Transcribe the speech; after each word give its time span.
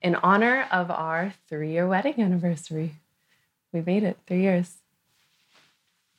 in 0.00 0.14
honor 0.16 0.66
of 0.70 0.90
our 0.90 1.34
three 1.48 1.72
year 1.72 1.86
wedding 1.86 2.14
anniversary. 2.18 2.96
We 3.72 3.80
made 3.82 4.02
it 4.02 4.18
three 4.26 4.42
years. 4.42 4.76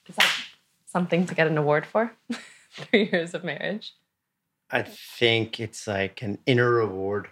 Is 0.08 0.16
that 0.16 0.32
something 0.86 1.25
to 1.25 1.36
get 1.36 1.48
an 1.48 1.58
award 1.58 1.86
for? 1.86 2.13
three 2.71 3.10
years 3.12 3.34
of 3.34 3.44
marriage. 3.44 3.94
I 4.71 4.84
think 4.84 5.60
it's 5.60 5.88
like 5.88 6.21
an 6.21 6.38
inner 6.46 6.79
award. 6.79 7.29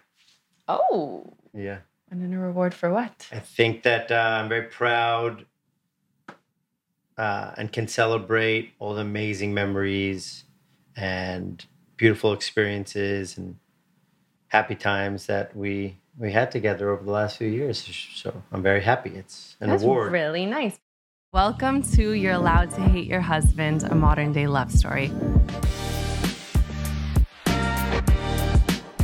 Oh, 0.67 1.33
Yeah. 1.53 1.79
an 2.09 2.23
inner 2.23 2.39
reward 2.39 2.73
for 2.73 2.91
what? 2.91 3.27
I 3.31 3.39
think 3.39 3.83
that 3.83 4.11
uh, 4.11 4.39
I'm 4.41 4.49
very 4.49 4.67
proud 4.67 5.45
uh, 7.17 7.51
and 7.57 7.71
can 7.71 7.87
celebrate 7.87 8.73
all 8.79 8.93
the 8.95 9.01
amazing 9.01 9.53
memories 9.53 10.45
and 10.95 11.63
beautiful 11.95 12.33
experiences 12.33 13.37
and 13.37 13.57
happy 14.47 14.75
times 14.75 15.25
that 15.27 15.55
we 15.55 15.97
we 16.17 16.31
had 16.31 16.49
together 16.49 16.89
over 16.89 17.03
the 17.03 17.11
last 17.11 17.37
few 17.37 17.47
years. 17.47 17.77
So 18.15 18.41
I'm 18.51 18.63
very 18.63 18.81
happy. 18.81 19.11
It's 19.11 19.55
an 19.59 19.69
That's 19.69 19.83
award. 19.83 20.11
really 20.11 20.45
nice. 20.45 20.79
Welcome 21.31 21.83
to 21.93 22.13
You're 22.13 22.33
Allowed 22.33 22.71
to 22.71 22.81
Hate 22.81 23.05
Your 23.05 23.21
Husband, 23.21 23.83
a 23.83 23.93
modern 23.93 24.33
day 24.33 24.47
love 24.47 24.71
story. 24.71 25.11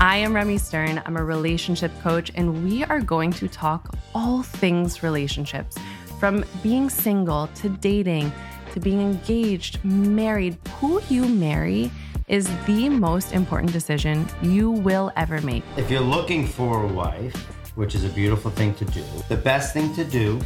I 0.02 0.18
am 0.18 0.34
Remi 0.34 0.58
Stern. 0.58 1.02
I'm 1.06 1.16
a 1.16 1.24
relationship 1.24 1.92
coach, 2.02 2.32
and 2.36 2.64
we 2.64 2.84
are 2.86 3.00
going 3.00 3.32
to 3.34 3.48
talk 3.48 3.96
all 4.16 4.42
things 4.42 5.04
relationships 5.04 5.78
from 6.20 6.44
being 6.64 6.90
single 6.90 7.48
to 7.56 7.70
dating 7.70 8.32
to 8.74 8.80
being 8.80 9.02
engaged, 9.02 9.84
married. 9.86 10.58
Who 10.80 11.00
you 11.10 11.28
marry 11.30 11.92
is 12.34 12.50
the 12.66 12.90
most 12.90 13.32
important 13.32 13.72
decision 13.72 14.28
you 14.42 14.72
will 14.72 15.12
ever 15.16 15.40
make. 15.42 15.64
If 15.78 15.92
you're 15.92 16.02
looking 16.02 16.48
for 16.48 16.84
a 16.84 16.88
wife, 16.88 17.36
which 17.76 17.94
is 17.94 18.04
a 18.06 18.10
beautiful 18.10 18.50
thing 18.50 18.74
to 18.82 18.86
do, 18.86 19.04
the 19.30 19.38
best 19.38 19.72
thing 19.72 19.94
to 19.94 20.04
do 20.04 20.42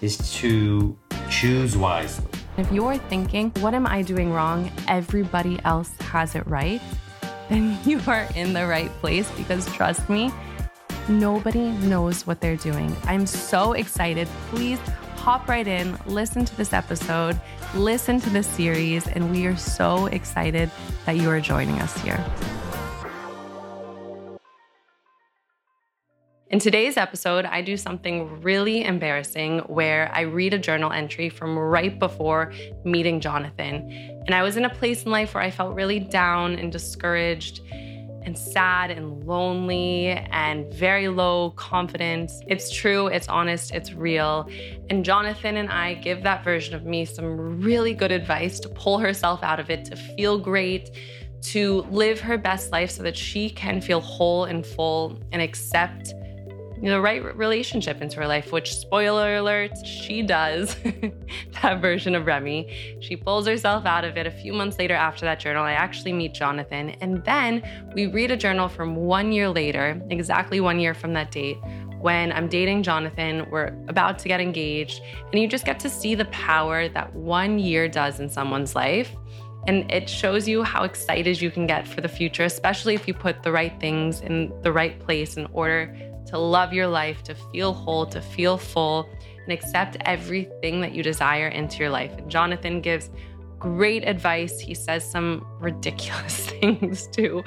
is 0.00 0.16
to 0.40 0.96
choose 1.28 1.76
wisely. 1.76 2.24
If 2.56 2.72
you're 2.72 2.96
thinking, 2.96 3.50
what 3.60 3.74
am 3.74 3.86
I 3.86 4.00
doing 4.00 4.32
wrong? 4.32 4.72
Everybody 4.88 5.60
else 5.66 5.90
has 6.08 6.34
it 6.34 6.46
right, 6.46 6.80
then 7.50 7.78
you 7.84 8.00
are 8.06 8.26
in 8.34 8.54
the 8.54 8.66
right 8.66 8.90
place 9.02 9.30
because 9.32 9.66
trust 9.74 10.08
me, 10.08 10.32
nobody 11.06 11.68
knows 11.90 12.26
what 12.26 12.40
they're 12.40 12.56
doing. 12.56 12.96
I'm 13.04 13.26
so 13.26 13.74
excited. 13.74 14.26
Please 14.48 14.78
hop 15.16 15.48
right 15.48 15.68
in, 15.68 15.98
listen 16.06 16.46
to 16.46 16.56
this 16.56 16.72
episode, 16.72 17.38
listen 17.74 18.20
to 18.20 18.30
this 18.30 18.46
series, 18.46 19.06
and 19.06 19.30
we 19.30 19.46
are 19.46 19.56
so 19.56 20.06
excited 20.06 20.70
that 21.06 21.16
you 21.16 21.30
are 21.30 21.40
joining 21.40 21.80
us 21.80 21.96
here. 22.00 22.24
In 26.48 26.58
today's 26.58 26.96
episode, 26.96 27.44
I 27.44 27.62
do 27.62 27.76
something 27.76 28.40
really 28.42 28.82
embarrassing 28.82 29.60
where 29.60 30.10
I 30.12 30.22
read 30.22 30.52
a 30.52 30.58
journal 30.58 30.90
entry 30.90 31.28
from 31.28 31.56
right 31.56 31.96
before 31.96 32.52
meeting 32.84 33.20
Jonathan. 33.20 33.88
And 34.26 34.34
I 34.34 34.42
was 34.42 34.56
in 34.56 34.64
a 34.64 34.70
place 34.70 35.04
in 35.04 35.12
life 35.12 35.34
where 35.34 35.44
I 35.44 35.52
felt 35.52 35.76
really 35.76 36.00
down 36.00 36.56
and 36.56 36.72
discouraged 36.72 37.60
and 38.24 38.36
sad 38.36 38.90
and 38.90 39.24
lonely 39.24 40.08
and 40.08 40.72
very 40.72 41.08
low 41.08 41.50
confidence. 41.50 42.40
It's 42.46 42.70
true, 42.70 43.06
it's 43.06 43.28
honest, 43.28 43.72
it's 43.74 43.92
real. 43.92 44.48
And 44.88 45.04
Jonathan 45.04 45.56
and 45.56 45.70
I 45.70 45.94
give 45.94 46.22
that 46.22 46.44
version 46.44 46.74
of 46.74 46.84
me 46.84 47.04
some 47.04 47.60
really 47.60 47.94
good 47.94 48.12
advice 48.12 48.60
to 48.60 48.68
pull 48.68 48.98
herself 48.98 49.42
out 49.42 49.60
of 49.60 49.70
it, 49.70 49.84
to 49.86 49.96
feel 49.96 50.38
great, 50.38 50.90
to 51.42 51.82
live 51.90 52.20
her 52.20 52.36
best 52.36 52.70
life 52.72 52.90
so 52.90 53.02
that 53.02 53.16
she 53.16 53.48
can 53.50 53.80
feel 53.80 54.00
whole 54.00 54.44
and 54.44 54.64
full 54.66 55.18
and 55.32 55.40
accept 55.40 56.12
the 56.88 57.00
right 57.00 57.36
relationship 57.36 58.00
into 58.00 58.16
her 58.16 58.26
life, 58.26 58.52
which, 58.52 58.74
spoiler 58.74 59.36
alert, 59.36 59.72
she 59.86 60.22
does. 60.22 60.76
that 61.62 61.80
version 61.80 62.14
of 62.14 62.26
Remi. 62.26 62.98
She 63.00 63.16
pulls 63.16 63.46
herself 63.46 63.84
out 63.84 64.04
of 64.04 64.16
it. 64.16 64.26
A 64.26 64.30
few 64.30 64.52
months 64.52 64.78
later, 64.78 64.94
after 64.94 65.26
that 65.26 65.40
journal, 65.40 65.62
I 65.62 65.72
actually 65.72 66.12
meet 66.12 66.32
Jonathan. 66.32 66.90
And 67.00 67.22
then 67.24 67.62
we 67.94 68.06
read 68.06 68.30
a 68.30 68.36
journal 68.36 68.68
from 68.68 68.96
one 68.96 69.32
year 69.32 69.48
later, 69.48 70.00
exactly 70.08 70.60
one 70.60 70.80
year 70.80 70.94
from 70.94 71.12
that 71.14 71.30
date, 71.30 71.58
when 72.00 72.32
I'm 72.32 72.48
dating 72.48 72.82
Jonathan. 72.82 73.46
We're 73.50 73.74
about 73.88 74.18
to 74.20 74.28
get 74.28 74.40
engaged. 74.40 75.02
And 75.32 75.40
you 75.40 75.48
just 75.48 75.66
get 75.66 75.78
to 75.80 75.90
see 75.90 76.14
the 76.14 76.26
power 76.26 76.88
that 76.88 77.14
one 77.14 77.58
year 77.58 77.88
does 77.88 78.20
in 78.20 78.30
someone's 78.30 78.74
life. 78.74 79.14
And 79.66 79.90
it 79.92 80.08
shows 80.08 80.48
you 80.48 80.62
how 80.62 80.84
excited 80.84 81.38
you 81.42 81.50
can 81.50 81.66
get 81.66 81.86
for 81.86 82.00
the 82.00 82.08
future, 82.08 82.44
especially 82.44 82.94
if 82.94 83.06
you 83.06 83.12
put 83.12 83.42
the 83.42 83.52
right 83.52 83.78
things 83.78 84.22
in 84.22 84.50
the 84.62 84.72
right 84.72 84.98
place 85.00 85.36
in 85.36 85.46
order 85.52 85.94
to 86.30 86.38
love 86.38 86.72
your 86.72 86.86
life, 86.86 87.22
to 87.24 87.34
feel 87.34 87.72
whole, 87.72 88.06
to 88.06 88.20
feel 88.20 88.56
full, 88.56 89.08
and 89.44 89.52
accept 89.52 89.96
everything 90.04 90.80
that 90.80 90.92
you 90.94 91.02
desire 91.02 91.48
into 91.48 91.78
your 91.78 91.90
life. 91.90 92.12
And 92.16 92.30
Jonathan 92.30 92.80
gives 92.80 93.10
great 93.58 94.08
advice. 94.08 94.58
He 94.58 94.74
says 94.74 95.08
some 95.08 95.46
ridiculous 95.60 96.46
things 96.50 97.06
too. 97.08 97.42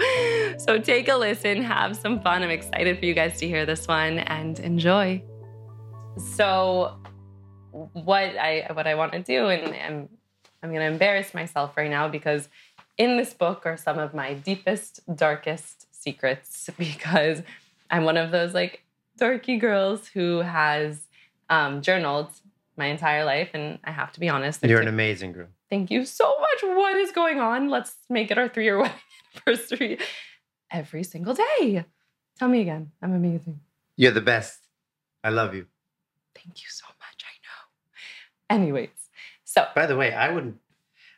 So 0.57 0.79
take 0.79 1.07
a 1.07 1.15
listen, 1.15 1.63
have 1.63 1.95
some 1.95 2.21
fun. 2.21 2.43
I'm 2.43 2.49
excited 2.49 2.99
for 2.99 3.05
you 3.05 3.13
guys 3.13 3.39
to 3.39 3.47
hear 3.47 3.65
this 3.65 3.87
one 3.87 4.19
and 4.19 4.59
enjoy. 4.59 5.23
So 6.17 6.97
what 7.71 8.37
I 8.37 8.67
what 8.73 8.85
I 8.85 8.95
want 8.95 9.13
to 9.13 9.19
do 9.19 9.47
and 9.47 9.73
I'm 9.75 10.09
I'm 10.61 10.69
going 10.69 10.81
to 10.81 10.87
embarrass 10.87 11.33
myself 11.33 11.75
right 11.75 11.89
now 11.89 12.07
because 12.07 12.47
in 12.97 13.17
this 13.17 13.33
book 13.33 13.65
are 13.65 13.75
some 13.75 13.97
of 13.97 14.13
my 14.13 14.33
deepest 14.33 15.01
darkest 15.15 15.87
secrets 15.93 16.69
because 16.77 17.41
I'm 17.93 18.05
one 18.05 18.17
of 18.17 18.31
those 18.31 18.55
like 18.55 18.83
dorky 19.19 19.59
girls 19.61 20.07
who 20.07 20.39
has 20.39 20.99
um, 21.51 21.83
journaled 21.83 22.29
my 22.75 22.87
entire 22.87 23.23
life, 23.23 23.51
and 23.53 23.77
I 23.83 23.91
have 23.91 24.11
to 24.13 24.19
be 24.19 24.29
honest. 24.29 24.63
You're 24.63 24.81
an 24.81 24.87
amazing 24.87 25.33
girl. 25.33 25.49
Thank 25.69 25.91
you 25.91 26.03
so 26.03 26.25
much. 26.25 26.75
What 26.75 26.97
is 26.97 27.11
going 27.11 27.39
on? 27.39 27.69
Let's 27.69 27.95
make 28.09 28.31
it 28.31 28.39
our 28.39 28.49
three-year 28.49 28.79
wedding 28.79 28.97
anniversary 29.47 29.99
every 30.71 31.03
single 31.03 31.35
day. 31.35 31.85
Tell 32.39 32.49
me 32.49 32.61
again. 32.61 32.91
I'm 32.99 33.13
amazing. 33.13 33.59
You're 33.95 34.11
the 34.11 34.21
best. 34.21 34.57
I 35.23 35.29
love 35.29 35.53
you. 35.53 35.67
Thank 36.33 36.63
you 36.63 36.69
so 36.69 36.85
much. 36.99 37.23
I 37.23 37.35
know. 37.45 38.59
Anyways, 38.59 38.89
so 39.43 39.67
By 39.75 39.85
the 39.85 39.95
way, 39.95 40.11
I 40.13 40.31
would 40.31 40.57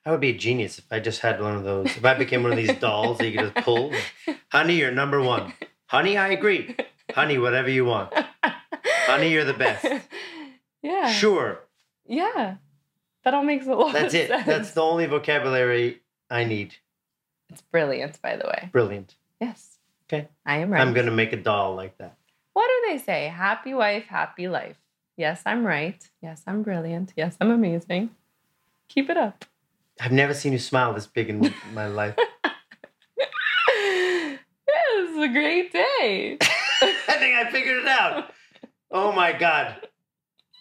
I 0.05 0.11
would 0.11 0.19
be 0.19 0.31
a 0.31 0.37
genius 0.37 0.77
if 0.77 0.85
I 0.91 0.99
just 0.99 1.21
had 1.21 1.41
one 1.41 1.55
of 1.55 1.63
those. 1.63 1.87
If 1.95 2.03
I 2.03 2.15
became 2.15 2.43
one 2.43 2.51
of 2.51 2.57
these 2.57 2.75
dolls 2.79 3.19
that 3.19 3.29
you 3.29 3.37
could 3.39 3.53
just 3.53 3.65
pull. 3.65 3.93
Honey, 4.51 4.75
you're 4.75 4.91
number 4.91 5.21
one. 5.21 5.53
Honey, 5.95 6.17
I 6.17 6.27
agree. 6.27 6.75
Honey, 7.13 7.37
whatever 7.37 7.69
you 7.69 7.85
want. 7.85 8.11
Honey, 8.43 9.31
you're 9.31 9.45
the 9.45 9.53
best. 9.53 9.87
yeah. 10.81 11.09
Sure. 11.09 11.61
Yeah. 12.05 12.55
That 13.23 13.33
all 13.33 13.43
makes 13.45 13.65
a 13.65 13.73
lot 13.73 13.93
That's 13.93 14.13
of 14.13 14.19
it. 14.19 14.27
sense. 14.27 14.45
That's 14.45 14.71
the 14.71 14.81
only 14.81 15.05
vocabulary 15.05 16.01
I 16.29 16.43
need. 16.43 16.75
It's 17.49 17.61
brilliant, 17.61 18.21
by 18.21 18.35
the 18.35 18.45
way. 18.45 18.67
Brilliant. 18.73 19.15
Yes. 19.39 19.77
Okay. 20.09 20.27
I 20.45 20.57
am 20.57 20.69
right. 20.71 20.81
I'm 20.81 20.93
going 20.93 21.05
to 21.05 21.13
make 21.13 21.31
a 21.31 21.37
doll 21.37 21.75
like 21.75 21.97
that. 21.99 22.17
What 22.51 22.67
do 22.67 22.91
they 22.91 22.97
say? 22.97 23.27
Happy 23.27 23.73
wife, 23.73 24.03
happy 24.07 24.49
life. 24.49 24.75
Yes, 25.15 25.43
I'm 25.45 25.65
right. 25.65 26.05
Yes, 26.21 26.43
I'm 26.45 26.61
brilliant. 26.61 27.13
Yes, 27.15 27.37
I'm 27.39 27.51
amazing. 27.51 28.09
Keep 28.89 29.11
it 29.11 29.15
up. 29.15 29.45
I've 30.01 30.11
never 30.11 30.33
seen 30.33 30.51
you 30.51 30.59
smile 30.59 30.91
this 30.93 31.07
big 31.07 31.29
in 31.29 31.53
my 31.73 31.87
life. 31.87 32.17
this 33.47 35.09
is 35.09 35.17
a 35.23 35.29
great 35.29 35.71
day. 35.71 35.84
I 36.81 37.17
think 37.19 37.35
I 37.35 37.49
figured 37.51 37.83
it 37.83 37.87
out. 37.87 38.31
Oh 38.91 39.11
my 39.11 39.33
God. 39.33 39.87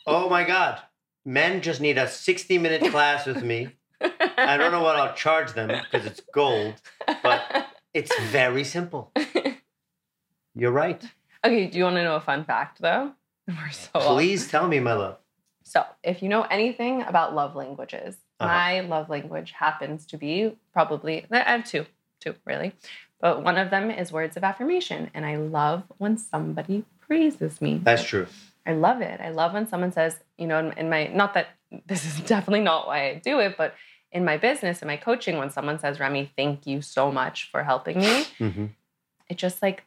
Oh 0.07 0.29
my 0.29 0.45
God. 0.45 0.81
Men 1.25 1.61
just 1.63 1.81
need 1.81 1.99
a 1.99 2.09
60 2.09 2.59
minute 2.59 2.91
class 2.91 3.27
with 3.27 3.43
me. 3.43 3.69
I 4.01 4.57
don't 4.57 4.73
know 4.73 4.83
what 4.83 4.97
I'll 4.97 5.15
charge 5.15 5.53
them 5.53 5.69
because 5.69 6.07
it's 6.07 6.21
gold, 6.33 6.75
but 7.23 7.69
it's 7.95 8.13
very 8.31 8.65
simple. 8.65 9.13
You're 10.55 10.73
right. 10.73 11.03
okay, 11.45 11.67
do 11.67 11.79
you 11.79 11.85
want 11.85 11.97
to 11.97 12.05
know 12.05 12.17
a 12.17 12.21
fun 12.21 12.45
fact 12.45 12.81
though? 12.81 13.13
We're 13.49 13.71
so 13.71 13.91
off. 13.95 14.07
Please 14.17 14.49
tell 14.49 14.69
me, 14.69 14.81
my 14.81 14.93
love. 14.95 15.19
So, 15.63 15.85
if 16.03 16.23
you 16.23 16.29
know 16.29 16.43
anything 16.43 17.03
about 17.03 17.35
love 17.35 17.55
languages, 17.57 18.17
Uh-huh. 18.41 18.49
my 18.49 18.81
love 18.81 19.09
language 19.09 19.53
happens 19.53 20.05
to 20.07 20.19
be 20.19 20.57
probably, 20.73 21.25
I 21.31 21.39
have 21.39 21.65
two, 21.65 21.87
two 22.21 22.35
really. 22.45 22.73
But 23.21 23.43
one 23.43 23.57
of 23.57 23.71
them 23.71 23.91
is 23.91 24.13
words 24.13 24.37
of 24.37 24.45
affirmation. 24.45 25.11
And 25.15 25.25
I 25.25 25.37
love 25.37 25.85
when 25.99 26.17
somebody 26.19 26.85
praises 27.01 27.61
me. 27.61 27.81
That's 27.83 28.05
true. 28.05 28.27
I 28.67 28.73
love 28.73 29.01
it. 29.01 29.21
I 29.21 29.31
love 29.31 29.53
when 29.53 29.67
someone 29.67 29.93
says, 29.93 30.19
you 30.39 30.47
know, 30.47 30.73
in, 30.77 30.89
my, 30.89 31.09
not 31.09 31.35
that 31.35 31.49
this 31.87 32.05
is 32.05 32.21
definitely 32.27 32.61
not 32.61 32.87
why 32.87 33.11
I 33.11 33.15
do 33.17 33.39
it, 33.41 33.57
but 33.57 33.75
in 34.13 34.25
my 34.25 34.37
business, 34.37 34.81
in 34.81 34.89
my 34.89 34.97
coaching, 34.97 35.39
when 35.39 35.51
someone 35.51 35.79
says, 35.79 35.99
Remi, 35.99 36.31
thank 36.37 36.67
you 36.67 36.81
so 36.81 37.11
much 37.11 37.51
for 37.51 37.63
helping 37.63 37.99
me, 37.99 38.25
hmm 38.39 38.67
it 39.31 39.39
just 39.39 39.63
like 39.63 39.85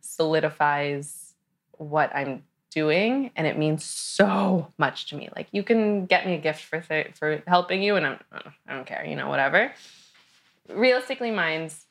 solidifies 0.00 1.34
what 1.78 2.14
I'm 2.14 2.42
doing 2.70 3.30
and 3.36 3.46
it 3.46 3.58
means 3.58 3.84
so 3.84 4.72
much 4.78 5.06
to 5.10 5.16
me. 5.16 5.28
Like 5.34 5.48
you 5.52 5.62
can 5.62 6.06
get 6.06 6.26
me 6.26 6.34
a 6.34 6.38
gift 6.38 6.62
for 6.64 6.80
th- 6.80 7.14
for 7.14 7.42
helping 7.46 7.82
you 7.82 7.96
and 7.96 8.06
I'm 8.06 8.18
I 8.66 8.74
don't 8.74 8.86
care, 8.86 9.04
you 9.04 9.16
know, 9.16 9.28
whatever. 9.28 9.72
Realistically 10.68 11.30
mine's 11.30 11.86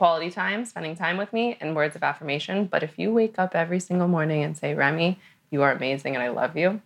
quality 0.00 0.30
time, 0.30 0.64
spending 0.64 0.96
time 0.96 1.18
with 1.18 1.30
me, 1.30 1.58
and 1.60 1.76
words 1.76 1.94
of 1.94 2.02
affirmation. 2.02 2.64
But 2.64 2.82
if 2.82 2.98
you 2.98 3.12
wake 3.12 3.38
up 3.38 3.54
every 3.54 3.78
single 3.78 4.08
morning 4.08 4.42
and 4.42 4.56
say, 4.56 4.72
Remi, 4.72 5.18
you 5.50 5.60
are 5.60 5.72
amazing 5.72 6.14
and 6.14 6.22
I 6.22 6.28
love 6.30 6.56
you, 6.56 6.80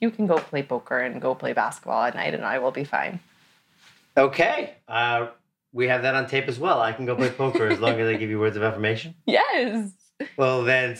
you 0.00 0.10
can 0.10 0.26
go 0.26 0.38
play 0.38 0.64
poker 0.64 0.98
and 0.98 1.22
go 1.22 1.36
play 1.36 1.52
basketball 1.52 2.02
at 2.02 2.16
night 2.16 2.34
and 2.34 2.44
I 2.44 2.58
will 2.58 2.72
be 2.72 2.82
fine. 2.82 3.20
Okay. 4.16 4.74
Uh, 4.88 5.28
we 5.72 5.86
have 5.86 6.02
that 6.02 6.16
on 6.16 6.26
tape 6.26 6.48
as 6.48 6.58
well. 6.58 6.80
I 6.80 6.90
can 6.92 7.06
go 7.06 7.14
play 7.14 7.30
poker 7.30 7.68
as 7.68 7.78
long 7.78 8.00
as 8.00 8.08
I 8.08 8.14
give 8.14 8.28
you 8.28 8.40
words 8.40 8.56
of 8.56 8.64
affirmation. 8.64 9.14
Yes. 9.24 9.92
Well, 10.36 10.64
then 10.64 10.96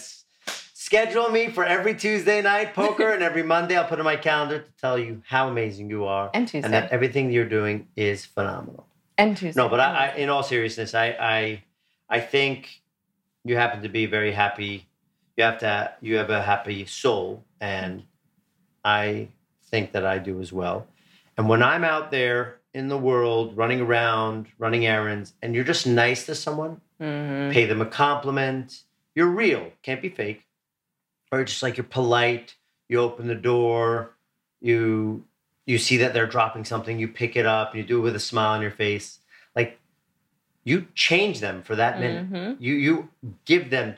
schedule 0.75 1.29
me 1.31 1.49
for 1.49 1.64
every 1.64 1.96
Tuesday 1.96 2.40
night 2.40 2.72
poker, 2.72 3.11
and 3.11 3.22
every 3.22 3.43
Monday 3.43 3.76
I'll 3.76 3.88
put 3.88 3.99
in 3.99 4.05
my 4.05 4.14
calendar 4.17 4.61
to 4.61 4.70
tell 4.81 4.96
you 4.96 5.22
how 5.26 5.49
amazing 5.49 5.90
you 5.90 6.05
are 6.05 6.31
And 6.34 6.46
Tuesday. 6.46 6.64
and 6.67 6.72
that 6.72 6.93
everything 6.93 7.32
you're 7.32 7.49
doing 7.49 7.88
is 7.96 8.25
phenomenal. 8.26 8.87
And 9.18 9.36
Tuesday. 9.36 9.60
No, 9.60 9.68
but 9.68 9.80
I, 9.80 10.08
I 10.12 10.16
in 10.16 10.28
all 10.28 10.42
seriousness, 10.42 10.94
I, 10.94 11.06
I, 11.18 11.64
I 12.08 12.20
think 12.20 12.82
you 13.44 13.56
happen 13.56 13.82
to 13.82 13.88
be 13.88 14.06
very 14.06 14.32
happy. 14.32 14.86
You 15.36 15.44
have 15.44 15.58
to. 15.58 15.92
You 16.00 16.16
have 16.16 16.30
a 16.30 16.42
happy 16.42 16.86
soul, 16.86 17.44
and 17.60 18.04
I 18.84 19.28
think 19.70 19.92
that 19.92 20.04
I 20.06 20.18
do 20.18 20.40
as 20.40 20.52
well. 20.52 20.86
And 21.36 21.48
when 21.48 21.62
I'm 21.62 21.84
out 21.84 22.10
there 22.10 22.58
in 22.72 22.88
the 22.88 22.96
world, 22.98 23.56
running 23.56 23.80
around, 23.80 24.46
running 24.58 24.86
errands, 24.86 25.34
and 25.42 25.54
you're 25.54 25.64
just 25.64 25.86
nice 25.86 26.26
to 26.26 26.34
someone, 26.34 26.80
Mhm. 27.00 27.52
pay 27.52 27.66
them 27.66 27.80
a 27.82 27.86
compliment. 27.86 28.82
You're 29.14 29.28
real, 29.28 29.72
can't 29.82 30.00
be 30.02 30.08
fake. 30.08 30.42
Or 31.32 31.44
just 31.44 31.62
like 31.62 31.76
you're 31.76 31.84
polite. 31.84 32.54
You 32.88 33.00
open 33.00 33.26
the 33.26 33.34
door. 33.34 34.12
You 34.60 35.24
you 35.66 35.78
see 35.78 35.96
that 35.98 36.14
they're 36.14 36.26
dropping 36.26 36.64
something. 36.64 36.98
You 36.98 37.08
pick 37.08 37.36
it 37.36 37.44
up. 37.46 37.72
And 37.72 37.80
you 37.82 37.86
do 37.86 37.98
it 37.98 38.02
with 38.02 38.16
a 38.16 38.20
smile 38.20 38.52
on 38.52 38.62
your 38.62 38.70
face. 38.70 39.18
Like 39.54 39.78
you 40.64 40.86
change 40.94 41.40
them 41.40 41.62
for 41.62 41.76
that 41.76 42.00
minute. 42.00 42.30
Mhm. 42.30 42.56
You 42.60 42.74
you 42.74 43.08
give 43.44 43.70
them 43.70 43.96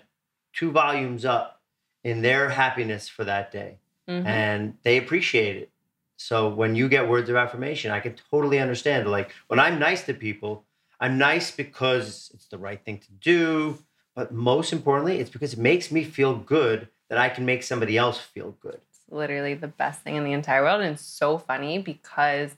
two 0.53 0.71
volumes 0.71 1.25
up 1.25 1.61
in 2.03 2.23
their 2.23 2.49
happiness 2.51 3.09
for 3.09 3.25
that 3.25 3.53
day, 3.53 3.79
Mhm. 4.09 4.25
and 4.27 4.79
they 4.83 4.97
appreciate 4.97 5.57
it. 5.57 5.71
So 6.17 6.49
when 6.49 6.75
you 6.75 6.89
get 6.89 7.09
words 7.09 7.29
of 7.31 7.37
affirmation, 7.37 7.91
I 7.93 8.01
can 8.01 8.15
totally 8.31 8.59
understand. 8.59 9.09
Like 9.11 9.33
when 9.47 9.61
I'm 9.61 9.79
nice 9.79 10.05
to 10.07 10.15
people, 10.15 10.65
I'm 11.01 11.17
nice 11.17 11.51
because 11.51 12.31
it's 12.35 12.47
the 12.47 12.59
right 12.59 12.83
thing 12.85 12.99
to 12.99 13.13
do. 13.13 13.79
But 14.15 14.33
most 14.33 14.73
importantly, 14.73 15.19
it's 15.21 15.31
because 15.31 15.53
it 15.53 15.59
makes 15.61 15.93
me 15.93 16.03
feel 16.03 16.35
good 16.35 16.89
that 17.09 17.19
I 17.19 17.29
can 17.29 17.45
make 17.47 17.63
somebody 17.63 17.97
else 17.97 18.19
feel 18.19 18.53
good. 18.61 18.81
Literally 19.11 19.55
the 19.55 19.69
best 19.69 20.03
thing 20.03 20.17
in 20.17 20.25
the 20.25 20.33
entire 20.33 20.63
world. 20.63 20.81
And 20.81 20.95
it's 20.95 21.03
so 21.03 21.39
funny 21.39 21.79
because 21.79 22.55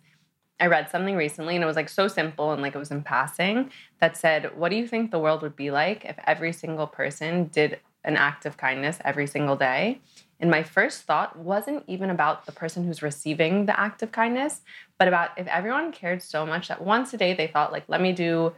I 0.61 0.67
read 0.67 0.91
something 0.91 1.17
recently 1.17 1.55
and 1.55 1.65
it 1.65 1.67
was 1.67 1.77
like 1.77 1.89
so 1.89 2.07
simple 2.07 2.53
and 2.53 2.61
like 2.61 2.75
it 2.75 2.79
was 2.79 2.91
in 2.91 3.03
passing 3.03 3.71
that 4.01 4.17
said, 4.17 4.57
What 4.57 4.71
do 4.71 4.77
you 4.77 4.87
think 4.87 5.11
the 5.11 5.19
world 5.19 5.43
would 5.43 5.57
be 5.57 5.71
like 5.71 6.05
if 6.05 6.19
every 6.27 6.53
single 6.53 6.87
person 6.87 7.47
did 7.47 7.81
an 8.05 8.17
act 8.17 8.47
of 8.47 8.57
kindness 8.57 8.99
every 9.05 9.27
single 9.27 9.57
day? 9.57 10.01
And 10.39 10.51
my 10.51 10.63
first 10.63 11.03
thought 11.03 11.37
wasn't 11.37 11.85
even 11.87 12.11
about 12.11 12.47
the 12.47 12.53
person 12.53 12.85
who's 12.85 13.03
receiving 13.03 13.67
the 13.67 13.79
act 13.79 14.03
of 14.03 14.11
kindness, 14.11 14.63
but 14.99 15.09
about 15.09 15.31
if 15.37 15.47
everyone 15.47 15.93
cared 15.93 16.23
so 16.23 16.47
much 16.47 16.69
that 16.69 16.83
once 16.83 17.13
a 17.13 17.19
day 17.19 17.35
they 17.35 17.47
thought, 17.47 17.73
like, 17.73 17.85
let 17.89 18.01
me 18.01 18.13
do 18.13 18.53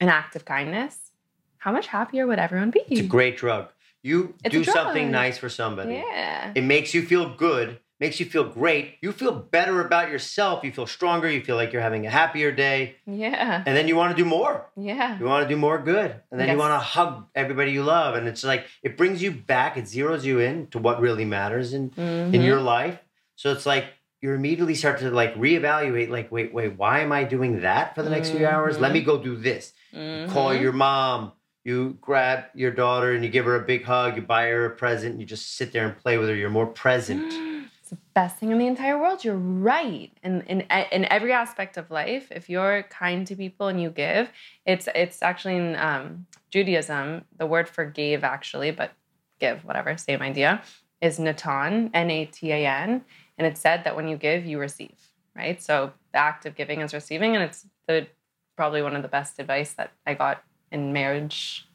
an 0.00 0.08
act 0.08 0.36
of 0.36 0.44
kindness, 0.44 1.12
how 1.58 1.72
much 1.72 1.86
happier 1.86 2.26
would 2.26 2.38
everyone 2.38 2.70
be? 2.70 2.80
It's 2.88 3.00
a 3.00 3.04
great 3.04 3.36
drug. 3.36 3.68
You 4.06 4.34
It's 4.44 4.52
do 4.52 4.62
something 4.62 5.10
nice 5.10 5.36
for 5.36 5.48
somebody. 5.48 5.94
Yeah. 5.94 6.52
It 6.54 6.62
makes 6.62 6.94
you 6.94 7.02
feel 7.02 7.34
good, 7.34 7.80
makes 7.98 8.20
you 8.20 8.26
feel 8.26 8.44
great. 8.44 8.84
You 9.02 9.10
feel 9.10 9.32
better 9.32 9.80
about 9.80 10.10
yourself. 10.12 10.62
You 10.62 10.70
feel 10.70 10.86
stronger. 10.86 11.28
You 11.28 11.42
feel 11.42 11.56
like 11.56 11.72
you're 11.72 11.82
having 11.82 12.06
a 12.06 12.10
happier 12.10 12.52
day. 12.52 12.96
Yeah. 13.04 13.64
And 13.66 13.76
then 13.76 13.88
you 13.88 13.96
want 13.96 14.16
to 14.16 14.22
do 14.22 14.28
more. 14.28 14.70
Yeah. 14.76 15.18
You 15.18 15.26
want 15.26 15.42
to 15.46 15.48
do 15.54 15.58
more 15.68 15.78
good. 15.92 16.10
And 16.30 16.38
then 16.38 16.48
you 16.52 16.56
want 16.56 16.74
to 16.74 16.78
hug 16.78 17.26
everybody 17.34 17.72
you 17.72 17.82
love. 17.82 18.14
And 18.14 18.28
it's 18.28 18.44
like, 18.44 18.66
it 18.82 18.96
brings 18.96 19.22
you 19.24 19.32
back, 19.32 19.76
it 19.76 19.86
zeroes 19.86 20.22
you 20.22 20.38
in 20.38 20.68
to 20.68 20.78
what 20.78 21.00
really 21.00 21.24
matters 21.24 21.72
in, 21.74 21.90
in 21.96 22.30
Mhm. 22.40 22.44
your 22.46 22.60
life. 22.60 22.98
So 23.34 23.50
it's 23.50 23.66
like, 23.66 23.86
you 24.22 24.32
immediately 24.32 24.74
start 24.76 24.98
to 25.00 25.10
like 25.10 25.34
reevaluate, 25.34 26.08
like, 26.10 26.30
wait, 26.30 26.54
wait, 26.54 26.78
why 26.78 27.00
am 27.00 27.10
I 27.12 27.24
doing 27.24 27.60
that 27.62 27.94
for 27.94 28.02
the 28.02 28.10
next 28.10 28.30
few 28.30 28.46
hours? 28.46 28.78
Let 28.78 28.92
me 28.92 29.02
go 29.02 29.18
do 29.30 29.34
this. 29.36 29.72
Call 29.92 30.50
Mhm. 30.50 30.60
your 30.62 30.72
mom. 30.72 31.32
You 31.66 31.98
grab 32.00 32.44
your 32.54 32.70
daughter 32.70 33.12
and 33.12 33.24
you 33.24 33.28
give 33.28 33.44
her 33.44 33.56
a 33.56 33.64
big 33.66 33.82
hug. 33.82 34.14
You 34.14 34.22
buy 34.22 34.46
her 34.50 34.66
a 34.66 34.70
present. 34.70 35.14
and 35.14 35.20
You 35.20 35.26
just 35.26 35.56
sit 35.56 35.72
there 35.72 35.84
and 35.84 35.98
play 35.98 36.16
with 36.16 36.28
her. 36.28 36.34
You're 36.36 36.48
more 36.48 36.66
present. 36.66 37.34
It's 37.80 37.90
the 37.90 37.98
best 38.14 38.38
thing 38.38 38.50
in 38.50 38.58
the 38.58 38.66
entire 38.66 38.98
world. 39.00 39.24
You're 39.24 39.36
right. 39.36 40.10
And 40.24 40.42
in, 40.48 40.62
in 40.90 41.04
every 41.04 41.32
aspect 41.32 41.76
of 41.76 41.88
life, 41.88 42.26
if 42.32 42.50
you're 42.50 42.82
kind 42.90 43.24
to 43.28 43.36
people 43.36 43.68
and 43.68 43.80
you 43.80 43.90
give, 43.90 44.28
it's 44.64 44.88
it's 44.92 45.22
actually 45.22 45.54
in 45.54 45.76
um, 45.76 46.26
Judaism, 46.50 47.26
the 47.38 47.46
word 47.46 47.68
for 47.68 47.84
gave 47.84 48.24
actually, 48.24 48.72
but 48.72 48.90
give, 49.38 49.64
whatever, 49.64 49.96
same 49.96 50.20
idea, 50.20 50.62
is 51.00 51.20
natan, 51.20 51.92
N 51.94 52.10
A 52.10 52.24
T 52.24 52.50
A 52.50 52.66
N. 52.66 53.04
And 53.38 53.46
it's 53.46 53.60
said 53.60 53.84
that 53.84 53.94
when 53.94 54.08
you 54.08 54.16
give, 54.16 54.44
you 54.44 54.58
receive, 54.58 54.98
right? 55.36 55.62
So 55.62 55.92
the 56.12 56.18
act 56.18 56.44
of 56.44 56.56
giving 56.56 56.80
is 56.80 56.92
receiving, 56.92 57.36
and 57.36 57.44
it's 57.44 57.68
the 57.86 58.08
probably 58.56 58.82
one 58.82 58.96
of 58.96 59.02
the 59.02 59.08
best 59.08 59.38
advice 59.38 59.74
that 59.74 59.92
I 60.04 60.14
got 60.14 60.42
in 60.72 60.92
marriage 60.92 61.68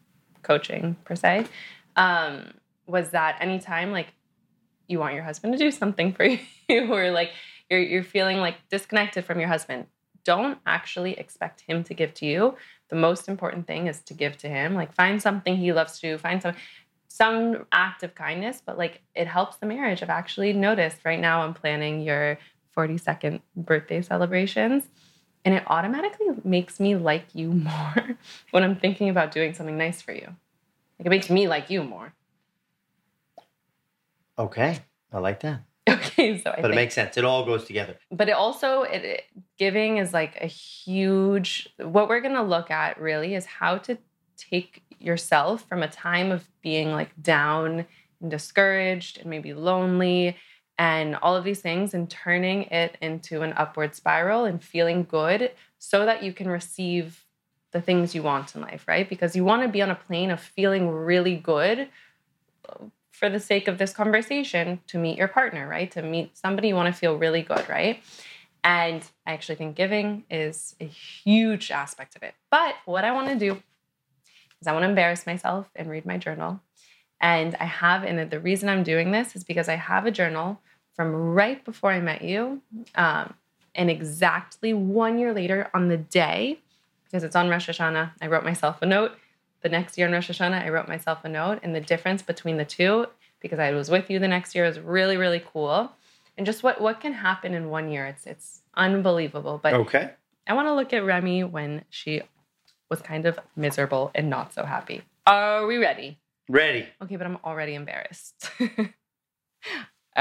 coaching 0.43 0.95
per 1.05 1.15
se. 1.15 1.45
Um, 1.95 2.53
was 2.87 3.11
that 3.11 3.37
anytime 3.39 3.91
like 3.91 4.13
you 4.87 4.99
want 4.99 5.13
your 5.13 5.23
husband 5.23 5.53
to 5.53 5.57
do 5.57 5.71
something 5.71 6.13
for 6.13 6.25
you? 6.69 6.93
Or 6.93 7.11
like 7.11 7.31
you're 7.69 7.79
you're 7.79 8.03
feeling 8.03 8.37
like 8.37 8.55
disconnected 8.69 9.25
from 9.25 9.39
your 9.39 9.49
husband. 9.49 9.87
Don't 10.23 10.59
actually 10.65 11.13
expect 11.13 11.61
him 11.61 11.83
to 11.85 11.93
give 11.93 12.13
to 12.15 12.25
you. 12.25 12.55
The 12.89 12.95
most 12.95 13.27
important 13.27 13.65
thing 13.65 13.87
is 13.87 14.01
to 14.01 14.13
give 14.13 14.37
to 14.37 14.49
him. 14.49 14.75
Like 14.75 14.93
find 14.93 15.21
something 15.21 15.57
he 15.57 15.73
loves 15.73 15.99
to 15.99 16.11
do. 16.11 16.17
Find 16.17 16.41
some 16.41 16.55
some 17.07 17.65
act 17.73 18.03
of 18.03 18.15
kindness 18.15 18.61
but 18.65 18.77
like 18.77 19.01
it 19.15 19.27
helps 19.27 19.57
the 19.57 19.65
marriage. 19.65 20.01
I've 20.01 20.09
actually 20.09 20.53
noticed 20.53 21.03
right 21.03 21.19
now 21.19 21.41
i'm 21.41 21.53
planning 21.53 22.01
your 22.01 22.39
42nd 22.75 23.41
birthday 23.55 24.01
celebrations 24.01 24.85
and 25.45 25.53
it 25.55 25.63
automatically 25.67 26.27
makes 26.43 26.79
me 26.79 26.95
like 26.95 27.25
you 27.33 27.51
more 27.51 28.17
when 28.51 28.63
i'm 28.63 28.75
thinking 28.75 29.09
about 29.09 29.31
doing 29.31 29.53
something 29.53 29.77
nice 29.77 30.01
for 30.01 30.13
you 30.13 30.27
like 30.99 31.05
it 31.05 31.09
makes 31.09 31.29
me 31.29 31.47
like 31.47 31.69
you 31.69 31.83
more 31.83 32.13
Okay. 34.37 34.79
I 35.11 35.19
like 35.19 35.41
that. 35.41 35.61
okay 35.89 36.37
so 36.39 36.51
i 36.51 36.55
But 36.57 36.61
think 36.61 36.73
it 36.73 36.75
makes 36.75 36.93
sense. 36.93 37.17
It 37.17 37.25
all 37.25 37.43
goes 37.43 37.65
together. 37.65 37.97
but 38.11 38.29
it 38.29 38.33
also 38.33 38.83
it, 38.83 39.03
it- 39.03 39.23
giving 39.57 39.97
is 39.97 40.13
like 40.13 40.37
a 40.41 40.45
huge 40.47 41.69
what 41.77 42.07
we're 42.07 42.21
going 42.21 42.35
to 42.35 42.41
look 42.43 42.69
at 42.71 42.99
really 42.99 43.33
is 43.35 43.45
how 43.45 43.77
to 43.79 43.97
take 44.37 44.83
yourself 44.99 45.67
from 45.67 45.81
a 45.83 45.87
time 45.87 46.31
of 46.31 46.47
being 46.61 46.91
like 46.91 47.09
down 47.21 47.85
and 48.21 48.31
discouraged 48.31 49.17
and 49.19 49.29
maybe 49.29 49.53
lonely 49.53 50.35
and 50.81 51.15
all 51.17 51.35
of 51.35 51.43
these 51.43 51.61
things 51.61 51.93
and 51.93 52.09
turning 52.09 52.63
it 52.63 52.97
into 53.01 53.41
an 53.43 53.53
upward 53.55 53.93
spiral 53.93 54.45
and 54.45 54.63
feeling 54.63 55.03
good 55.03 55.51
so 55.77 56.05
that 56.05 56.23
you 56.23 56.33
can 56.33 56.49
receive 56.49 57.25
the 57.71 57.81
things 57.81 58.15
you 58.15 58.23
want 58.23 58.55
in 58.55 58.61
life 58.61 58.83
right 58.87 59.07
because 59.07 59.35
you 59.35 59.43
want 59.45 59.61
to 59.61 59.67
be 59.67 59.81
on 59.81 59.91
a 59.91 59.95
plane 59.95 60.31
of 60.31 60.39
feeling 60.39 60.89
really 60.89 61.35
good 61.35 61.87
for 63.21 63.29
the 63.29 63.39
sake 63.39 63.67
of 63.67 63.77
this 63.77 63.93
conversation 63.93 64.79
to 64.87 64.97
meet 64.97 65.15
your 65.15 65.27
partner, 65.27 65.67
right? 65.67 65.91
To 65.91 66.01
meet 66.01 66.35
somebody 66.35 66.69
you 66.69 66.75
want 66.75 66.91
to 66.91 66.99
feel 66.99 67.17
really 67.17 67.43
good, 67.43 67.69
right? 67.69 68.01
And 68.63 69.07
I 69.27 69.33
actually 69.33 69.57
think 69.57 69.75
giving 69.75 70.23
is 70.27 70.75
a 70.79 70.85
huge 70.85 71.69
aspect 71.69 72.15
of 72.15 72.23
it. 72.23 72.33
But 72.49 72.73
what 72.85 73.05
I 73.05 73.11
want 73.11 73.27
to 73.27 73.35
do 73.35 73.61
is 74.59 74.65
I 74.65 74.71
want 74.71 74.83
to 74.83 74.89
embarrass 74.89 75.27
myself 75.27 75.69
and 75.75 75.87
read 75.87 76.03
my 76.03 76.17
journal. 76.17 76.61
And 77.19 77.55
I 77.59 77.65
have, 77.65 78.03
and 78.03 78.31
the 78.31 78.39
reason 78.39 78.69
I'm 78.69 78.81
doing 78.81 79.11
this 79.11 79.35
is 79.35 79.43
because 79.43 79.69
I 79.69 79.75
have 79.75 80.07
a 80.07 80.11
journal 80.11 80.59
from 80.95 81.13
right 81.13 81.63
before 81.63 81.91
I 81.91 81.99
met 81.99 82.21
you. 82.21 82.61
Um, 82.95 83.33
and 83.73 83.89
exactly 83.89 84.73
one 84.73 85.17
year 85.17 85.33
later 85.33 85.69
on 85.73 85.87
the 85.87 85.97
day, 85.97 86.59
because 87.05 87.23
it's 87.23 87.35
on 87.35 87.49
Rosh 87.49 87.69
Hashanah, 87.69 88.11
I 88.21 88.27
wrote 88.27 88.43
myself 88.43 88.81
a 88.81 88.85
note 88.85 89.13
the 89.61 89.69
next 89.69 89.97
year 89.97 90.07
in 90.07 90.13
Rosh 90.13 90.29
Hashanah, 90.29 90.63
I 90.63 90.69
wrote 90.69 90.87
myself 90.87 91.23
a 91.23 91.29
note, 91.29 91.59
and 91.63 91.75
the 91.75 91.81
difference 91.81 92.21
between 92.21 92.57
the 92.57 92.65
two, 92.65 93.05
because 93.39 93.59
I 93.59 93.71
was 93.71 93.89
with 93.89 94.09
you 94.09 94.19
the 94.19 94.27
next 94.27 94.55
year, 94.55 94.65
is 94.65 94.79
really, 94.79 95.17
really 95.17 95.43
cool. 95.53 95.91
And 96.37 96.45
just 96.45 96.63
what 96.63 96.81
what 96.81 96.99
can 96.99 97.13
happen 97.13 97.53
in 97.53 97.69
one 97.69 97.89
year, 97.91 98.05
it's 98.07 98.25
it's 98.25 98.61
unbelievable. 98.75 99.59
But 99.61 99.73
Okay. 99.73 100.11
I 100.47 100.53
want 100.53 100.67
to 100.67 100.73
look 100.73 100.93
at 100.93 101.05
Remi 101.05 101.43
when 101.43 101.85
she 101.89 102.21
was 102.89 103.01
kind 103.01 103.25
of 103.25 103.39
miserable 103.55 104.11
and 104.15 104.29
not 104.29 104.53
so 104.53 104.65
happy. 104.65 105.03
Are 105.27 105.67
we 105.67 105.77
ready? 105.77 106.17
Ready. 106.49 106.87
Okay, 107.01 107.15
but 107.15 107.27
I'm 107.27 107.37
already 107.45 107.75
embarrassed. 107.75 108.49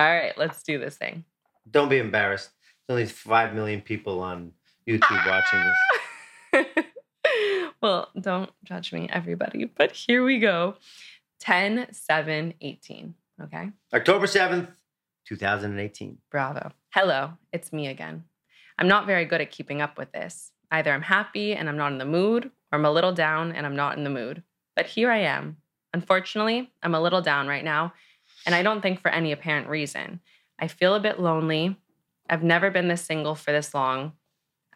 All 0.01 0.07
right, 0.07 0.33
let's 0.39 0.63
do 0.63 0.79
this 0.79 0.97
thing. 0.97 1.25
Don't 1.71 1.91
be 1.91 1.99
embarrassed. 1.99 2.49
There's 2.89 2.95
only 2.95 3.13
5 3.13 3.55
million 3.55 3.83
people 3.83 4.23
on 4.23 4.53
YouTube 4.89 5.27
watching 5.27 5.63
this. 6.55 6.87
well, 7.83 8.09
don't 8.19 8.49
judge 8.65 8.95
me, 8.95 9.11
everybody. 9.13 9.67
But 9.67 9.93
here 9.93 10.25
we 10.25 10.39
go 10.39 10.77
10, 11.41 11.89
7, 11.93 12.55
18. 12.63 13.15
Okay. 13.43 13.71
October 13.93 14.25
7th, 14.25 14.69
2018. 15.27 16.17
Bravo. 16.31 16.73
Hello, 16.95 17.33
it's 17.53 17.71
me 17.71 17.89
again. 17.89 18.25
I'm 18.79 18.89
not 18.89 19.05
very 19.05 19.27
good 19.27 19.43
at 19.43 19.51
keeping 19.51 19.83
up 19.83 19.99
with 19.99 20.13
this. 20.13 20.51
Either 20.71 20.95
I'm 20.95 21.03
happy 21.03 21.53
and 21.53 21.69
I'm 21.69 21.77
not 21.77 21.93
in 21.93 21.99
the 21.99 22.07
mood, 22.07 22.47
or 22.47 22.79
I'm 22.79 22.87
a 22.87 22.91
little 22.91 23.13
down 23.13 23.53
and 23.53 23.67
I'm 23.67 23.77
not 23.77 23.99
in 23.99 24.05
the 24.05 24.09
mood. 24.09 24.45
But 24.75 24.87
here 24.87 25.11
I 25.11 25.19
am. 25.19 25.59
Unfortunately, 25.93 26.73
I'm 26.83 26.95
a 26.95 27.01
little 27.03 27.21
down 27.21 27.49
right 27.49 27.65
now, 27.65 27.93
and 28.47 28.55
I 28.55 28.63
don't 28.63 28.81
think 28.81 29.01
for 29.01 29.11
any 29.11 29.33
apparent 29.33 29.69
reason. 29.69 30.21
I 30.59 30.69
feel 30.69 30.95
a 30.95 31.01
bit 31.01 31.21
lonely. 31.21 31.77
I've 32.29 32.43
never 32.43 32.71
been 32.71 32.89
this 32.89 33.03
single 33.03 33.35
for 33.35 33.53
this 33.53 33.75
long. 33.75 34.13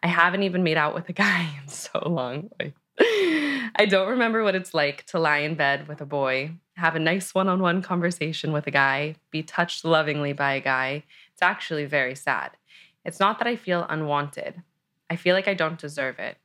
I 0.03 0.07
haven't 0.07 0.43
even 0.43 0.63
made 0.63 0.77
out 0.77 0.93
with 0.93 1.09
a 1.09 1.13
guy 1.25 1.49
in 1.61 1.67
so 1.67 1.99
long. 2.05 2.49
I 3.77 3.85
don't 3.89 4.09
remember 4.09 4.43
what 4.43 4.55
it's 4.55 4.73
like 4.73 5.05
to 5.07 5.19
lie 5.19 5.39
in 5.39 5.55
bed 5.55 5.87
with 5.87 5.99
a 5.99 6.05
boy, 6.05 6.51
have 6.75 6.95
a 6.95 6.99
nice 6.99 7.33
one 7.33 7.49
on 7.49 7.61
one 7.61 7.81
conversation 7.81 8.51
with 8.51 8.67
a 8.67 8.71
guy, 8.71 9.15
be 9.31 9.43
touched 9.43 9.83
lovingly 9.83 10.33
by 10.33 10.53
a 10.53 10.61
guy. 10.61 11.03
It's 11.33 11.41
actually 11.41 11.85
very 11.85 12.15
sad. 12.15 12.51
It's 13.03 13.19
not 13.19 13.37
that 13.39 13.47
I 13.47 13.55
feel 13.55 13.85
unwanted, 13.89 14.61
I 15.09 15.15
feel 15.15 15.35
like 15.35 15.47
I 15.47 15.53
don't 15.53 15.79
deserve 15.79 16.19
it. 16.19 16.37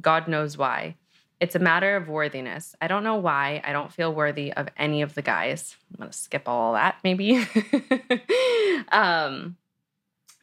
God 0.00 0.26
knows 0.26 0.58
why. 0.58 0.96
It's 1.44 1.54
a 1.54 1.58
matter 1.58 1.94
of 1.94 2.08
worthiness. 2.08 2.74
I 2.80 2.88
don't 2.88 3.04
know 3.04 3.16
why 3.16 3.60
I 3.62 3.74
don't 3.74 3.92
feel 3.92 4.14
worthy 4.14 4.50
of 4.50 4.70
any 4.78 5.02
of 5.02 5.12
the 5.12 5.20
guys. 5.20 5.76
I'm 5.90 5.98
going 5.98 6.10
to 6.10 6.16
skip 6.16 6.48
all 6.48 6.72
that, 6.72 6.96
maybe. 7.04 7.36
um, 8.90 9.58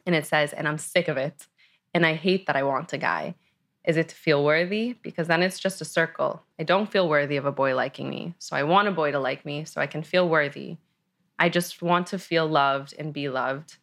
and 0.06 0.14
it 0.14 0.26
says, 0.26 0.52
and 0.52 0.68
I'm 0.68 0.78
sick 0.78 1.08
of 1.08 1.16
it. 1.16 1.48
And 1.92 2.06
I 2.06 2.14
hate 2.14 2.46
that 2.46 2.54
I 2.54 2.62
want 2.62 2.92
a 2.92 2.98
guy. 2.98 3.34
Is 3.84 3.96
it 3.96 4.10
to 4.10 4.14
feel 4.14 4.44
worthy? 4.44 4.92
Because 4.92 5.26
then 5.26 5.42
it's 5.42 5.58
just 5.58 5.80
a 5.80 5.84
circle. 5.84 6.44
I 6.60 6.62
don't 6.62 6.88
feel 6.88 7.08
worthy 7.08 7.36
of 7.36 7.46
a 7.46 7.50
boy 7.50 7.74
liking 7.74 8.08
me. 8.08 8.36
So 8.38 8.54
I 8.54 8.62
want 8.62 8.86
a 8.86 8.92
boy 8.92 9.10
to 9.10 9.18
like 9.18 9.44
me 9.44 9.64
so 9.64 9.80
I 9.80 9.88
can 9.88 10.04
feel 10.04 10.28
worthy. 10.28 10.76
I 11.36 11.48
just 11.48 11.82
want 11.82 12.06
to 12.06 12.18
feel 12.20 12.46
loved 12.46 12.94
and 12.96 13.12
be 13.12 13.28
loved. 13.28 13.76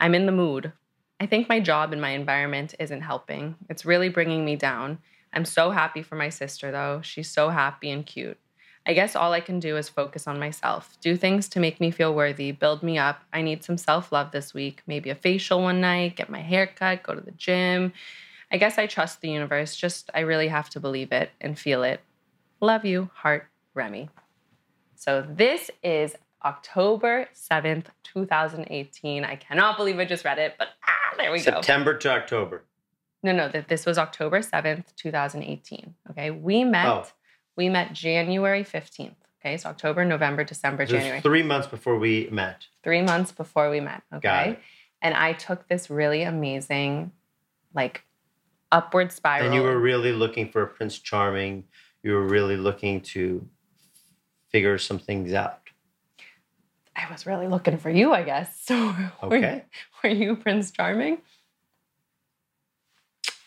I'm 0.00 0.14
in 0.14 0.24
the 0.24 0.32
mood. 0.32 0.72
I 1.20 1.26
think 1.26 1.46
my 1.46 1.60
job 1.60 1.92
and 1.92 2.00
my 2.00 2.12
environment 2.12 2.74
isn't 2.78 3.02
helping. 3.02 3.56
It's 3.68 3.84
really 3.84 4.08
bringing 4.08 4.46
me 4.46 4.56
down. 4.56 5.00
I'm 5.32 5.44
so 5.44 5.70
happy 5.70 6.02
for 6.02 6.16
my 6.16 6.28
sister, 6.28 6.70
though. 6.70 7.00
She's 7.02 7.30
so 7.30 7.50
happy 7.50 7.90
and 7.90 8.04
cute. 8.04 8.38
I 8.86 8.94
guess 8.94 9.14
all 9.14 9.32
I 9.32 9.40
can 9.40 9.60
do 9.60 9.76
is 9.76 9.88
focus 9.88 10.26
on 10.26 10.40
myself, 10.40 10.96
do 11.00 11.16
things 11.16 11.48
to 11.50 11.60
make 11.60 11.80
me 11.80 11.90
feel 11.90 12.14
worthy, 12.14 12.50
build 12.50 12.82
me 12.82 12.98
up. 12.98 13.22
I 13.32 13.42
need 13.42 13.62
some 13.62 13.76
self 13.76 14.10
love 14.10 14.32
this 14.32 14.54
week, 14.54 14.82
maybe 14.86 15.10
a 15.10 15.14
facial 15.14 15.62
one 15.62 15.80
night, 15.80 16.16
get 16.16 16.30
my 16.30 16.40
hair 16.40 16.66
cut, 16.66 17.02
go 17.02 17.14
to 17.14 17.20
the 17.20 17.30
gym. 17.32 17.92
I 18.50 18.56
guess 18.56 18.78
I 18.78 18.86
trust 18.86 19.20
the 19.20 19.30
universe, 19.30 19.76
just 19.76 20.10
I 20.14 20.20
really 20.20 20.48
have 20.48 20.70
to 20.70 20.80
believe 20.80 21.12
it 21.12 21.30
and 21.40 21.58
feel 21.58 21.82
it. 21.82 22.00
Love 22.60 22.84
you, 22.84 23.10
heart, 23.14 23.46
Remi. 23.74 24.08
So 24.96 25.26
this 25.28 25.70
is 25.82 26.16
October 26.44 27.28
7th, 27.34 27.86
2018. 28.04 29.24
I 29.24 29.36
cannot 29.36 29.76
believe 29.76 29.98
I 29.98 30.04
just 30.04 30.24
read 30.24 30.38
it, 30.38 30.54
but 30.58 30.68
ah, 30.86 31.14
there 31.16 31.30
we 31.30 31.38
September 31.38 31.56
go. 31.56 31.62
September 31.62 31.98
to 31.98 32.10
October. 32.10 32.64
No, 33.22 33.32
no, 33.32 33.48
that 33.48 33.68
this 33.68 33.84
was 33.86 33.98
October 33.98 34.40
7th, 34.40 34.94
2018. 34.96 35.94
Okay. 36.10 36.30
We 36.30 36.64
met 36.64 36.86
Oh. 36.86 37.06
we 37.56 37.68
met 37.68 37.92
January 37.92 38.64
15th. 38.64 39.16
Okay. 39.40 39.56
So 39.56 39.68
October, 39.70 40.04
November, 40.04 40.44
December, 40.44 40.84
This 40.84 40.92
January. 40.92 41.20
three 41.20 41.42
months 41.42 41.66
before 41.66 41.98
we 41.98 42.28
met. 42.30 42.66
Three 42.82 43.02
months 43.02 43.32
before 43.32 43.70
we 43.70 43.80
met. 43.80 44.02
Okay. 44.14 44.58
And 45.02 45.14
I 45.14 45.32
took 45.32 45.66
this 45.68 45.88
really 45.90 46.22
amazing, 46.22 47.12
like 47.74 48.04
upward 48.72 49.12
spiral. 49.12 49.46
And 49.46 49.54
you 49.54 49.62
were 49.62 49.78
really 49.78 50.12
looking 50.12 50.50
for 50.50 50.62
a 50.62 50.66
Prince 50.66 50.98
Charming. 50.98 51.64
You 52.02 52.12
were 52.12 52.26
really 52.26 52.56
looking 52.56 53.00
to 53.14 53.46
figure 54.48 54.78
some 54.78 54.98
things 54.98 55.32
out. 55.32 55.58
I 56.96 57.10
was 57.10 57.24
really 57.26 57.46
looking 57.48 57.78
for 57.78 57.88
you, 57.90 58.12
I 58.12 58.22
guess. 58.22 58.48
So 58.66 58.94
were, 59.22 59.62
were 60.02 60.10
you 60.10 60.36
Prince 60.36 60.70
Charming? 60.70 61.18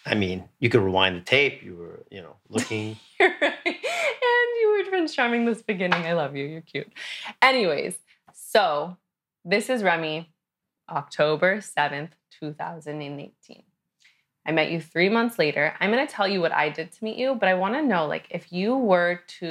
I 0.05 0.15
mean, 0.15 0.49
you 0.59 0.69
could 0.69 0.81
rewind 0.81 1.15
the 1.15 1.21
tape. 1.21 1.63
You 1.63 1.75
were, 1.75 2.03
you 2.11 2.21
know, 2.21 2.35
looking. 2.49 2.97
You're 3.19 3.33
right. 3.41 3.65
And 3.65 4.61
you 4.61 4.77
were 4.77 4.89
Prince 4.89 5.13
Charming 5.13 5.45
this 5.45 5.61
beginning. 5.61 6.05
I 6.05 6.13
love 6.13 6.35
you. 6.35 6.45
You're 6.45 6.61
cute. 6.61 6.91
Anyways, 7.41 7.95
so 8.33 8.97
this 9.45 9.69
is 9.69 9.81
Remi, 9.81 10.29
October 10.89 11.57
7th, 11.57 12.11
2018. 12.39 13.63
I 14.45 14.51
met 14.51 14.71
you 14.71 14.81
three 14.81 15.09
months 15.09 15.39
later. 15.39 15.73
I'm 15.79 15.91
going 15.91 16.05
to 16.05 16.13
tell 16.13 16.27
you 16.27 16.41
what 16.41 16.51
I 16.51 16.69
did 16.69 16.91
to 16.91 17.03
meet 17.03 17.17
you, 17.17 17.35
but 17.35 17.47
I 17.47 17.53
want 17.53 17.75
to 17.75 17.81
know 17.81 18.05
like 18.05 18.27
if 18.29 18.51
you 18.51 18.75
were 18.75 19.21
to, 19.39 19.47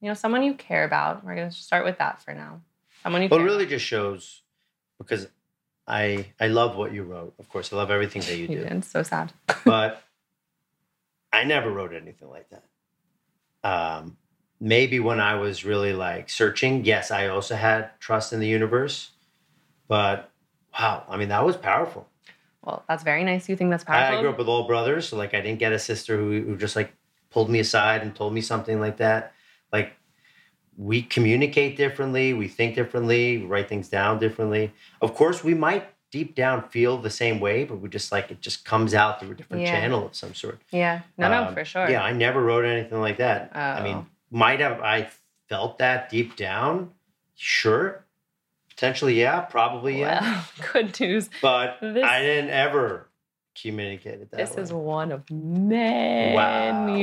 you 0.00 0.08
know, 0.08 0.14
someone 0.14 0.42
you 0.42 0.54
care 0.54 0.84
about, 0.84 1.24
we're 1.24 1.36
going 1.36 1.50
to 1.50 1.54
start 1.54 1.84
with 1.84 1.98
that 1.98 2.20
for 2.20 2.34
now. 2.34 2.60
Someone 3.04 3.22
you 3.22 3.28
well, 3.28 3.40
it 3.40 3.44
really 3.44 3.66
just 3.66 3.84
shows 3.84 4.42
because 4.98 5.28
I 5.86 6.26
I 6.40 6.48
love 6.48 6.76
what 6.76 6.92
you 6.92 7.02
wrote. 7.02 7.34
Of 7.38 7.48
course, 7.48 7.72
I 7.72 7.76
love 7.76 7.90
everything 7.90 8.22
that 8.22 8.36
you. 8.36 8.46
You 8.46 8.58
do. 8.58 8.68
did. 8.68 8.84
So 8.84 9.02
sad. 9.02 9.32
but 9.64 10.02
I 11.32 11.44
never 11.44 11.70
wrote 11.70 11.92
anything 11.92 12.30
like 12.30 12.48
that. 12.50 12.64
Um, 13.62 14.16
maybe 14.60 15.00
when 15.00 15.20
I 15.20 15.34
was 15.34 15.64
really 15.64 15.92
like 15.92 16.30
searching, 16.30 16.84
yes, 16.84 17.10
I 17.10 17.28
also 17.28 17.54
had 17.54 17.98
trust 18.00 18.32
in 18.32 18.40
the 18.40 18.46
universe. 18.46 19.10
But 19.88 20.30
wow, 20.78 21.04
I 21.08 21.16
mean, 21.16 21.28
that 21.28 21.44
was 21.44 21.56
powerful. 21.56 22.08
Well, 22.62 22.82
that's 22.88 23.02
very 23.02 23.24
nice. 23.24 23.48
You 23.48 23.56
think 23.56 23.70
that's 23.70 23.84
I, 23.84 23.86
powerful? 23.86 24.18
I 24.18 24.20
grew 24.22 24.30
up 24.30 24.38
with 24.38 24.48
all 24.48 24.66
brothers, 24.66 25.08
so 25.08 25.16
like 25.16 25.34
I 25.34 25.40
didn't 25.40 25.58
get 25.58 25.72
a 25.72 25.78
sister 25.78 26.16
who, 26.16 26.42
who 26.42 26.56
just 26.56 26.76
like 26.76 26.94
pulled 27.30 27.50
me 27.50 27.58
aside 27.58 28.02
and 28.02 28.14
told 28.14 28.32
me 28.32 28.40
something 28.40 28.80
like 28.80 28.96
that. 28.98 29.34
Like 29.72 29.92
we 30.76 31.02
communicate 31.02 31.76
differently, 31.76 32.32
we 32.34 32.48
think 32.48 32.74
differently, 32.74 33.38
we 33.38 33.44
write 33.46 33.68
things 33.68 33.88
down 33.88 34.18
differently. 34.18 34.72
Of 35.00 35.14
course, 35.14 35.44
we 35.44 35.54
might 35.54 35.86
deep 36.10 36.34
down 36.34 36.68
feel 36.68 36.98
the 36.98 37.10
same 37.10 37.40
way, 37.40 37.64
but 37.64 37.76
we 37.80 37.88
just 37.88 38.12
like 38.12 38.30
it 38.30 38.40
just 38.40 38.64
comes 38.64 38.94
out 38.94 39.18
through 39.20 39.32
a 39.32 39.34
different 39.34 39.62
Yeah. 39.62 39.70
channel 39.72 40.06
of 40.06 40.14
some 40.14 40.34
sort. 40.34 40.60
yeah. 40.70 41.00
No, 41.18 41.28
no, 41.28 41.44
Um, 41.48 41.54
for 41.54 41.64
sure. 41.64 41.90
Yeah, 41.90 42.02
I 42.02 42.12
never 42.12 42.40
wrote 42.42 42.64
anything 42.64 43.00
like 43.00 43.16
that. 43.18 43.50
I 43.54 43.80
Oh. 43.80 43.82
mean, 43.82 44.06
might 44.30 44.60
have 44.60 44.80
I 44.80 45.08
felt 45.48 45.78
that 45.78 46.08
deep 46.10 46.36
down? 46.36 46.92
Sure. 47.36 48.04
Potentially, 48.68 49.20
yeah. 49.20 49.40
Probably, 49.42 50.00
yeah. 50.00 50.20
Well, 50.22 50.44
good 50.72 51.00
news. 51.00 51.30
But 51.42 51.78
this- 51.80 52.04
I 52.04 52.20
didn't 52.22 52.50
ever 52.50 53.08
communicate 53.60 54.20
it 54.20 54.30
that 54.32 54.36
This 54.36 54.56
way. 54.56 54.62
is 54.62 54.72
one 54.72 55.12
of 55.12 55.28
many 55.30 56.34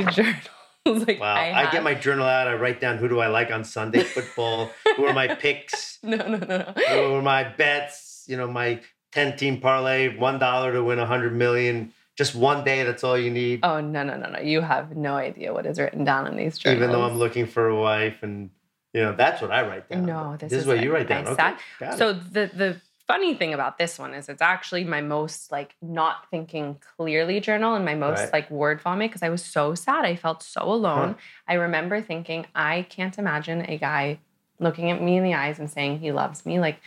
Wow. 0.04 0.10
journals. 0.10 0.36
like 0.86 1.20
wow. 1.20 1.34
I, 1.34 1.68
I, 1.68 1.70
get 1.70 1.84
my 1.84 1.94
journal 1.94 2.26
out. 2.26 2.48
I 2.48 2.54
write 2.54 2.80
down 2.80 2.98
who 2.98 3.08
do 3.08 3.20
I 3.20 3.28
like 3.28 3.50
on 3.52 3.64
Sunday 3.64 4.02
football, 4.02 4.70
who 4.96 5.04
are 5.04 5.14
my 5.14 5.34
picks, 5.34 5.98
no, 6.02 6.16
no, 6.16 6.38
no, 6.38 6.46
no. 6.46 6.72
who 6.88 7.14
are 7.14 7.22
my 7.22 7.44
bets, 7.44 8.24
you 8.26 8.36
know, 8.36 8.48
my 8.48 8.80
10 9.12 9.36
team 9.36 9.60
parlay, 9.60 10.16
$1 10.16 10.72
to 10.72 10.84
win 10.84 10.98
100 10.98 11.34
million. 11.34 11.92
Just 12.16 12.34
one 12.34 12.64
day, 12.64 12.82
that's 12.82 13.04
all 13.04 13.16
you 13.16 13.30
need. 13.30 13.60
Oh 13.62 13.80
no, 13.80 14.02
no, 14.02 14.18
no, 14.18 14.28
no! 14.28 14.38
You 14.40 14.60
have 14.60 14.94
no 14.94 15.14
idea 15.14 15.54
what 15.54 15.64
is 15.64 15.78
written 15.78 16.04
down 16.04 16.26
in 16.26 16.36
these 16.36 16.58
journals. 16.58 16.82
Even 16.82 16.92
though 16.92 17.04
I'm 17.04 17.16
looking 17.16 17.46
for 17.46 17.68
a 17.68 17.76
wife 17.76 18.22
and 18.22 18.50
you 18.92 19.00
know, 19.00 19.14
that's 19.16 19.40
what 19.40 19.50
I 19.50 19.66
write 19.66 19.88
down. 19.88 20.04
No, 20.04 20.36
this 20.36 20.52
is, 20.52 20.62
is 20.62 20.66
what 20.66 20.76
it. 20.76 20.84
you 20.84 20.92
write 20.92 21.10
I 21.10 21.22
down. 21.22 21.26
Okay. 21.28 21.36
sat- 21.36 21.60
got 21.80 21.94
it. 21.94 21.98
So 21.98 22.12
the 22.12 22.50
the 22.54 22.80
funny 23.06 23.34
thing 23.34 23.52
about 23.52 23.78
this 23.78 23.98
one 23.98 24.14
is 24.14 24.28
it's 24.28 24.42
actually 24.42 24.84
my 24.84 25.00
most 25.00 25.50
like 25.50 25.74
not 25.82 26.30
thinking 26.30 26.78
clearly 26.96 27.40
journal 27.40 27.74
and 27.74 27.84
my 27.84 27.94
most 27.94 28.20
Right. 28.20 28.32
like 28.32 28.50
word 28.50 28.80
vomit 28.80 29.10
because 29.10 29.22
I 29.22 29.28
was 29.28 29.44
so 29.44 29.74
sad. 29.74 30.04
I 30.04 30.16
felt 30.16 30.42
so 30.42 30.62
alone. 30.62 31.10
Huh. 31.10 31.14
I 31.48 31.54
remember 31.54 32.00
thinking 32.00 32.46
I 32.54 32.82
can't 32.88 33.18
imagine 33.18 33.68
a 33.68 33.76
guy 33.76 34.18
looking 34.58 34.90
at 34.90 35.02
me 35.02 35.16
in 35.16 35.24
the 35.24 35.34
eyes 35.34 35.58
and 35.58 35.68
saying 35.70 35.98
he 35.98 36.12
loves 36.12 36.46
me. 36.46 36.60
Like 36.60 36.80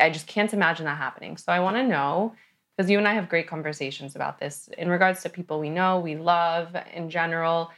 I 0.00 0.10
just 0.10 0.26
can't 0.26 0.52
imagine 0.52 0.84
that 0.86 0.98
happening. 0.98 1.36
So 1.36 1.52
I 1.52 1.60
want 1.60 1.76
to 1.76 1.82
know 1.86 2.34
because 2.76 2.90
you 2.90 2.98
and 2.98 3.08
I 3.08 3.14
have 3.14 3.28
great 3.28 3.48
conversations 3.48 4.14
about 4.16 4.38
this 4.38 4.68
in 4.78 4.88
regards 4.88 5.22
to 5.22 5.28
people 5.28 5.58
we 5.58 5.70
know, 5.70 6.00
we 6.00 6.16
love 6.16 6.76
in 6.92 7.10
general. 7.10 7.70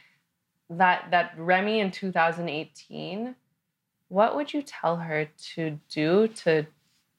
That 0.69 1.09
that 1.11 1.33
Remi 1.37 1.79
in 1.79 1.91
2018 1.91 3.35
what 4.09 4.35
would 4.35 4.53
you 4.53 4.61
tell 4.61 4.97
her 4.97 5.27
to 5.55 5.79
do 5.89 6.27
to 6.27 6.65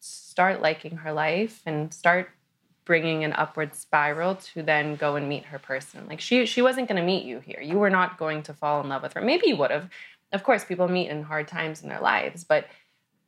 start 0.05 0.61
liking 0.61 0.99
her 0.99 1.13
life 1.13 1.63
and 1.65 1.93
start 1.93 2.29
bringing 2.85 3.25
an 3.25 3.33
upward 3.33 3.75
spiral 3.75 4.35
to 4.35 4.63
then 4.63 4.97
go 4.97 5.17
and 5.17 5.29
meet 5.29 5.45
her 5.47 5.59
person. 5.59 6.07
Like 6.07 6.21
she 6.21 6.45
she 6.45 6.61
wasn't 6.61 6.89
going 6.89 7.01
to 7.01 7.07
meet 7.07 7.25
you 7.25 7.41
here. 7.41 7.61
You 7.63 7.79
were 7.79 7.91
not 7.91 8.19
going 8.19 8.43
to 8.45 8.53
fall 8.53 8.83
in 8.83 8.89
love 8.89 9.03
with 9.03 9.15
her. 9.15 9.23
Maybe 9.23 9.49
you 9.49 9.57
would 9.57 9.71
have 9.71 9.89
of 10.33 10.43
course 10.43 10.65
people 10.65 10.89
meet 10.89 11.09
in 11.09 11.23
hard 11.23 11.49
times 11.49 11.83
in 11.83 11.89
their 11.89 12.01
lives 12.01 12.45
but 12.45 12.67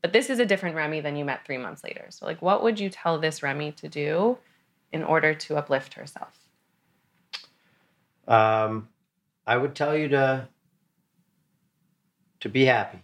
but 0.02 0.12
this 0.12 0.28
is 0.28 0.38
a 0.38 0.47
different 0.47 0.76
remi 0.76 1.00
than 1.00 1.16
you 1.16 1.25
met 1.25 1.45
three 1.47 1.56
months 1.56 1.83
later. 1.83 2.06
So 2.11 2.26
like 2.26 2.42
what 2.42 2.62
would 2.62 2.78
you 2.78 2.90
tell 2.90 3.18
this 3.18 3.42
remi 3.42 3.73
to 3.73 3.88
do 3.88 4.37
in 4.92 5.02
order 5.02 5.33
to 5.33 5.56
uplift 5.56 5.95
herself? 5.95 6.38
Um, 8.28 8.88
I 9.47 9.56
would 9.56 9.75
tell 9.75 9.97
you 9.97 10.09
to 10.09 10.49
to 12.40 12.49
be 12.49 12.66
happy. 12.66 12.99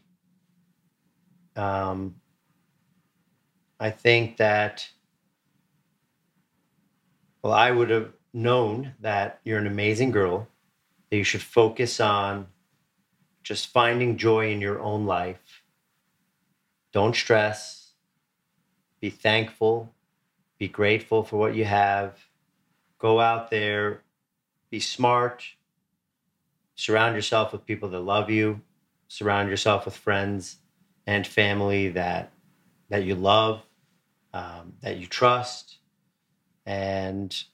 Um, 1.57 2.17
I 3.83 3.91
think 3.91 4.37
that 4.37 4.89
well, 7.43 7.53
I 7.53 7.71
would 7.71 7.91
have 7.91 8.12
known 8.33 8.95
that 9.01 9.41
you're 9.45 9.59
an 9.59 9.67
amazing 9.67 10.12
girl. 10.12 10.49
That 11.11 11.17
you 11.17 11.25
should 11.25 11.43
focus 11.43 12.01
on 12.01 12.47
just 13.43 13.67
finding 13.67 14.17
joy 14.17 14.51
in 14.53 14.61
your 14.61 14.81
own 14.81 15.05
life. 15.05 15.62
Don't 16.93 17.17
stress. 17.17 17.93
Be 19.01 19.11
thankful. 19.11 19.93
Be 20.59 20.69
grateful 20.69 21.25
for 21.25 21.37
what 21.37 21.57
you 21.57 21.65
have. 21.65 22.19
Go 22.99 23.21
out 23.21 23.51
there. 23.51 24.03
Be 24.71 24.81
smart 24.81 25.45
surround 26.83 27.15
yourself 27.15 27.53
with 27.53 27.67
people 27.67 27.89
that 27.91 28.01
love 28.01 28.31
you. 28.31 28.61
Surround 29.09 29.49
yourself 29.49 29.85
with 29.85 29.97
friends 29.97 30.57
and 31.07 31.27
family 31.27 31.91
that 31.91 32.33
that 32.89 33.05
you 33.05 33.15
love, 33.15 33.62
um, 34.33 34.75
that 34.83 34.97
you 34.97 35.07
trust, 35.07 35.79
and 36.65 37.45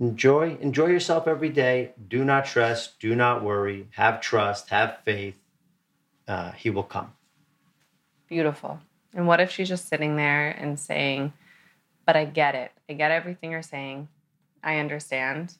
enjoy 0.00 0.56
enjoy 0.60 0.86
yourself 0.86 1.28
every 1.28 1.48
day. 1.48 1.92
Do 2.08 2.24
not 2.24 2.46
stress. 2.46 2.94
Do 2.98 3.14
not 3.14 3.42
worry. 3.42 3.88
Have 3.92 4.20
trust. 4.20 4.70
Have 4.70 4.98
faith. 5.04 5.38
Uh, 6.26 6.52
he 6.52 6.70
will 6.70 6.82
come. 6.82 7.12
Beautiful. 8.28 8.80
And 9.14 9.26
what 9.26 9.40
if 9.40 9.50
she's 9.50 9.68
just 9.68 9.88
sitting 9.88 10.16
there 10.16 10.50
and 10.50 10.78
saying, 10.78 11.32
But 12.06 12.16
I 12.16 12.24
get 12.24 12.54
it. 12.54 12.72
I 12.88 12.94
get 12.94 13.10
everything 13.10 13.50
you're 13.50 13.62
saying. 13.62 14.08
I 14.62 14.78
understand. 14.78 15.54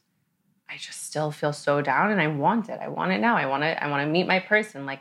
I 0.69 0.77
just 0.77 1.05
still 1.05 1.31
feel 1.31 1.53
so 1.53 1.83
down 1.83 2.11
and 2.11 2.21
I 2.21 2.29
want 2.29 2.69
it. 2.69 2.81
I 2.81 2.89
want 2.89 3.13
it 3.13 3.21
now. 3.21 3.37
I 3.37 3.47
want 3.47 3.63
to 3.63 3.83
I 3.83 3.89
want 3.89 4.07
to 4.07 4.11
meet 4.11 4.27
my 4.27 4.39
person. 4.41 4.87
Like 4.87 5.01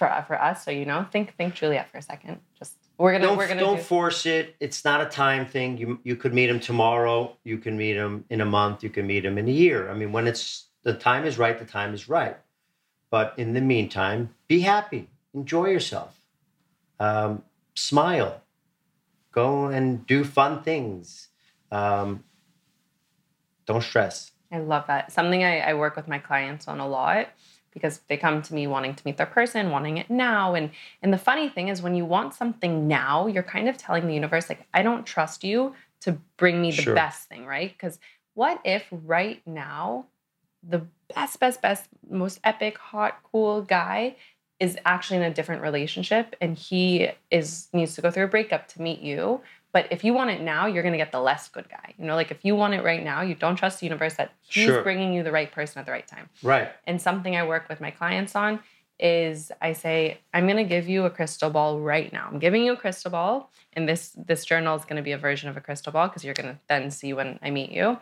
for 0.00 0.24
for 0.26 0.42
us, 0.42 0.64
so 0.64 0.70
you 0.70 0.86
know, 0.86 1.06
think 1.12 1.36
think 1.36 1.54
Juliet 1.54 1.90
for 1.90 1.98
a 1.98 2.02
second. 2.02 2.40
Just 2.58 2.72
we're 2.96 3.12
gonna 3.12 3.26
don't, 3.26 3.36
we're 3.36 3.46
gonna 3.46 3.60
don't 3.60 3.76
do, 3.76 3.82
force 3.82 4.24
it. 4.24 4.56
It's 4.58 4.82
not 4.82 5.02
a 5.02 5.06
time 5.06 5.44
thing. 5.46 5.76
You 5.76 6.00
you 6.02 6.16
could 6.16 6.32
meet 6.32 6.48
him 6.48 6.58
tomorrow. 6.58 7.36
You 7.44 7.58
can 7.58 7.76
meet 7.76 7.96
him 7.96 8.24
in 8.30 8.40
a 8.40 8.46
month. 8.46 8.82
You 8.82 8.88
can 8.88 9.06
meet 9.06 9.24
him 9.24 9.36
in 9.36 9.46
a 9.46 9.52
year. 9.52 9.90
I 9.90 9.94
mean, 9.94 10.10
when 10.10 10.26
it's 10.26 10.68
the 10.82 10.94
time 10.94 11.26
is 11.26 11.36
right, 11.36 11.58
the 11.58 11.66
time 11.66 11.92
is 11.92 12.08
right. 12.08 12.36
But 13.10 13.34
in 13.36 13.52
the 13.52 13.60
meantime, 13.60 14.30
be 14.48 14.60
happy. 14.60 15.10
Enjoy 15.34 15.66
yourself. 15.66 16.18
Um, 16.98 17.42
smile. 17.74 18.40
Go 19.32 19.66
and 19.66 20.06
do 20.06 20.24
fun 20.24 20.62
things. 20.62 21.28
Um, 21.70 22.24
don't 23.66 23.82
stress. 23.82 24.32
I 24.50 24.58
love 24.58 24.86
that. 24.86 25.12
Something 25.12 25.44
I, 25.44 25.60
I 25.60 25.74
work 25.74 25.94
with 25.94 26.08
my 26.08 26.18
clients 26.18 26.66
on 26.68 26.80
a 26.80 26.88
lot 26.88 27.28
because 27.72 28.00
they 28.08 28.16
come 28.16 28.42
to 28.42 28.54
me 28.54 28.66
wanting 28.66 28.94
to 28.94 29.02
meet 29.04 29.16
their 29.16 29.26
person, 29.26 29.70
wanting 29.70 29.98
it 29.98 30.10
now. 30.10 30.54
And 30.54 30.70
and 31.02 31.12
the 31.12 31.18
funny 31.18 31.48
thing 31.48 31.68
is 31.68 31.82
when 31.82 31.94
you 31.94 32.04
want 32.04 32.34
something 32.34 32.88
now, 32.88 33.26
you're 33.26 33.42
kind 33.42 33.68
of 33.68 33.76
telling 33.76 34.06
the 34.06 34.14
universe, 34.14 34.48
like, 34.48 34.66
I 34.74 34.82
don't 34.82 35.06
trust 35.06 35.44
you 35.44 35.74
to 36.00 36.18
bring 36.36 36.60
me 36.60 36.70
the 36.70 36.82
Sure. 36.82 36.94
best 36.94 37.28
thing, 37.28 37.46
right? 37.46 37.70
Because 37.72 37.98
what 38.34 38.60
if 38.64 38.86
right 38.90 39.42
now 39.46 40.06
the 40.62 40.86
best, 41.14 41.40
best, 41.40 41.62
best, 41.62 41.88
most 42.08 42.40
epic, 42.44 42.78
hot, 42.78 43.18
cool 43.32 43.62
guy 43.62 44.16
is 44.58 44.76
actually 44.84 45.16
in 45.16 45.22
a 45.22 45.32
different 45.32 45.62
relationship 45.62 46.36
and 46.40 46.56
he 46.56 47.08
is 47.30 47.68
needs 47.72 47.94
to 47.94 48.02
go 48.02 48.10
through 48.10 48.24
a 48.24 48.28
breakup 48.28 48.68
to 48.68 48.82
meet 48.82 49.00
you. 49.00 49.40
But 49.72 49.86
if 49.90 50.02
you 50.04 50.12
want 50.14 50.30
it 50.30 50.40
now, 50.40 50.66
you're 50.66 50.82
going 50.82 50.92
to 50.92 50.98
get 50.98 51.12
the 51.12 51.20
less 51.20 51.48
good 51.48 51.68
guy. 51.68 51.94
You 51.98 52.04
know, 52.04 52.16
like 52.16 52.30
if 52.30 52.44
you 52.44 52.56
want 52.56 52.74
it 52.74 52.82
right 52.82 53.02
now, 53.02 53.22
you 53.22 53.34
don't 53.34 53.56
trust 53.56 53.80
the 53.80 53.86
universe 53.86 54.14
that 54.14 54.32
he's 54.42 54.66
Sure. 54.66 54.82
bringing 54.82 55.12
you 55.12 55.22
the 55.22 55.32
right 55.32 55.50
person 55.50 55.78
at 55.78 55.86
the 55.86 55.92
right 55.92 56.06
time. 56.06 56.28
Right. 56.42 56.70
And 56.86 57.00
something 57.00 57.36
I 57.36 57.46
work 57.46 57.68
with 57.68 57.80
my 57.80 57.90
clients 57.90 58.34
on 58.34 58.60
is 58.98 59.50
I 59.62 59.72
say, 59.72 60.18
I'm 60.34 60.46
going 60.46 60.56
to 60.58 60.64
give 60.64 60.88
you 60.88 61.04
a 61.04 61.10
crystal 61.10 61.50
ball 61.50 61.80
right 61.80 62.12
now. 62.12 62.28
I'm 62.30 62.38
giving 62.38 62.64
you 62.64 62.72
a 62.72 62.76
crystal 62.76 63.10
ball, 63.10 63.50
and 63.72 63.88
this 63.88 64.10
this 64.14 64.44
journal 64.44 64.76
is 64.76 64.84
going 64.84 64.96
to 64.96 65.02
be 65.02 65.12
a 65.12 65.18
version 65.18 65.48
of 65.48 65.56
a 65.56 65.60
crystal 65.60 65.92
ball 65.92 66.08
because 66.08 66.22
you're 66.24 66.34
going 66.34 66.50
to 66.54 66.58
then 66.68 66.90
see 66.90 67.12
when 67.14 67.38
I 67.42 67.50
meet 67.50 67.70
you. 67.70 67.98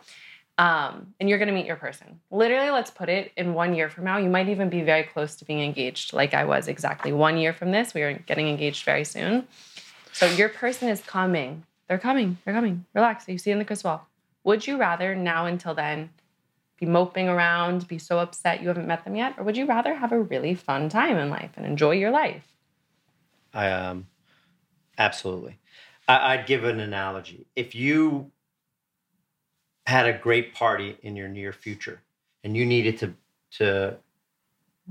Um, 0.57 1.13
and 1.21 1.29
you're 1.29 1.37
going 1.37 1.47
to 1.47 1.53
meet 1.53 1.65
your 1.65 1.77
person. 1.77 2.19
Literally, 2.31 2.69
let's 2.69 2.91
put 2.91 3.07
it 3.07 3.31
in 3.37 3.53
one 3.53 3.73
year 3.75 3.89
from 3.89 4.03
now. 4.03 4.17
You 4.17 4.27
might 4.29 4.49
even 4.49 4.67
be 4.67 4.81
very 4.81 5.03
close 5.03 5.37
to 5.37 5.45
being 5.45 5.61
engaged, 5.61 6.11
like 6.11 6.33
I 6.33 6.43
was 6.43 6.67
exactly 6.67 7.13
one 7.13 7.37
year 7.37 7.53
from 7.53 7.71
this. 7.71 7.93
We 7.93 8.01
are 8.01 8.11
getting 8.11 8.49
engaged 8.49 8.83
very 8.83 9.05
soon. 9.05 9.47
So 10.19 10.25
your 10.25 10.49
person 10.49 10.89
is 10.89 10.99
coming. 10.99 11.63
They're 11.87 11.97
coming. 11.97 12.39
They're 12.43 12.53
coming. 12.53 12.83
Relax. 12.93 13.25
You 13.29 13.37
see 13.37 13.51
in 13.51 13.57
the 13.57 13.63
crystal 13.63 13.91
ball. 13.91 14.07
Would 14.43 14.67
you 14.67 14.77
rather 14.77 15.15
now 15.15 15.45
until 15.45 15.73
then 15.73 16.09
be 16.77 16.85
moping 16.85 17.29
around, 17.29 17.87
be 17.87 17.97
so 17.97 18.19
upset 18.19 18.61
you 18.61 18.67
haven't 18.67 18.85
met 18.85 19.05
them 19.05 19.15
yet? 19.15 19.35
Or 19.37 19.45
would 19.45 19.55
you 19.55 19.65
rather 19.65 19.95
have 19.95 20.11
a 20.11 20.19
really 20.19 20.55
fun 20.55 20.89
time 20.89 21.15
in 21.15 21.29
life 21.29 21.51
and 21.55 21.65
enjoy 21.65 21.91
your 21.91 22.11
life? 22.11 22.43
I 23.53 23.71
um, 23.71 24.07
absolutely. 24.97 25.57
I, 26.05 26.33
I'd 26.33 26.45
give 26.45 26.65
an 26.65 26.81
analogy. 26.81 27.45
If 27.55 27.73
you 27.73 28.29
had 29.85 30.05
a 30.05 30.11
great 30.11 30.53
party 30.53 30.97
in 31.01 31.15
your 31.15 31.29
near 31.29 31.53
future 31.53 32.01
and 32.43 32.57
you 32.57 32.65
needed 32.65 32.97
to 32.97 33.13
to 33.51 33.95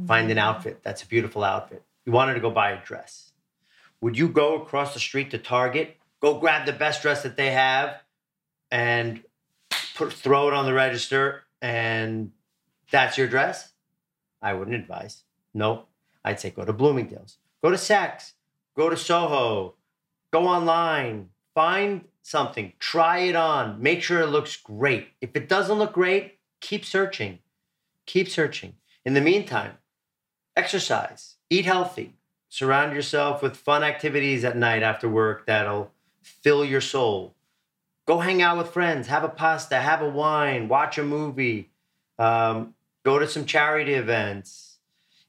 find 0.07 0.31
an 0.31 0.39
outfit 0.39 0.81
that's 0.83 1.03
a 1.03 1.07
beautiful 1.07 1.45
outfit, 1.45 1.83
you 2.07 2.13
wanted 2.13 2.33
to 2.33 2.41
go 2.41 2.51
buy 2.51 2.71
a 2.71 2.83
dress, 2.83 3.28
would 4.01 4.19
you 4.19 4.29
go 4.29 4.61
across 4.61 4.95
the 4.95 5.01
street 5.01 5.31
to 5.31 5.39
Target, 5.39 5.97
go 6.21 6.39
grab 6.39 6.67
the 6.67 6.73
best 6.73 7.03
dress 7.03 7.23
that 7.23 7.37
they 7.37 7.51
have, 7.51 8.03
and 8.71 9.23
put 9.95 10.13
throw 10.13 10.49
it 10.49 10.55
on 10.55 10.67
the 10.67 10.73
register, 10.73 11.43
and 11.61 12.33
that's 12.91 13.19
your 13.19 13.29
dress? 13.29 13.73
I 14.41 14.55
wouldn't 14.55 14.77
advise. 14.77 15.25
No, 15.55 15.87
I'd 16.25 16.41
say 16.41 16.51
go 16.51 16.65
to 16.65 16.73
Bloomingdale's, 16.73 17.39
go 17.63 17.71
to 17.71 17.77
Saks, 17.77 18.33
go 18.77 18.89
to 18.89 18.97
Soho, 18.97 19.75
go 20.31 20.47
online, 20.47 21.31
find 21.55 22.05
something, 22.23 22.73
try 22.79 23.21
it 23.21 23.35
on, 23.35 23.83
make 23.83 24.03
sure 24.03 24.21
it 24.21 24.29
looks 24.29 24.57
great. 24.57 25.09
If 25.21 25.35
it 25.35 25.49
doesn't 25.49 25.79
look 25.79 25.95
great, 25.95 26.39
keep 26.61 26.85
searching, 26.85 27.41
keep 28.07 28.29
searching. 28.29 28.75
In 29.05 29.15
the 29.15 29.21
meantime, 29.21 29.79
exercise, 30.55 31.37
eat 31.51 31.65
healthy, 31.65 32.18
surround 32.49 32.95
yourself 32.95 33.43
with 33.43 33.57
fun 33.57 33.83
activities 33.83 34.45
at 34.45 34.57
night 34.57 34.83
after 34.83 35.09
work 35.09 35.47
that'll 35.47 35.93
fill 36.23 36.65
your 36.65 36.81
soul. 36.81 37.35
Go 38.07 38.21
hang 38.21 38.41
out 38.41 38.57
with 38.57 38.71
friends, 38.71 39.09
have 39.09 39.25
a 39.25 39.29
pasta, 39.29 39.77
have 39.77 40.01
a 40.01 40.09
wine, 40.09 40.69
watch 40.69 40.97
a 40.97 41.05
movie, 41.05 41.71
um, 42.19 42.75
go 43.05 43.19
to 43.19 43.29
some 43.29 43.45
charity 43.45 43.95
events. 43.95 44.79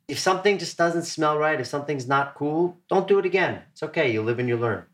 If 0.08 0.18
something 0.18 0.58
just 0.58 0.78
doesn't 0.78 1.04
smell 1.04 1.38
right, 1.38 1.60
if 1.60 1.68
something's 1.68 2.08
not 2.08 2.36
cool, 2.36 2.78
don't 2.90 3.08
do 3.08 3.20
it 3.20 3.26
again. 3.26 3.62
It's 3.72 3.84
okay. 3.84 4.12
You 4.12 4.22
live 4.22 4.40
and 4.40 4.50
you 4.50 4.58
learn. 4.58 4.86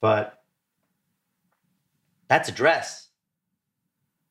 But 0.00 0.42
that's 2.28 2.48
a 2.48 2.52
dress. 2.52 3.08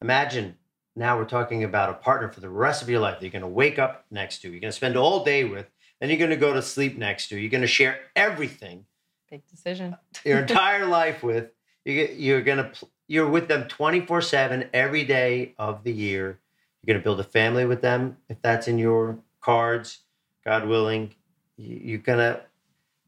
Imagine 0.02 0.56
now 0.96 1.18
we're 1.18 1.26
talking 1.26 1.64
about 1.64 1.90
a 1.90 1.94
partner 1.94 2.32
for 2.32 2.40
the 2.40 2.50
rest 2.50 2.82
of 2.82 2.90
your 2.90 3.00
life 3.00 3.20
that 3.20 3.26
you're 3.26 3.32
going 3.32 3.44
to 3.44 3.48
wake 3.48 3.78
up 3.78 4.06
next 4.10 4.42
to, 4.42 4.50
you're 4.50 4.60
going 4.60 4.72
to 4.72 4.76
spend 4.76 4.98
all 4.98 5.24
day 5.24 5.44
with, 5.44 5.68
then 6.02 6.10
you're 6.10 6.18
going 6.18 6.32
to 6.32 6.36
go 6.36 6.54
to 6.54 6.62
sleep 6.62 6.98
next 6.98 7.30
to, 7.30 7.38
you're 7.38 7.52
going 7.52 7.62
to 7.62 7.68
share 7.68 8.00
everything 8.16 8.86
Big 9.32 9.48
decision. 9.48 9.96
your 10.26 10.40
entire 10.40 10.86
life 10.86 11.24
with. 11.24 11.52
You're 11.86 12.42
going 12.42 12.58
to 12.58 12.72
you're 13.08 13.30
with 13.30 13.48
them 13.48 13.64
24/7 13.64 14.70
every 14.74 15.06
day 15.06 15.56
of 15.58 15.84
the 15.84 15.92
year. 15.92 16.40
You're 16.82 16.94
going 16.94 17.02
to 17.02 17.04
build 17.04 17.20
a 17.22 17.24
family 17.24 17.66
with 17.66 17.82
them 17.82 18.18
if 18.28 18.42
that's 18.42 18.68
in 18.68 18.78
your 18.78 19.20
cards, 19.40 20.00
God 20.44 20.68
willing. 20.68 21.16
You're 21.56 22.00
going 22.00 22.20
to 22.20 22.42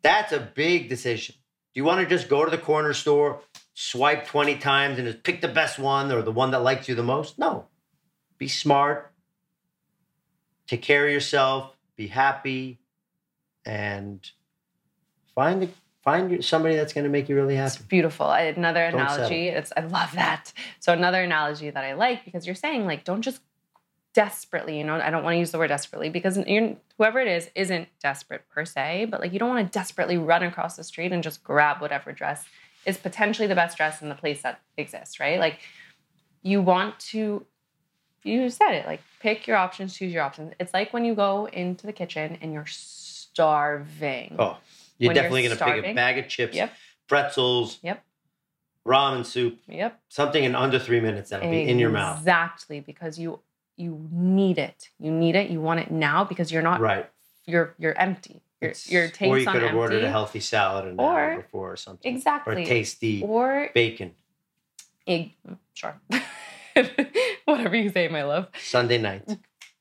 that's 0.01 0.31
a 0.31 0.39
big 0.39 0.87
decision. 0.87 1.35
Do 1.73 1.79
you 1.79 1.83
want 1.83 1.99
to 1.99 2.05
just 2.05 2.29
go 2.29 2.45
to 2.45 2.51
the 2.51 2.57
corner 2.57 2.93
store, 2.93 3.41
swipe 3.73 4.25
20 4.25 4.57
times 4.57 4.99
and 4.99 5.07
just 5.07 5.23
pick 5.23 5.41
the 5.41 5.47
best 5.47 5.77
one 5.77 6.11
or 6.11 6.21
the 6.21 6.31
one 6.31 6.51
that 6.51 6.63
likes 6.63 6.87
you 6.87 6.95
the 6.95 7.03
most? 7.03 7.37
No. 7.37 7.65
Be 8.37 8.47
smart. 8.47 9.11
Take 10.67 10.83
care 10.83 11.05
of 11.05 11.11
yourself, 11.11 11.75
be 11.97 12.07
happy 12.07 12.79
and 13.65 14.29
find 15.35 15.63
a 15.63 15.69
find 16.03 16.43
somebody 16.43 16.75
that's 16.75 16.93
going 16.93 17.05
to 17.05 17.09
make 17.09 17.29
you 17.29 17.35
really 17.35 17.55
happy. 17.55 17.67
It's 17.67 17.77
beautiful. 17.77 18.29
Another 18.29 18.91
Don't 18.91 18.99
analogy. 18.99 19.47
It's 19.47 19.71
I 19.75 19.81
love 19.81 20.11
that. 20.13 20.51
So 20.79 20.91
another 20.91 21.23
analogy 21.23 21.69
that 21.69 21.83
I 21.83 21.93
like 21.93 22.25
because 22.25 22.45
you're 22.45 22.55
saying 22.55 22.85
like 22.85 23.03
don't 23.05 23.21
just 23.21 23.41
desperately. 24.13 24.77
You 24.77 24.83
know, 24.83 24.95
I 24.95 25.09
don't 25.09 25.23
want 25.23 25.35
to 25.35 25.39
use 25.39 25.51
the 25.51 25.57
word 25.57 25.69
desperately 25.69 26.09
because 26.09 26.37
you're, 26.37 26.75
whoever 26.97 27.19
it 27.19 27.27
is 27.27 27.49
isn't 27.55 27.87
desperate 27.99 28.43
per 28.49 28.65
se, 28.65 29.07
but 29.09 29.21
like 29.21 29.33
you 29.33 29.39
don't 29.39 29.49
want 29.49 29.65
to 29.65 29.79
desperately 29.79 30.17
run 30.17 30.43
across 30.43 30.75
the 30.75 30.83
street 30.83 31.11
and 31.11 31.23
just 31.23 31.43
grab 31.43 31.81
whatever 31.81 32.11
dress 32.11 32.45
is 32.85 32.97
potentially 32.97 33.47
the 33.47 33.55
best 33.55 33.77
dress 33.77 34.01
in 34.01 34.09
the 34.09 34.15
place 34.15 34.41
that 34.41 34.61
exists. 34.77 35.19
Right? 35.19 35.39
Like 35.39 35.59
you 36.41 36.61
want 36.61 36.99
to. 36.99 37.45
You 38.25 38.49
said 38.49 38.71
it. 38.71 38.85
Like 38.85 39.01
pick 39.19 39.47
your 39.47 39.57
options, 39.57 39.97
choose 39.97 40.13
your 40.13 40.23
options. 40.23 40.53
It's 40.57 40.73
like 40.73 40.93
when 40.93 41.03
you 41.03 41.13
go 41.13 41.49
into 41.51 41.85
the 41.85 41.91
kitchen 41.91 42.37
and 42.41 42.53
you're 42.53 42.65
starving. 43.33 44.35
Oh, 44.37 44.57
you're 44.97 45.09
When 45.09 45.15
you're 45.15 45.23
definitely 45.23 45.43
going 45.43 45.57
to 45.57 45.65
pick 45.65 45.85
a 45.85 45.93
bag 45.93 46.17
of 46.19 46.27
chips, 46.27 46.55
Yep. 46.55 46.71
pretzels, 47.07 47.79
Yep. 47.81 48.03
ramen 48.85 49.25
soup, 49.25 49.59
Yep. 49.67 49.99
something 50.07 50.43
in 50.43 50.55
under 50.55 50.77
three 50.79 50.99
minutes 50.99 51.31
that'll 51.31 51.49
be 51.49 51.67
in 51.67 51.79
your 51.79 51.89
mouth. 51.89 52.19
Exactly, 52.19 52.79
because 52.79 53.17
you 53.19 53.39
you 53.75 54.07
need 54.11 54.59
it. 54.59 54.89
You 54.99 55.09
need 55.09 55.35
it. 55.35 55.49
You 55.49 55.59
want 55.59 55.79
it 55.79 55.89
now 55.89 56.23
because 56.23 56.51
you're 56.51 56.61
not 56.61 56.79
Right. 56.79 57.09
you're 57.45 57.73
you're 57.79 57.97
empty. 57.97 58.41
Your 58.61 58.73
your 58.85 59.07
taste 59.09 59.21
or 59.31 59.39
you 59.39 59.45
could 59.47 59.55
have 59.55 59.63
empty. 59.63 59.77
ordered 59.77 60.03
a 60.03 60.11
healthy 60.11 60.39
salad 60.39 60.85
an 60.85 60.99
hour 60.99 61.31
Or- 61.33 61.41
before 61.41 61.71
or 61.71 61.75
something. 61.75 62.15
exactly. 62.15 62.61
Or 62.61 62.65
tasty 62.65 63.23
Or 63.23 63.69
bacon. 63.73 64.13
egg. 65.07 65.33
Sure. 65.73 65.99
Whatever 67.45 67.75
you 67.75 67.89
say, 67.89 68.07
my 68.09 68.23
love. 68.23 68.47
Sunday 68.61 68.99
night. 68.99 69.23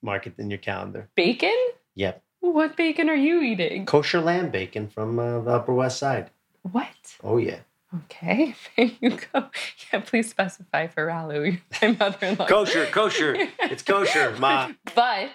Mark 0.02 0.26
it 0.26 0.34
in 0.38 0.50
your 0.50 0.58
calendar. 0.58 1.10
Bacon? 1.14 1.54
Yep. 1.94 2.22
What 2.42 2.76
bacon 2.76 3.08
are 3.08 3.14
you 3.14 3.40
eating? 3.40 3.86
Kosher 3.86 4.20
lamb 4.20 4.50
bacon 4.50 4.88
from 4.88 5.16
uh, 5.16 5.38
the 5.40 5.52
Upper 5.52 5.72
West 5.72 5.98
Side. 5.98 6.30
What? 6.62 7.16
Oh, 7.22 7.38
yeah. 7.38 7.60
Okay, 7.94 8.56
there 8.76 8.90
you 9.00 9.10
go. 9.32 9.48
Yeah, 9.92 10.00
please 10.00 10.28
specify 10.28 10.88
for 10.88 11.06
Ralu, 11.06 11.60
my 11.82 11.88
mother-in-law. 11.92 12.48
Kosher, 12.48 12.86
kosher. 12.86 13.36
It's 13.60 13.84
kosher, 13.84 14.34
ma. 14.40 14.72
But 14.96 15.30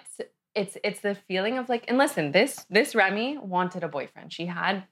it's 0.53 0.77
it's 0.83 0.99
the 0.99 1.15
feeling 1.15 1.57
of 1.57 1.69
like, 1.69 1.85
and 1.87 1.97
listen, 1.97 2.33
this 2.33 2.65
this 2.69 2.93
Remi 2.93 3.37
wanted 3.37 3.85
a 3.85 3.87
boyfriend. 3.87 4.33
She 4.33 4.47
had, 4.47 4.83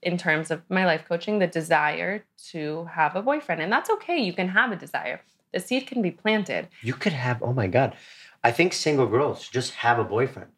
in 0.00 0.16
terms 0.16 0.52
of 0.52 0.62
my 0.68 0.84
life 0.86 1.04
coaching, 1.08 1.40
the 1.40 1.48
desire 1.48 2.24
to 2.50 2.84
have 2.84 3.16
a 3.16 3.22
boyfriend, 3.22 3.60
and 3.62 3.72
that's 3.72 3.90
okay. 3.90 4.18
You 4.18 4.32
can 4.32 4.48
have 4.48 4.70
a 4.70 4.76
desire. 4.76 5.22
The 5.52 5.60
seed 5.60 5.88
can 5.88 6.02
be 6.02 6.12
planted. 6.12 6.68
You 6.82 6.94
could 6.94 7.14
have. 7.14 7.42
Oh 7.42 7.52
my 7.52 7.66
god, 7.66 7.96
I 8.44 8.52
think 8.52 8.72
single 8.74 9.06
girls 9.06 9.42
should 9.42 9.54
just 9.54 9.74
have 9.76 9.98
a 9.98 10.04
boyfriend. 10.04 10.50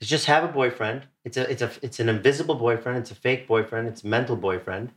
Just 0.00 0.26
have 0.26 0.44
a 0.44 0.48
boyfriend. 0.48 1.06
It's 1.24 1.36
a 1.36 1.50
it's 1.50 1.62
a 1.62 1.70
it's 1.82 2.00
an 2.00 2.08
invisible 2.08 2.54
boyfriend. 2.54 2.98
It's 2.98 3.10
a 3.10 3.14
fake 3.14 3.48
boyfriend. 3.48 3.88
It's 3.88 4.04
a 4.04 4.06
mental 4.06 4.36
boyfriend. 4.36 4.92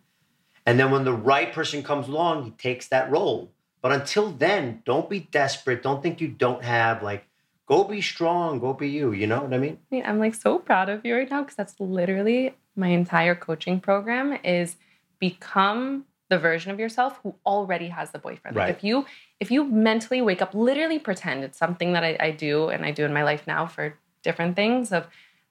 And 0.66 0.80
then 0.80 0.92
when 0.92 1.04
the 1.06 1.14
right 1.14 1.52
person 1.54 1.84
comes 1.84 2.08
along, 2.08 2.44
he 2.44 2.52
takes 2.52 2.88
that 2.90 3.10
role. 3.10 3.52
But 3.82 3.94
until 3.94 4.30
then, 4.32 4.82
don't 4.86 5.10
be 5.10 5.22
desperate. 5.22 5.82
Don't 5.82 6.04
think 6.04 6.20
you 6.20 6.28
don't 6.28 6.64
have 6.64 7.02
like 7.02 7.26
go 7.66 7.84
be 7.84 8.02
strong, 8.02 8.60
go 8.60 8.74
be 8.74 8.90
you, 8.90 9.14
you 9.14 9.28
know 9.28 9.42
what 9.42 9.54
I 9.54 9.58
mean? 9.60 9.78
I 9.92 9.96
mean, 9.96 10.04
I'm 10.06 10.20
like 10.20 10.36
so 10.36 10.58
proud 10.58 10.90
of 10.90 11.06
you 11.06 11.16
right 11.16 11.30
now 11.30 11.44
because 11.44 11.56
that's 11.56 11.80
literally 11.80 12.56
my 12.76 12.88
entire 12.88 13.36
coaching 13.36 13.80
program 13.80 14.38
is 14.44 14.76
become 15.20 16.06
the 16.30 16.40
version 16.40 16.72
of 16.72 16.80
yourself 16.80 17.20
who 17.24 17.36
already 17.46 17.88
has 17.88 18.12
the 18.12 18.20
boyfriend. 18.20 18.58
Like 18.58 18.76
if 18.76 18.84
you 18.84 19.06
if 19.40 19.52
you 19.52 19.64
mentally 19.64 20.22
wake 20.22 20.42
up, 20.42 20.54
literally 20.54 21.00
pretend 21.00 21.44
it's 21.44 21.58
something 21.58 21.94
that 21.94 22.04
I, 22.04 22.18
I 22.20 22.32
do 22.32 22.70
and 22.70 22.86
I 22.86 22.92
do 22.92 23.06
in 23.06 23.14
my 23.14 23.24
life 23.24 23.48
now 23.48 23.66
for 23.66 23.96
different 24.23 24.55
things 24.55 24.91
of 24.91 25.08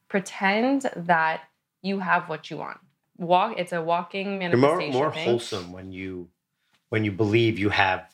pretend 0.09 0.90
that 0.96 1.42
you 1.83 2.00
have 2.00 2.28
what 2.28 2.50
you 2.50 2.57
want. 2.57 2.78
Walk 3.16 3.59
it's 3.59 3.72
a 3.72 3.83
walking 3.83 4.38
manifestation. 4.38 4.81
You're 4.81 4.90
more 4.90 4.92
more 5.04 5.12
thing. 5.12 5.24
wholesome 5.24 5.72
when 5.72 5.92
you 5.92 6.28
when 6.88 7.04
you 7.04 7.12
believe 7.12 7.59
you 7.59 7.68
have 7.70 8.11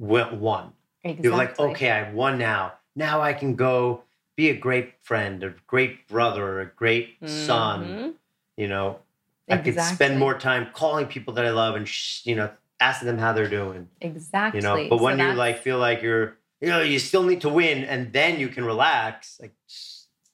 w- 0.00 0.34
one. 0.36 0.72
You're 1.04 1.34
like, 1.34 1.58
okay, 1.58 1.90
I've 1.90 2.14
won 2.14 2.38
now. 2.38 2.74
Now 2.94 3.20
I 3.20 3.32
can 3.32 3.54
go 3.56 4.02
be 4.36 4.50
a 4.50 4.56
great 4.56 4.94
friend, 5.02 5.42
a 5.42 5.54
great 5.66 6.06
brother, 6.06 6.60
a 6.60 6.66
great 6.66 7.16
son. 7.26 7.84
Mhm. 7.84 8.14
You 8.56 8.68
know, 8.68 9.00
I 9.50 9.56
could 9.56 9.74
spend 9.80 10.18
more 10.18 10.38
time 10.38 10.68
calling 10.72 11.06
people 11.06 11.34
that 11.34 11.44
I 11.44 11.50
love 11.50 11.74
and 11.74 11.88
sh- 11.88 12.24
you 12.26 12.36
know 12.36 12.50
asking 12.78 13.06
them 13.06 13.18
how 13.18 13.32
they're 13.32 13.48
doing. 13.48 13.88
Exactly. 14.00 14.60
You 14.60 14.62
know, 14.66 14.86
but 14.88 14.98
So 14.98 15.04
when 15.04 15.18
you 15.18 15.32
like 15.34 15.58
feel 15.62 15.78
like 15.78 16.02
you're 16.02 16.36
you 16.62 16.68
know 16.68 16.80
you 16.80 16.98
still 16.98 17.24
need 17.24 17.40
to 17.42 17.48
win 17.48 17.84
and 17.84 18.12
then 18.12 18.38
you 18.38 18.48
can 18.48 18.64
relax. 18.64 19.38
Like 19.40 19.52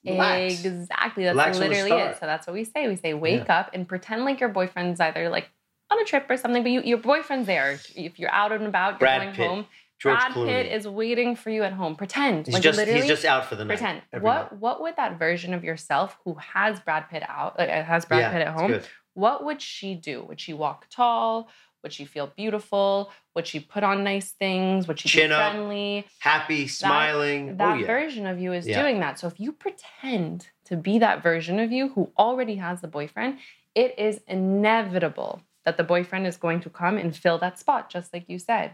relax. 0.05 0.63
Exactly. 0.63 1.23
That's 1.23 1.33
Relax 1.33 1.59
literally 1.59 1.91
it. 1.91 2.17
So 2.19 2.25
that's 2.25 2.47
what 2.47 2.53
we 2.53 2.63
say. 2.63 2.87
We 2.87 2.95
say 2.95 3.13
wake 3.13 3.49
up 3.49 3.71
and 3.73 3.87
pretend 3.87 4.25
like 4.25 4.39
your 4.39 4.49
boyfriend's 4.49 4.99
either 4.99 5.29
like 5.29 5.49
on 5.91 5.99
a 5.99 6.05
trip 6.05 6.27
or 6.29 6.37
something, 6.37 6.61
but 6.61 6.71
you, 6.71 6.81
your 6.81 6.99
boyfriend's 6.99 7.47
there. 7.47 7.79
If 7.95 8.19
you're 8.19 8.31
out 8.31 8.51
and 8.51 8.67
about, 8.67 8.93
you're 8.93 8.99
Brad 8.99 9.21
going 9.21 9.35
Pitt, 9.35 9.47
home. 9.47 9.65
George 9.99 10.19
Brad 10.19 10.31
Clooney. 10.31 10.47
Pitt 10.47 10.71
is 10.71 10.87
waiting 10.87 11.35
for 11.35 11.49
you 11.49 11.63
at 11.63 11.73
home. 11.73 11.95
Pretend. 11.95 12.45
he's 12.45 12.53
like 12.53 12.63
just 12.63 12.79
he's 12.79 13.07
just 13.07 13.25
out 13.25 13.47
for 13.47 13.55
the 13.55 13.65
night. 13.65 13.77
pretend. 13.77 14.01
What 14.23 14.51
night. 14.51 14.59
what 14.59 14.81
would 14.81 14.95
that 14.97 15.17
version 15.19 15.53
of 15.53 15.63
yourself 15.63 16.17
who 16.23 16.35
has 16.35 16.79
Brad 16.79 17.09
Pitt 17.09 17.23
out 17.27 17.57
like 17.57 17.69
has 17.69 18.05
Brad 18.05 18.21
Yeah, 18.21 18.31
Pitt 18.31 18.41
at 18.47 18.53
home? 18.53 18.79
What 19.15 19.43
would 19.43 19.61
she 19.61 19.95
do? 19.95 20.23
Would 20.23 20.39
she 20.39 20.53
walk 20.53 20.85
tall? 20.89 21.49
Would 21.83 21.93
she 21.93 22.05
feel 22.05 22.27
beautiful? 22.35 23.11
Would 23.35 23.47
she 23.47 23.59
put 23.59 23.83
on 23.83 24.03
nice 24.03 24.31
things? 24.31 24.87
Would 24.87 24.99
she 24.99 25.09
Chin 25.09 25.29
be 25.29 25.33
up. 25.33 25.51
friendly? 25.53 26.05
Happy, 26.19 26.67
smiling. 26.67 27.51
Oh, 27.51 27.55
that 27.55 27.71
oh 27.71 27.79
yeah. 27.79 27.87
version 27.87 28.25
of 28.25 28.39
you 28.39 28.51
is 28.53 28.67
Yeah. 28.67 28.81
doing 28.81 28.99
that. 28.99 29.17
So 29.19 29.27
if 29.27 29.39
you 29.39 29.51
pretend 29.53 30.47
to 30.65 30.75
be 30.75 30.99
that 30.99 31.23
version 31.23 31.59
of 31.59 31.71
you 31.71 31.89
who 31.89 32.11
already 32.17 32.55
has 32.55 32.81
the 32.81 32.87
boyfriend, 32.87 33.39
it 33.75 33.97
is 33.97 34.19
inevitable 34.27 35.41
that 35.65 35.77
the 35.77 35.83
boyfriend 35.83 36.27
is 36.27 36.37
going 36.37 36.59
to 36.61 36.69
come 36.69 36.97
and 36.97 37.15
fill 37.15 37.37
that 37.39 37.59
spot, 37.59 37.89
just 37.89 38.13
like 38.13 38.25
you 38.27 38.39
said. 38.39 38.73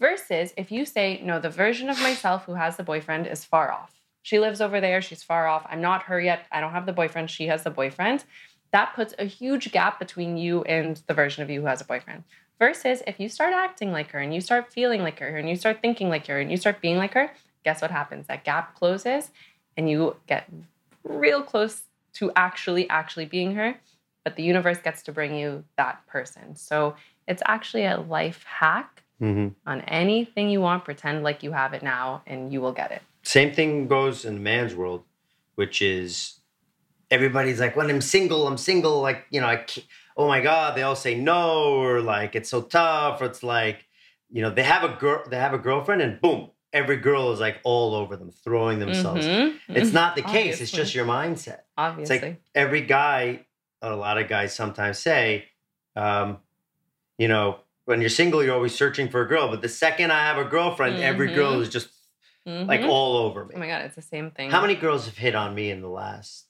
Versus 0.00 0.52
if 0.56 0.70
you 0.70 0.84
say, 0.84 1.20
no, 1.22 1.38
the 1.40 1.50
version 1.50 1.88
of 1.88 2.00
myself 2.00 2.44
who 2.44 2.54
has 2.54 2.76
the 2.76 2.82
boyfriend 2.82 3.26
is 3.26 3.44
far 3.44 3.72
off. 3.72 3.92
She 4.22 4.38
lives 4.38 4.60
over 4.60 4.80
there, 4.80 5.00
she's 5.00 5.22
far 5.22 5.46
off. 5.46 5.66
I'm 5.70 5.80
not 5.80 6.04
her 6.04 6.20
yet. 6.20 6.46
I 6.52 6.60
don't 6.60 6.72
have 6.72 6.86
the 6.86 6.92
boyfriend, 6.92 7.30
she 7.30 7.46
has 7.46 7.62
the 7.64 7.70
boyfriend. 7.70 8.24
That 8.72 8.94
puts 8.94 9.14
a 9.18 9.24
huge 9.24 9.72
gap 9.72 9.98
between 9.98 10.36
you 10.36 10.62
and 10.64 11.00
the 11.06 11.14
version 11.14 11.42
of 11.42 11.48
you 11.50 11.60
who 11.60 11.66
has 11.66 11.80
a 11.80 11.84
boyfriend. 11.84 12.24
Versus 12.58 13.02
if 13.06 13.20
you 13.20 13.28
start 13.28 13.52
acting 13.52 13.92
like 13.92 14.10
her 14.12 14.18
and 14.18 14.34
you 14.34 14.40
start 14.40 14.72
feeling 14.72 15.02
like 15.02 15.18
her 15.18 15.36
and 15.36 15.48
you 15.48 15.56
start 15.56 15.80
thinking 15.82 16.08
like 16.08 16.26
her 16.26 16.40
and 16.40 16.50
you 16.50 16.56
start 16.56 16.80
being 16.80 16.96
like 16.96 17.12
her, 17.12 17.30
guess 17.64 17.82
what 17.82 17.90
happens? 17.90 18.26
That 18.28 18.44
gap 18.44 18.74
closes 18.74 19.30
and 19.76 19.90
you 19.90 20.16
get 20.26 20.48
real 21.04 21.42
close 21.42 21.82
to 22.14 22.32
actually, 22.34 22.88
actually 22.88 23.26
being 23.26 23.54
her. 23.56 23.78
But 24.24 24.36
the 24.36 24.42
universe 24.42 24.78
gets 24.78 25.02
to 25.02 25.12
bring 25.12 25.36
you 25.36 25.64
that 25.76 26.04
person. 26.06 26.56
So 26.56 26.96
it's 27.28 27.42
actually 27.46 27.84
a 27.84 27.98
life 28.00 28.44
hack 28.44 29.02
Mhm. 29.20 29.54
on 29.66 29.82
anything 29.82 30.48
you 30.48 30.60
want. 30.62 30.84
Pretend 30.84 31.22
like 31.22 31.42
you 31.42 31.52
have 31.52 31.74
it 31.74 31.82
now 31.82 32.22
and 32.26 32.52
you 32.52 32.60
will 32.62 32.72
get 32.72 32.90
it. 32.90 33.02
Same 33.22 33.52
thing 33.52 33.86
goes 33.86 34.24
in 34.24 34.34
the 34.34 34.40
man's 34.40 34.74
world, 34.74 35.04
which 35.56 35.82
is 35.82 36.40
everybody's 37.10 37.60
like, 37.60 37.76
when 37.76 37.90
I'm 37.90 38.00
single, 38.00 38.46
I'm 38.48 38.56
single. 38.58 39.00
Like, 39.00 39.26
you 39.30 39.40
know, 39.40 39.46
I 39.46 39.56
can't, 39.56 39.86
oh 40.16 40.26
my 40.26 40.40
God, 40.40 40.76
they 40.76 40.82
all 40.82 40.96
say 40.96 41.14
no, 41.14 41.74
or 41.74 42.00
like 42.00 42.34
it's 42.34 42.48
so 42.48 42.62
tough, 42.62 43.20
or 43.20 43.26
it's 43.26 43.42
like, 43.42 43.86
you 44.30 44.42
know, 44.42 44.50
they 44.50 44.62
have 44.62 44.82
a 44.84 44.94
girl, 44.96 45.22
they 45.28 45.36
have 45.36 45.54
a 45.54 45.58
girlfriend, 45.58 46.02
and 46.02 46.20
boom, 46.20 46.50
every 46.72 46.96
girl 46.96 47.32
is 47.32 47.40
like 47.40 47.58
all 47.64 47.94
over 47.94 48.16
them, 48.16 48.30
throwing 48.30 48.78
themselves. 48.78 49.26
Mhm. 49.26 49.58
It's 49.68 49.92
not 49.92 50.16
the 50.16 50.22
case. 50.22 50.60
It's 50.60 50.70
just 50.72 50.94
your 50.94 51.06
mindset. 51.06 51.48
It's 51.48 51.62
Obviously. 51.76 52.20
like 52.20 52.42
every 52.54 52.80
guy, 52.82 53.46
a 53.82 53.94
lot 53.94 54.18
of 54.18 54.28
guys 54.28 54.54
sometimes 54.54 54.98
say, 54.98 55.46
um, 55.94 56.38
you 57.18 57.28
know, 57.28 57.60
when 57.84 58.00
you're 58.00 58.10
single, 58.10 58.42
you're 58.42 58.54
always 58.54 58.74
searching 58.74 59.08
for 59.08 59.20
a 59.22 59.28
girl. 59.28 59.48
But 59.48 59.62
the 59.62 59.68
second 59.68 60.10
I 60.12 60.24
have 60.26 60.38
a 60.38 60.48
girlfriend, 60.48 60.96
every 60.98 61.32
girl 61.32 61.54
Mhm. 61.54 61.62
is 61.62 61.68
just 61.68 61.88
like 62.46 62.80
Mhm. 62.80 62.88
all 62.88 63.16
over 63.16 63.44
me. 63.44 63.54
oh 63.56 63.58
my 63.58 63.66
God, 63.66 63.82
it's 63.82 63.96
the 63.96 64.02
same 64.02 64.30
thing. 64.30 64.50
How 64.50 64.60
many 64.60 64.74
girls 64.76 65.06
have 65.06 65.16
hit 65.18 65.34
on 65.34 65.54
me 65.54 65.70
in 65.70 65.80
the 65.82 65.88
last 65.88 66.45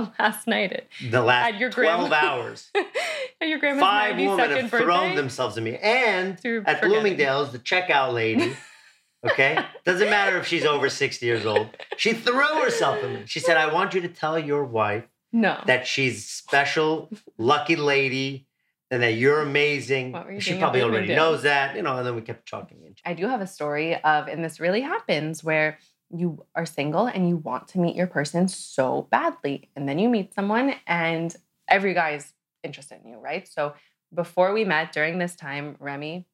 Last 0.18 0.46
night 0.46 0.72
at 0.72 0.86
the 1.10 1.20
last 1.22 1.54
At 1.54 1.60
your 1.60 1.70
12 1.70 2.08
grandma- 2.08 2.16
hours? 2.26 2.70
At 3.40 3.48
your 3.48 3.58
grandma's 3.58 3.82
Five 3.82 4.16
women 4.16 4.38
have 4.38 4.70
birthday. 4.70 4.84
thrown 4.84 5.14
themselves 5.14 5.56
at 5.58 5.62
me. 5.62 5.76
And 5.76 6.38
Through 6.40 6.64
at. 6.66 6.80
Bloomingdale's, 6.82 7.52
the 7.52 7.58
checkout 7.58 8.12
lady, 8.14 8.56
okay, 9.26 9.58
doesn't 9.84 10.08
matter 10.10 10.38
if 10.38 10.46
she's 10.46 10.64
over 10.64 10.88
60 10.88 11.24
years 11.26 11.44
old, 11.44 11.68
she 11.96 12.12
threw 12.14 12.62
herself 12.62 13.02
at 13.02 13.10
me. 13.10 13.22
She 13.26 13.40
said, 13.40 13.56
I 13.56 13.72
want 13.72 13.94
you 13.94 14.00
to 14.02 14.08
tell 14.08 14.38
your 14.38 14.64
wife 14.64 15.04
No. 15.32 15.60
that 15.66 15.86
she's 15.86 16.26
special, 16.26 17.10
lucky 17.38 17.76
lady, 17.76 18.46
and 18.90 19.02
that 19.02 19.14
you're 19.14 19.42
amazing. 19.42 20.14
You 20.30 20.40
She 20.40 20.56
probably 20.58 20.80
already 20.82 21.14
knows 21.14 21.42
that, 21.42 21.74
you 21.76 21.82
know, 21.82 21.96
and 21.98 22.06
then 22.06 22.14
we 22.14 22.22
kept 22.22 22.48
talking. 22.48 22.78
I 23.04 23.14
do 23.14 23.26
have 23.28 23.40
a 23.40 23.46
story 23.46 23.96
of, 24.02 24.28
and 24.28 24.42
this 24.44 24.60
really 24.60 24.80
happens 24.80 25.42
where 25.44 25.78
you 26.10 26.44
are 26.54 26.66
single 26.66 27.06
and 27.06 27.28
you 27.28 27.36
want 27.36 27.68
to 27.68 27.78
meet 27.78 27.96
your 27.96 28.06
person 28.06 28.48
so 28.48 29.08
badly. 29.10 29.68
And 29.74 29.88
then 29.88 29.98
you 29.98 30.08
meet 30.08 30.34
someone 30.34 30.74
and 30.86 31.34
every 31.68 31.94
guy 31.94 32.12
is 32.12 32.32
interested 32.62 33.00
in 33.04 33.10
you, 33.10 33.18
right? 33.18 33.46
So 33.48 33.74
before 34.14 34.52
we 34.52 34.64
met 34.64 34.92
during 34.92 35.18
this 35.18 35.34
time, 35.34 35.76
Remi, 35.80 36.26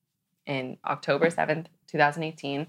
in 0.47 0.77
October 0.85 1.29
7th, 1.29 1.67
2018, 1.87 2.67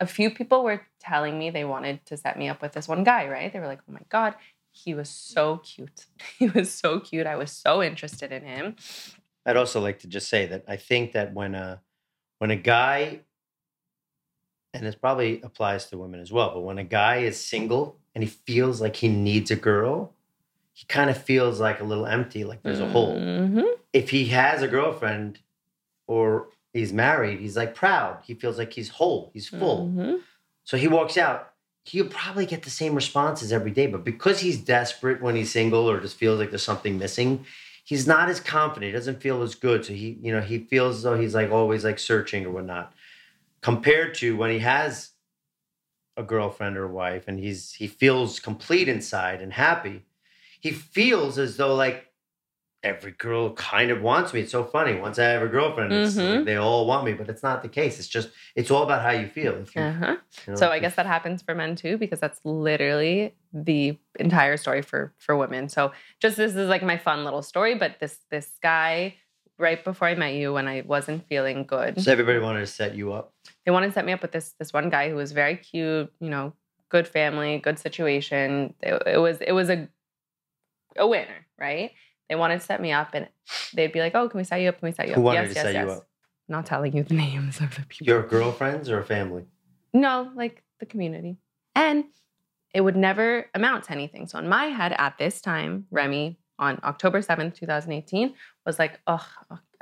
a 0.00 0.06
few 0.06 0.30
people 0.30 0.64
were 0.64 0.82
telling 0.98 1.38
me 1.38 1.50
they 1.50 1.64
wanted 1.64 2.04
to 2.06 2.16
set 2.16 2.38
me 2.38 2.48
up 2.48 2.60
with 2.60 2.72
this 2.72 2.88
one 2.88 3.04
guy, 3.04 3.28
right? 3.28 3.52
They 3.52 3.60
were 3.60 3.66
like, 3.66 3.80
oh 3.88 3.92
my 3.92 4.02
God, 4.08 4.34
he 4.72 4.94
was 4.94 5.08
so 5.08 5.58
cute. 5.58 6.06
He 6.38 6.48
was 6.48 6.72
so 6.72 6.98
cute. 6.98 7.26
I 7.26 7.36
was 7.36 7.52
so 7.52 7.82
interested 7.82 8.32
in 8.32 8.42
him. 8.44 8.76
I'd 9.46 9.56
also 9.56 9.80
like 9.80 10.00
to 10.00 10.08
just 10.08 10.28
say 10.28 10.46
that 10.46 10.64
I 10.66 10.76
think 10.76 11.12
that 11.12 11.32
when 11.34 11.54
a 11.54 11.80
when 12.38 12.50
a 12.50 12.56
guy 12.56 13.20
and 14.74 14.86
this 14.86 14.94
probably 14.94 15.40
applies 15.42 15.86
to 15.86 15.98
women 15.98 16.20
as 16.20 16.32
well, 16.32 16.50
but 16.54 16.60
when 16.60 16.78
a 16.78 16.84
guy 16.84 17.18
is 17.18 17.38
single 17.44 17.96
and 18.14 18.24
he 18.24 18.30
feels 18.30 18.80
like 18.80 18.96
he 18.96 19.08
needs 19.08 19.50
a 19.50 19.56
girl, 19.56 20.12
he 20.72 20.86
kind 20.86 21.10
of 21.10 21.16
feels 21.22 21.60
like 21.60 21.80
a 21.80 21.84
little 21.84 22.06
empty, 22.06 22.44
like 22.44 22.62
there's 22.62 22.80
a 22.80 22.88
hole. 22.88 23.14
Mhm. 23.16 23.64
If 23.92 24.10
he 24.10 24.26
has 24.26 24.62
a 24.62 24.68
girlfriend 24.68 25.40
or 26.06 26.48
he's 26.72 26.92
married, 26.92 27.40
he's 27.40 27.56
like 27.56 27.74
proud. 27.74 28.18
He 28.24 28.34
feels 28.34 28.56
like 28.58 28.72
he's 28.72 28.88
whole, 28.88 29.30
he's 29.34 29.48
full. 29.48 29.88
Mhm. 29.88 30.20
So 30.64 30.76
he 30.76 30.88
walks 30.88 31.18
out. 31.18 31.50
He'll 31.84 32.06
probably 32.08 32.46
get 32.46 32.62
the 32.62 32.70
same 32.70 32.94
responses 32.94 33.52
every 33.52 33.72
day, 33.72 33.88
but 33.88 34.04
because 34.04 34.40
he's 34.40 34.56
desperate 34.56 35.20
when 35.20 35.34
he's 35.34 35.50
single 35.50 35.90
or 35.90 36.00
just 36.00 36.16
feels 36.16 36.38
like 36.38 36.50
there's 36.50 36.62
something 36.62 36.96
missing, 36.96 37.44
he's 37.84 38.06
not 38.06 38.30
as 38.30 38.38
confident. 38.40 38.86
He 38.86 38.92
doesn't 38.92 39.20
feel 39.20 39.42
as 39.42 39.54
good. 39.56 39.84
So 39.84 39.92
he, 39.92 40.16
you 40.22 40.32
know, 40.32 40.40
he 40.40 40.60
feels 40.60 40.96
as 40.98 41.02
though 41.02 41.18
he's 41.18 41.34
like 41.34 41.50
always 41.50 41.84
like 41.84 41.98
searching 41.98 42.46
or 42.46 42.50
whatnot. 42.50 42.94
Compared 43.62 44.14
to 44.16 44.36
when 44.36 44.50
he 44.50 44.58
has 44.58 45.10
a 46.16 46.22
girlfriend 46.22 46.76
or 46.76 46.88
wife 46.88 47.24
and 47.26 47.38
he's 47.38 47.72
he 47.72 47.86
feels 47.86 48.40
complete 48.40 48.88
inside 48.88 49.40
and 49.40 49.52
happy, 49.52 50.04
he 50.60 50.70
feels 50.70 51.38
as 51.38 51.56
though 51.56 51.74
like 51.74 52.08
every 52.82 53.12
girl 53.12 53.52
kind 53.54 53.90
of 53.90 54.02
wants 54.02 54.32
me. 54.32 54.40
It's 54.40 54.50
so 54.50 54.64
funny. 54.64 54.98
Once 54.98 55.18
I 55.18 55.24
have 55.24 55.42
a 55.42 55.46
girlfriend, 55.46 55.92
it's 55.92 56.16
like 56.16 56.44
they 56.44 56.56
all 56.56 56.86
want 56.86 57.04
me, 57.04 57.12
but 57.12 57.28
it's 57.28 57.42
not 57.42 57.62
the 57.62 57.68
case. 57.68 57.98
It's 57.98 58.08
just 58.08 58.30
it's 58.56 58.70
all 58.70 58.82
about 58.82 59.02
how 59.02 59.10
you 59.10 59.28
feel. 59.28 59.64
Uh-huh. 59.76 60.16
you 60.46 60.52
know, 60.52 60.56
So 60.56 60.70
I 60.70 60.80
guess 60.80 60.96
that 60.96 61.06
happens 61.06 61.42
for 61.42 61.54
men 61.54 61.76
too, 61.76 61.96
because 61.96 62.18
that's 62.18 62.40
literally 62.44 63.34
the 63.52 63.98
entire 64.18 64.56
story 64.56 64.82
for 64.82 65.14
for 65.18 65.36
women. 65.36 65.68
So 65.68 65.92
just 66.20 66.36
this 66.36 66.54
is 66.56 66.68
like 66.68 66.82
my 66.82 66.98
fun 66.98 67.24
little 67.24 67.42
story, 67.42 67.74
but 67.76 68.00
this 68.00 68.18
this 68.30 68.50
guy 68.60 69.14
right 69.58 69.82
before 69.84 70.08
I 70.08 70.14
met 70.14 70.34
you 70.34 70.52
when 70.52 70.66
I 70.66 70.82
wasn't 70.84 71.26
feeling 71.28 71.64
good. 71.64 72.02
So 72.02 72.10
everybody 72.10 72.40
wanted 72.40 72.60
to 72.60 72.66
set 72.66 72.94
you 72.94 73.12
up. 73.12 73.32
They 73.64 73.72
wanted 73.72 73.88
to 73.88 73.92
set 73.92 74.04
me 74.04 74.12
up 74.12 74.22
with 74.22 74.32
this 74.32 74.54
this 74.58 74.72
one 74.72 74.90
guy 74.90 75.08
who 75.08 75.16
was 75.16 75.32
very 75.32 75.56
cute, 75.56 76.12
you 76.20 76.30
know, 76.30 76.52
good 76.88 77.06
family, 77.06 77.58
good 77.58 77.78
situation. 77.78 78.74
It, 78.80 79.02
it 79.06 79.18
was 79.18 79.38
it 79.40 79.52
was 79.52 79.70
a 79.70 79.88
a 80.96 81.06
winner, 81.06 81.46
right? 81.58 81.92
They 82.28 82.34
wanted 82.34 82.60
to 82.60 82.66
set 82.66 82.80
me 82.80 82.92
up, 82.92 83.14
and 83.14 83.28
they'd 83.74 83.92
be 83.92 84.00
like, 84.00 84.14
"Oh, 84.14 84.28
can 84.28 84.38
we 84.38 84.44
set 84.44 84.60
you 84.60 84.68
up? 84.68 84.78
Can 84.78 84.88
we 84.88 84.92
set 84.92 85.08
you 85.08 85.14
Who 85.14 85.20
up?" 85.20 85.24
wanted 85.24 85.48
to 85.48 85.54
set 85.54 85.74
you 85.74 85.90
up? 85.90 86.06
Not 86.48 86.66
telling 86.66 86.96
you 86.96 87.02
the 87.02 87.14
names 87.26 87.60
of 87.60 87.74
the 87.74 87.82
people. 87.82 88.06
Your 88.06 88.22
girlfriends 88.22 88.90
or 88.90 89.02
family? 89.02 89.44
No, 89.92 90.30
like 90.34 90.62
the 90.80 90.86
community. 90.86 91.38
And 91.74 92.04
it 92.74 92.80
would 92.80 92.96
never 92.96 93.46
amount 93.54 93.84
to 93.84 93.92
anything. 93.92 94.26
So 94.26 94.38
in 94.38 94.48
my 94.48 94.64
head 94.66 94.94
at 94.98 95.18
this 95.18 95.40
time, 95.40 95.86
Remi 95.90 96.38
on 96.58 96.78
October 96.84 97.20
7th, 97.20 97.54
2018, 97.54 98.34
was 98.64 98.78
like, 98.78 99.00
oh, 99.06 99.26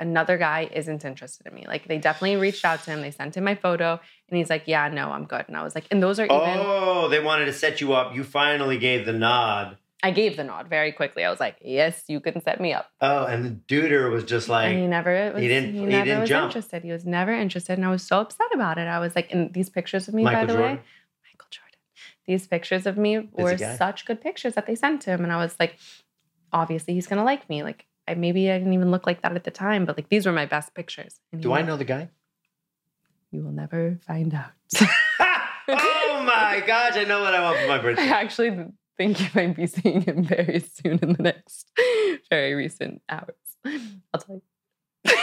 another 0.01 0.37
guy 0.37 0.67
isn't 0.73 1.05
interested 1.05 1.47
in 1.47 1.53
me. 1.53 1.63
Like 1.67 1.87
they 1.87 1.97
definitely 1.97 2.35
reached 2.35 2.65
out 2.65 2.83
to 2.83 2.91
him. 2.91 2.99
They 3.01 3.11
sent 3.11 3.37
him 3.37 3.45
my 3.45 3.55
photo 3.55 3.99
and 4.27 4.37
he's 4.37 4.49
like, 4.49 4.63
yeah, 4.65 4.89
no, 4.89 5.11
I'm 5.11 5.23
good. 5.25 5.45
And 5.47 5.55
I 5.55 5.63
was 5.63 5.75
like, 5.75 5.85
and 5.91 6.03
those 6.03 6.19
are 6.19 6.25
even, 6.25 6.37
Oh, 6.41 7.07
they 7.07 7.21
wanted 7.23 7.45
to 7.45 7.53
set 7.53 7.79
you 7.79 7.93
up. 7.93 8.13
You 8.15 8.23
finally 8.25 8.77
gave 8.77 9.05
the 9.05 9.13
nod. 9.13 9.77
I 10.03 10.09
gave 10.09 10.35
the 10.35 10.43
nod 10.43 10.67
very 10.67 10.91
quickly. 10.91 11.23
I 11.23 11.29
was 11.29 11.39
like, 11.39 11.57
yes, 11.61 12.05
you 12.07 12.19
can 12.19 12.41
set 12.41 12.59
me 12.59 12.73
up. 12.73 12.89
Oh, 13.01 13.25
and 13.25 13.45
the 13.45 13.51
duder 13.69 14.09
was 14.11 14.23
just 14.23 14.49
like, 14.49 14.71
and 14.71 14.79
he 14.79 14.87
never 14.87 15.31
was, 15.33 15.41
he 15.41 15.47
didn't- 15.47 15.75
he 15.75 15.85
never 15.85 16.05
didn't 16.05 16.21
was 16.21 16.29
jump. 16.29 16.45
interested. 16.47 16.83
He 16.83 16.91
was 16.91 17.05
never 17.05 17.31
interested. 17.31 17.73
And 17.77 17.85
I 17.85 17.91
was 17.91 18.01
so 18.01 18.19
upset 18.19 18.47
about 18.53 18.79
it. 18.79 18.87
I 18.87 18.97
was 18.97 19.15
like, 19.15 19.31
and 19.31 19.53
these 19.53 19.69
pictures 19.69 20.07
of 20.07 20.15
me, 20.15 20.23
by 20.23 20.43
the 20.45 20.53
Jordan. 20.53 20.61
way, 20.77 20.81
Michael 21.27 21.47
Jordan. 21.51 21.77
These 22.25 22.47
pictures 22.47 22.87
of 22.87 22.97
me 22.97 23.29
were 23.31 23.53
guy. 23.55 23.75
such 23.77 24.05
good 24.07 24.19
pictures 24.21 24.55
that 24.55 24.65
they 24.65 24.73
sent 24.73 25.01
to 25.03 25.11
him. 25.11 25.23
And 25.23 25.31
I 25.31 25.37
was 25.37 25.55
like, 25.59 25.75
obviously 26.51 26.93
he's 26.95 27.05
gonna 27.07 27.23
like 27.23 27.47
me. 27.49 27.61
Like 27.63 27.85
I 28.07 28.15
maybe 28.15 28.51
I 28.51 28.57
didn't 28.57 28.73
even 28.73 28.91
look 28.91 29.05
like 29.07 29.21
that 29.21 29.35
at 29.35 29.43
the 29.43 29.51
time, 29.51 29.85
but 29.85 29.97
like 29.97 30.09
these 30.09 30.25
were 30.25 30.31
my 30.31 30.45
best 30.45 30.73
pictures. 30.73 31.19
And 31.31 31.41
Do 31.41 31.51
I 31.51 31.57
went, 31.57 31.67
know 31.67 31.77
the 31.77 31.85
guy? 31.85 32.09
You 33.31 33.43
will 33.43 33.51
never 33.51 33.99
find 34.05 34.33
out. 34.33 34.51
oh 35.67 36.23
my 36.25 36.63
gosh, 36.65 36.97
I 36.97 37.03
know 37.05 37.21
what 37.21 37.33
I 37.33 37.41
want 37.41 37.59
for 37.59 37.67
my 37.67 37.77
birthday. 37.77 38.03
I 38.03 38.07
actually 38.07 38.65
think 38.97 39.19
you 39.21 39.27
might 39.35 39.55
be 39.55 39.67
seeing 39.67 40.01
him 40.01 40.23
very 40.23 40.59
soon 40.59 40.99
in 41.01 41.13
the 41.13 41.23
next 41.23 41.71
very 42.29 42.53
recent 42.53 43.01
hours. 43.09 43.35
I'll 44.13 44.19
tell 44.19 44.35
you. 44.35 44.41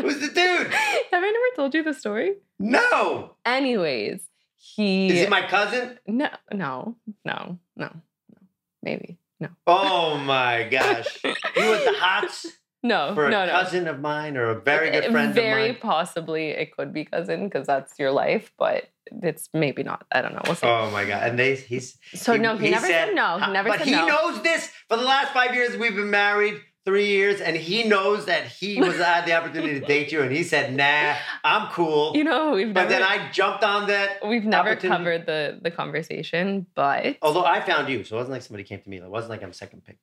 Who's 0.00 0.20
the 0.20 0.28
dude? 0.28 0.72
Have 0.72 1.22
I 1.22 1.30
never 1.30 1.56
told 1.56 1.74
you 1.74 1.82
the 1.82 1.94
story? 1.94 2.34
No. 2.58 3.36
Anyways, 3.44 4.22
he 4.56 5.08
Is 5.08 5.20
he 5.20 5.26
my 5.26 5.46
cousin? 5.46 5.98
no 6.06 6.28
no 6.52 6.96
no 7.24 7.58
no 7.76 7.86
no 7.86 8.38
maybe 8.82 9.18
no 9.44 9.50
Oh 9.66 10.18
my 10.18 10.68
gosh. 10.70 11.18
You 11.24 11.70
with 11.70 11.84
the 11.84 11.94
hots 11.96 12.46
no 12.82 13.14
for 13.14 13.26
a 13.26 13.30
no 13.30 13.46
no 13.46 13.52
cousin 13.52 13.88
of 13.88 14.00
mine 14.00 14.36
or 14.36 14.50
a 14.50 14.60
very 14.60 14.90
good 14.90 15.10
friend 15.10 15.34
very 15.34 15.50
of 15.50 15.56
mine? 15.56 15.64
Very 15.64 15.72
possibly 15.74 16.48
it 16.50 16.76
could 16.76 16.92
be 16.92 17.04
cousin 17.04 17.44
because 17.44 17.66
that's 17.66 17.98
your 17.98 18.10
life, 18.10 18.52
but 18.58 18.88
it's 19.22 19.48
maybe 19.54 19.82
not. 19.82 20.04
I 20.12 20.20
don't 20.20 20.34
know. 20.34 20.42
We'll 20.46 20.54
see. 20.54 20.66
Oh 20.66 20.90
my 20.90 21.04
god! 21.04 21.28
And 21.28 21.38
they 21.38 21.56
he's 21.56 21.98
so 22.14 22.36
no, 22.36 22.56
he, 22.56 22.70
never 22.70 22.86
said, 22.86 23.14
no. 23.14 23.38
He 23.38 23.52
never 23.52 23.70
but 23.70 23.78
said 23.78 23.86
he 23.86 23.92
no. 23.92 24.06
knows 24.06 24.42
this 24.42 24.70
for 24.88 24.96
the 24.96 25.02
last 25.02 25.32
five 25.32 25.54
years. 25.54 25.76
We've 25.76 25.94
been 25.94 26.10
married 26.10 26.60
three 26.84 27.06
years, 27.08 27.40
and 27.40 27.56
he 27.56 27.84
knows 27.84 28.26
that 28.26 28.46
he 28.46 28.78
was 28.80 28.96
had 28.96 29.26
the 29.26 29.32
opportunity 29.32 29.80
to 29.80 29.86
date 29.86 30.12
you, 30.12 30.22
and 30.22 30.30
he 30.30 30.42
said, 30.42 30.74
"Nah, 30.74 31.16
I'm 31.42 31.68
cool." 31.68 32.16
You 32.16 32.24
know, 32.24 32.52
we've 32.52 32.72
but 32.72 32.88
never 32.88 32.90
then 32.90 33.02
I 33.02 33.30
jumped 33.30 33.64
on 33.64 33.88
that. 33.88 34.26
we've 34.26 34.44
never 34.44 34.76
covered 34.76 35.26
the 35.26 35.58
the 35.60 35.70
conversation, 35.70 36.66
but 36.74 37.16
Although 37.22 37.44
I 37.44 37.60
found 37.60 37.88
you, 37.88 38.04
so 38.04 38.16
it 38.16 38.18
wasn't 38.18 38.32
like 38.32 38.42
somebody 38.42 38.64
came 38.64 38.80
to 38.80 38.88
me. 38.88 38.98
It 38.98 39.08
wasn't 39.08 39.30
like 39.30 39.42
I'm 39.42 39.52
second 39.52 39.84
pick. 39.84 39.98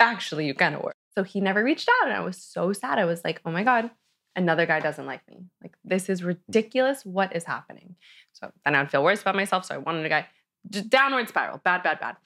actually 0.00 0.46
you 0.46 0.54
kind 0.54 0.74
of 0.74 0.82
were. 0.82 0.94
So 1.16 1.22
he 1.22 1.40
never 1.40 1.62
reached 1.62 1.88
out, 1.88 2.08
and 2.08 2.16
I 2.16 2.20
was 2.20 2.36
so 2.36 2.72
sad. 2.72 2.98
I 2.98 3.04
was 3.04 3.24
like, 3.24 3.40
oh 3.44 3.50
my 3.50 3.62
god, 3.62 3.90
another 4.36 4.66
guy 4.66 4.80
doesn't 4.80 5.06
like 5.06 5.26
me. 5.28 5.44
Like 5.62 5.74
this 5.84 6.08
is 6.08 6.22
ridiculous. 6.22 7.04
What 7.04 7.34
is 7.34 7.44
happening? 7.44 7.96
So 8.32 8.52
then 8.64 8.74
I'd 8.74 8.90
feel 8.90 9.04
worse 9.04 9.22
about 9.22 9.36
myself. 9.36 9.64
So 9.64 9.74
I 9.74 9.78
wanted 9.78 10.04
a 10.04 10.08
guy. 10.08 10.26
Just 10.68 10.88
downward 10.88 11.28
spiral. 11.28 11.60
Bad, 11.62 11.82
bad, 11.82 12.00
bad. 12.00 12.16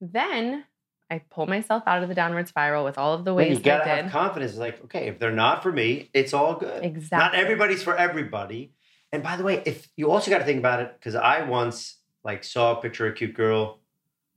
Then 0.00 0.64
I 1.10 1.20
pull 1.30 1.46
myself 1.46 1.82
out 1.86 2.02
of 2.02 2.08
the 2.08 2.14
downward 2.14 2.48
spiral 2.48 2.84
with 2.84 2.98
all 2.98 3.14
of 3.14 3.24
the 3.24 3.32
Well, 3.34 3.44
ways 3.46 3.58
you 3.58 3.64
gotta 3.64 3.84
I 3.84 3.96
have 3.96 4.04
did. 4.06 4.12
confidence. 4.12 4.56
Like, 4.56 4.82
okay, 4.84 5.08
if 5.08 5.18
they're 5.18 5.32
not 5.32 5.62
for 5.62 5.72
me, 5.72 6.10
it's 6.12 6.34
all 6.34 6.54
good. 6.54 6.84
Exactly. 6.84 7.18
Not 7.18 7.34
everybody's 7.34 7.82
for 7.82 7.96
everybody. 7.96 8.72
And 9.10 9.22
by 9.22 9.36
the 9.36 9.42
way, 9.44 9.62
if 9.64 9.88
you 9.96 10.10
also 10.10 10.30
got 10.30 10.38
to 10.38 10.44
think 10.44 10.58
about 10.58 10.80
it, 10.80 10.94
because 10.98 11.14
I 11.14 11.42
once 11.42 11.96
like 12.24 12.44
saw 12.44 12.76
a 12.78 12.82
picture 12.82 13.06
of 13.06 13.12
a 13.12 13.16
cute 13.16 13.32
girl, 13.34 13.78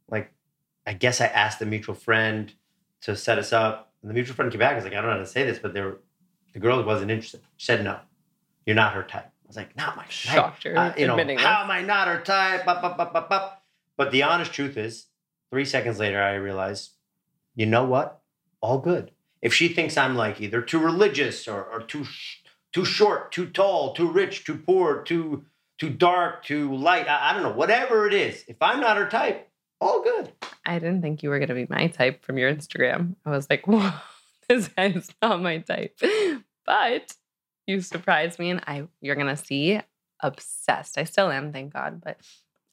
like 0.10 0.32
I 0.88 0.94
guess 0.94 1.20
I 1.20 1.26
asked 1.26 1.62
a 1.62 1.66
mutual 1.66 1.96
friend 1.96 2.54
to 3.02 3.16
set 3.18 3.38
us 3.38 3.52
up, 3.52 3.92
and 4.02 4.10
the 4.10 4.14
mutual 4.14 4.36
friend 4.36 4.50
came 4.50 4.60
back. 4.60 4.72
I 4.72 4.76
was 4.76 4.84
like, 4.86 4.94
I 4.94 4.98
don't 4.98 5.06
know 5.08 5.12
how 5.12 5.18
to 5.18 5.26
say 5.26 5.44
this, 5.44 5.60
but 5.60 5.74
they 5.74 5.82
were, 5.82 6.00
the 6.54 6.60
girl 6.60 6.82
wasn't 6.84 7.12
interested. 7.12 7.42
She 7.58 7.66
said 7.66 7.84
no, 7.84 8.00
you're 8.66 8.76
not 8.76 8.94
her 8.94 9.04
type. 9.04 9.26
I 9.26 9.48
was 9.48 9.58
like, 9.58 9.76
not 9.76 9.98
my 9.98 10.04
type. 10.04 10.10
Shocked 10.12 10.64
her 10.64 10.78
Uh, 10.78 10.94
you 10.98 11.06
know, 11.08 11.18
how 11.18 11.26
this. 11.26 11.42
am 11.44 11.72
I 11.72 11.82
not 11.82 12.08
her 12.08 12.22
type? 12.22 12.64
Bup, 12.64 12.82
bup, 12.82 12.98
bup. 13.14 13.64
But 13.98 14.12
the 14.12 14.24
honest 14.24 14.54
truth 14.54 14.78
is, 14.78 15.08
three 15.52 15.66
seconds 15.66 16.00
later, 16.00 16.22
I 16.22 16.34
realized, 16.36 16.92
you 17.56 17.66
know 17.66 17.84
what? 17.84 18.22
All 18.62 18.80
good. 18.80 19.12
If 19.42 19.54
she 19.54 19.68
thinks 19.68 19.98
I'm 19.98 20.16
like 20.16 20.40
either 20.40 20.62
too 20.62 20.80
religious 20.80 21.48
or, 21.48 21.64
or 21.64 21.82
too 21.82 22.04
sh- 22.04 22.38
too 22.74 22.86
short, 22.86 23.32
too 23.32 23.48
tall, 23.48 23.94
too 23.94 24.10
rich, 24.10 24.46
too 24.46 24.58
poor, 24.58 25.04
too 25.04 25.46
too 25.78 25.90
dark, 25.90 26.44
too 26.44 26.76
light, 26.76 27.08
I, 27.08 27.32
I 27.32 27.34
don't 27.34 27.42
know, 27.42 27.54
whatever 27.54 28.08
it 28.08 28.14
is. 28.14 28.44
If 28.48 28.58
I'm 28.62 28.80
not 28.80 28.98
her 28.98 29.10
type, 29.10 29.50
all 29.80 30.04
good. 30.04 30.32
I 30.64 30.78
didn't 30.78 31.02
think 31.02 31.24
you 31.24 31.30
were 31.30 31.40
gonna 31.40 31.56
be 31.56 31.66
my 31.68 31.88
type 31.88 32.24
from 32.24 32.38
your 32.38 32.54
Instagram. 32.54 33.16
I 33.26 33.32
was 33.32 33.50
like, 33.50 33.68
whoa, 33.68 33.92
this 34.48 34.68
guy's 34.68 35.10
not 35.22 35.42
my 35.42 35.58
type. 35.58 36.00
But 36.66 37.16
you 37.66 37.82
surprised 37.82 38.38
me, 38.38 38.52
and 38.52 38.62
I 38.68 38.88
you're 39.02 39.16
gonna 39.16 39.36
see 39.36 39.82
obsessed. 40.22 41.00
I 41.00 41.04
still 41.04 41.32
am, 41.32 41.52
thank 41.52 41.74
God, 41.74 42.00
but 42.00 42.18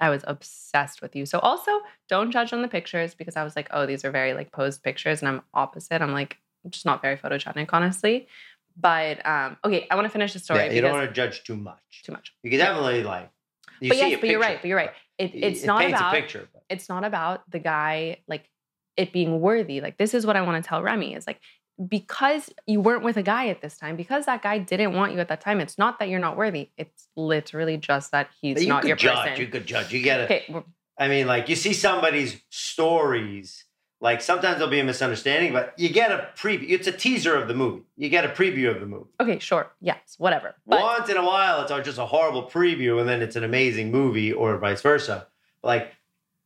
I 0.01 0.11
was 0.11 0.23
obsessed 0.27 1.03
with 1.03 1.17
you. 1.17 1.27
So 1.27 1.39
also 1.41 1.73
don't 2.09 2.31
judge 2.31 2.53
on 2.53 2.63
the 2.63 2.69
pictures 2.69 3.15
because 3.15 3.37
I 3.37 3.43
was 3.45 3.57
like, 3.57 3.69
oh, 3.73 3.85
these 3.87 4.05
are 4.05 4.11
very 4.11 4.33
like 4.35 4.53
posed 4.53 4.83
pictures, 4.83 5.21
and 5.21 5.29
I'm 5.29 5.43
opposite. 5.55 6.01
I'm 6.03 6.13
like 6.13 6.37
just 6.71 6.87
not 6.87 7.03
very 7.03 7.17
photogenic, 7.17 7.71
honestly. 7.73 8.29
But 8.81 9.25
um, 9.27 9.57
okay, 9.65 9.87
I 9.91 9.95
want 9.97 10.05
to 10.05 10.11
finish 10.11 10.33
the 10.33 10.39
story. 10.39 10.67
yeah, 10.67 10.73
you 10.73 10.81
don't 10.81 10.93
want 10.93 11.09
to 11.09 11.13
judge 11.13 11.43
too 11.45 11.57
much. 11.57 12.03
too 12.05 12.13
much. 12.13 12.33
You 12.43 12.51
can 12.51 12.61
definitely 12.61 13.03
like. 13.03 13.31
You 13.81 13.91
but 13.91 13.99
see 13.99 14.11
yes, 14.11 14.21
but 14.21 14.29
you're 14.31 14.41
right. 14.41 14.61
But 14.61 14.69
you're 14.69 14.77
right. 14.77 14.91
It, 15.19 15.35
it- 15.35 15.45
it's 15.45 15.63
it 15.65 15.67
not 15.67 15.85
about 15.85 16.15
picture. 16.15 16.49
it's 16.71 16.89
not 16.89 17.05
about 17.05 17.49
the 17.51 17.59
guy 17.59 18.19
like 18.29 18.49
it 18.97 19.13
being 19.13 19.41
worthy. 19.41 19.81
Like 19.81 19.97
this 19.99 20.15
is 20.15 20.25
what 20.27 20.37
I 20.37 20.43
want 20.43 20.63
to 20.63 20.69
tell 20.69 20.83
Remi 20.83 21.15
is 21.15 21.27
like 21.27 21.41
because 21.87 22.51
you 22.67 22.81
weren't 22.81 23.05
with 23.05 23.17
a 23.17 23.23
guy 23.23 23.49
at 23.49 23.61
this 23.61 23.79
time, 23.79 23.97
because 23.97 24.27
that 24.27 24.43
guy 24.43 24.59
didn't 24.59 24.95
want 24.95 25.13
you 25.13 25.21
at 25.21 25.29
that 25.29 25.41
time. 25.41 25.61
It's 25.61 25.79
not 25.79 25.99
that 25.99 26.09
you're 26.09 26.21
not 26.21 26.37
worthy. 26.37 26.71
It's 26.77 27.09
literally 27.17 27.77
just 27.77 28.11
that 28.13 28.29
he's 28.41 28.63
you 28.63 28.69
not 28.69 28.83
could 28.83 28.89
your 28.89 28.97
judge. 28.97 29.29
person. 29.29 29.41
You 29.41 29.47
could 29.49 29.67
judge. 29.67 29.93
You 29.93 30.05
gotta. 30.05 30.25
okay, 30.25 30.65
I 30.99 31.09
mean, 31.09 31.27
like 31.27 31.49
you 31.49 31.57
see 31.57 31.73
somebody's 31.73 32.41
stories. 32.51 33.65
Like 34.01 34.21
sometimes 34.21 34.59
there'll 34.59 34.71
be 34.71 34.79
a 34.79 34.85
misunderstanding, 34.85 35.53
but 35.53 35.75
you 35.77 35.89
get 35.89 36.13
a 36.13 36.29
preview. 36.37 36.71
It's 36.71 36.87
a 36.87 36.93
teaser 36.93 37.35
of 37.35 37.49
the 37.49 37.55
movie. 37.55 37.83
You 37.97 38.09
get 38.09 38.25
a 38.25 38.29
preview 38.29 38.73
of 38.73 38.81
the 38.81 38.87
movie. 38.87 39.11
okay, 39.21 39.41
sure, 39.41 39.73
yes, 39.81 40.15
whatever. 40.19 40.55
But 40.67 40.81
Once 40.83 41.09
in 41.09 41.17
a 41.17 41.25
while, 41.25 41.63
it's 41.63 41.87
just 41.87 41.99
a 41.99 42.07
horrible 42.07 42.45
preview, 42.45 43.01
and 43.01 43.09
then 43.09 43.23
it's 43.23 43.35
an 43.35 43.43
amazing 43.43 43.91
movie, 43.91 44.33
or 44.33 44.57
vice 44.59 44.83
versa. 44.83 45.27
Like 45.65 45.93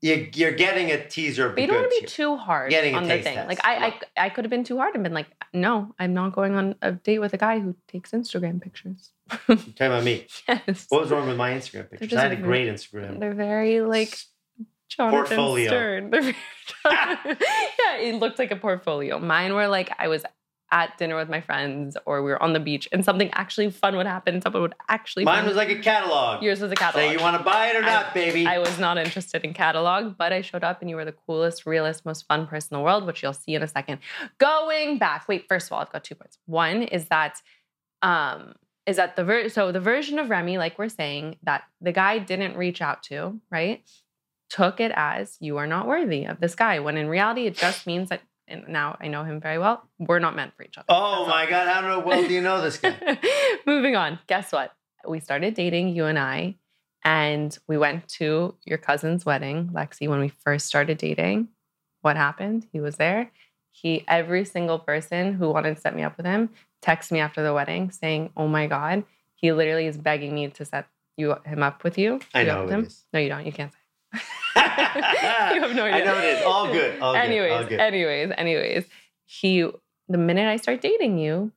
you, 0.02 0.28
you're 0.34 0.52
getting 0.52 0.90
a 0.90 1.06
teaser 1.08 1.48
but 1.50 1.60
you 1.60 1.66
don't 1.68 1.76
want 1.76 1.92
to 1.94 2.00
be 2.00 2.06
too 2.06 2.36
hard 2.36 2.70
Getting 2.70 2.94
on 2.96 3.04
the 3.04 3.22
thing. 3.22 3.36
test. 3.36 3.48
Like 3.48 3.64
I, 3.64 3.78
No. 3.78 3.86
I, 3.86 4.00
I 4.26 4.28
could 4.30 4.44
have 4.44 4.50
been 4.50 4.64
too 4.64 4.76
hard 4.76 4.94
and 4.94 5.02
been 5.04 5.14
like, 5.14 5.28
no, 5.54 5.94
I'm 5.98 6.12
not 6.12 6.32
going 6.34 6.54
on 6.56 6.74
a 6.82 6.92
date 6.92 7.20
with 7.20 7.32
a 7.34 7.38
guy 7.38 7.60
who 7.60 7.76
takes 7.86 8.10
Instagram 8.10 8.60
pictures. 8.60 9.12
You're 9.48 9.56
talking 9.56 9.86
about 9.86 10.02
me. 10.04 10.26
yes, 10.48 10.86
What 10.88 11.02
was 11.02 11.10
wrong 11.10 11.28
with 11.28 11.36
my 11.36 11.52
Instagram 11.52 11.88
pictures? 11.90 12.12
I 12.14 12.22
had 12.22 12.32
a 12.32 12.36
great 12.36 12.68
Instagram. 12.68 13.20
they're 13.20 13.32
very 13.34 13.80
like 13.80 14.18
Jonathan 14.88 15.18
Portfolio. 15.20 15.68
Stern. 15.68 16.12
Yeah, 16.84 17.96
it 17.98 18.16
looked 18.16 18.38
like 18.38 18.50
a 18.50 18.56
portfolio. 18.56 19.18
Mine 19.18 19.54
were 19.54 19.68
like 19.68 19.90
I 19.98 20.08
was 20.08 20.24
at 20.72 20.96
dinner 20.98 21.14
with 21.16 21.28
my 21.28 21.40
friends 21.40 21.96
or 22.06 22.22
we 22.22 22.30
were 22.30 22.42
on 22.42 22.54
the 22.54 22.58
beach 22.61 22.88
and 22.92 23.04
something 23.04 23.30
actually 23.35 23.70
fun 23.70 23.94
would 23.96 24.06
happen. 24.06 24.40
Someone 24.42 24.62
would 24.62 24.74
actually 24.88 25.24
Mine 25.24 25.46
was 25.46 25.54
like 25.54 25.68
a 25.68 25.78
catalog. 25.78 26.42
yours 26.42 26.61
was 26.61 26.72
a 26.72 26.74
catalog. 26.74 27.06
Say 27.08 27.12
you 27.12 27.20
want 27.20 27.37
to 27.37 27.44
buy 27.44 27.68
it 27.68 27.76
or 27.76 27.82
I- 27.85 27.92
not, 27.92 28.14
baby. 28.14 28.46
I 28.46 28.58
was 28.58 28.78
not 28.78 28.96
interested 28.98 29.44
in 29.44 29.52
catalog, 29.54 30.16
but 30.16 30.32
I 30.32 30.40
showed 30.40 30.64
up 30.64 30.80
and 30.80 30.88
you 30.90 30.96
were 30.96 31.04
the 31.04 31.12
coolest, 31.12 31.66
realest, 31.66 32.04
most 32.06 32.26
fun 32.26 32.46
person 32.46 32.74
in 32.74 32.80
the 32.80 32.85
world, 32.85 33.06
which 33.06 33.22
you'll 33.22 33.35
see 33.35 33.54
in 33.54 33.62
a 33.62 33.68
second. 33.68 33.98
Going 34.38 34.98
back, 34.98 35.28
wait, 35.28 35.46
first 35.46 35.66
of 35.68 35.74
all, 35.74 35.80
I've 35.80 35.92
got 35.92 36.02
two 36.04 36.14
points. 36.16 36.38
One 36.46 36.82
is 36.82 37.06
that 37.08 37.40
um 38.00 38.54
is 38.87 38.96
that 38.96 39.14
the 39.14 39.24
ver- 39.24 39.48
so 39.48 39.70
the 39.70 39.78
version 39.80 40.18
of 40.18 40.28
Remi, 40.30 40.58
like 40.58 40.78
we're 40.78 40.88
saying, 40.88 41.37
that 41.44 41.62
the 41.80 41.92
guy 41.92 42.18
didn't 42.18 42.56
reach 42.56 42.80
out 42.82 43.02
to, 43.04 43.40
right? 43.50 43.82
Took 44.50 44.80
it 44.80 44.92
as 44.96 45.37
you 45.40 45.56
are 45.58 45.66
not 45.68 45.87
worthy 45.87 46.24
of 46.24 46.40
this 46.40 46.54
guy, 46.54 46.80
when 46.80 46.96
in 46.96 47.08
reality 47.08 47.46
it 47.46 47.54
just 47.56 47.87
means 47.87 48.08
that 48.08 48.22
and 48.48 48.68
now 48.68 48.96
I 49.00 49.09
know 49.09 49.24
him 49.24 49.40
very 49.40 49.59
well, 49.59 49.83
we're 49.98 50.18
not 50.18 50.35
meant 50.37 50.55
for 50.57 50.62
each 50.64 50.76
other. 50.78 50.87
oh 50.88 51.24
That's 51.26 51.28
my 51.37 51.50
god, 51.50 51.68
how 51.68 52.00
well 52.00 52.26
do 52.26 52.33
you 52.33 52.40
know 52.40 52.61
this 52.61 52.78
guy? 52.78 52.94
Moving 53.66 53.96
on. 53.96 54.18
Guess 54.26 54.52
what? 54.52 54.72
We 55.07 55.20
started 55.20 55.55
dating, 55.55 55.88
you 55.96 56.05
and 56.07 56.18
I, 56.18 56.57
and 57.05 57.57
we 57.68 57.76
went 57.78 58.09
to 58.20 58.55
your 58.64 58.78
cousin's 58.78 59.24
wedding, 59.26 59.70
Lexi, 59.72 60.09
when 60.09 60.20
we 60.20 60.28
first 60.28 60.66
started 60.66 60.98
dating. 60.98 61.48
What 62.02 62.16
happened? 62.16 62.66
He 62.72 62.81
was 62.81 62.96
there 62.96 63.31
He 63.70 64.05
every 64.09 64.44
single 64.44 64.78
person 64.78 65.35
who 65.35 65.50
wanted 65.50 65.76
to 65.76 65.81
set 65.81 65.94
me 65.94 66.02
up 66.02 66.16
with 66.16 66.26
him 66.26 66.50
texts 66.81 67.12
me 67.12 67.20
after 67.20 67.42
the 67.42 67.55
wedding 67.55 67.90
saying, 67.90 68.31
"Oh 68.37 68.48
my 68.48 68.66
god, 68.66 69.05
he 69.35 69.52
literally 69.52 69.87
is 69.87 69.96
begging 69.98 70.35
me 70.35 70.48
to 70.48 70.64
set 70.64 70.87
you 71.16 71.37
him 71.44 71.62
up 71.62 71.85
with 71.85 71.96
you." 71.98 72.20
I 72.35 72.40
You 72.40 72.46
know 72.48 72.59
up 72.59 72.64
with 72.64 72.72
it 72.72 72.74
him? 72.78 72.85
is. 72.87 73.05
No, 73.12 73.20
you 73.20 73.28
don't. 73.28 73.46
You 73.46 73.52
can't 73.52 73.72
say. 73.72 73.78
you 74.14 74.20
have 74.57 75.75
no 75.75 75.85
idea. 75.85 76.03
I 76.03 76.05
know 76.05 76.18
it 76.18 76.25
is. 76.25 76.44
All 76.44 76.72
good. 76.72 77.01
All 77.01 77.12
good. 77.14 77.18
anyways, 77.18 77.53
all 77.53 77.64
good. 77.64 77.81
anyways, 77.81 78.33
anyways, 78.37 78.85
he 79.25 79.68
the 80.09 80.18
minute 80.18 80.48
I 80.48 80.57
start 80.57 80.81
dating 80.81 81.18
you, 81.18 81.53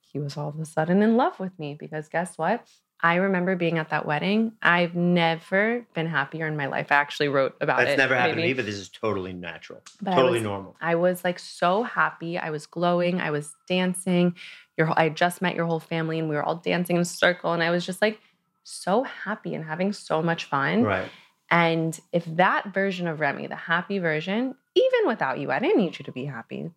he 0.00 0.18
was 0.18 0.36
all 0.36 0.48
of 0.48 0.58
a 0.58 0.64
sudden 0.64 1.02
in 1.02 1.16
love 1.16 1.38
with 1.38 1.58
me 1.58 1.76
because 1.78 2.08
guess 2.08 2.36
what? 2.36 2.66
I 3.00 3.16
remember 3.16 3.56
being 3.56 3.76
at 3.76 3.90
that 3.90 4.06
wedding. 4.06 4.52
I've 4.62 4.94
never 4.94 5.84
been 5.94 6.06
happier 6.06 6.46
in 6.46 6.56
my 6.56 6.66
life. 6.66 6.90
I 6.90 6.94
actually 6.94 7.28
wrote 7.28 7.54
about 7.60 7.78
That's 7.78 7.90
it. 7.90 7.98
never 7.98 8.16
happened 8.16 8.38
to 8.38 8.42
me, 8.42 8.54
but 8.54 8.64
this 8.64 8.76
is 8.76 8.88
totally 8.88 9.34
natural. 9.34 9.82
But 10.00 10.14
I 10.14 10.16
totally 10.16 10.38
was- 10.38 10.44
normal. 10.44 10.76
I 10.80 10.94
was 10.94 11.22
like 11.22 11.38
so 11.38 11.82
happy. 11.82 12.38
I 12.38 12.48
was 12.50 12.66
glowing. 12.66 13.20
I 13.20 13.30
was 13.30 13.54
dancing. 13.68 14.34
Your 14.78 14.98
I 14.98 15.10
just 15.10 15.42
met 15.42 15.54
your 15.54 15.66
whole 15.66 15.80
family 15.80 16.18
and 16.18 16.28
we 16.28 16.36
were 16.36 16.42
all 16.42 16.56
dancing 16.56 16.96
in 16.96 17.02
a 17.02 17.04
circle. 17.04 17.52
And 17.52 17.62
I 17.62 17.70
was 17.70 17.84
just 17.84 18.00
like 18.00 18.18
so 18.64 19.02
happy 19.04 19.54
and 19.54 19.64
having 19.64 19.92
so 19.92 20.22
much 20.22 20.46
fun. 20.46 20.82
Right. 20.82 21.08
And 21.50 21.98
if 22.12 22.24
that 22.24 22.74
version 22.74 23.06
of 23.06 23.20
Remi, 23.20 23.46
the 23.46 23.56
happy 23.56 23.98
version, 23.98 24.54
even 24.74 25.06
without 25.06 25.38
you, 25.38 25.50
I 25.50 25.58
didn't 25.58 25.78
need 25.78 25.98
you 25.98 26.04
to 26.04 26.12
be 26.12 26.24
happy. 26.24 26.70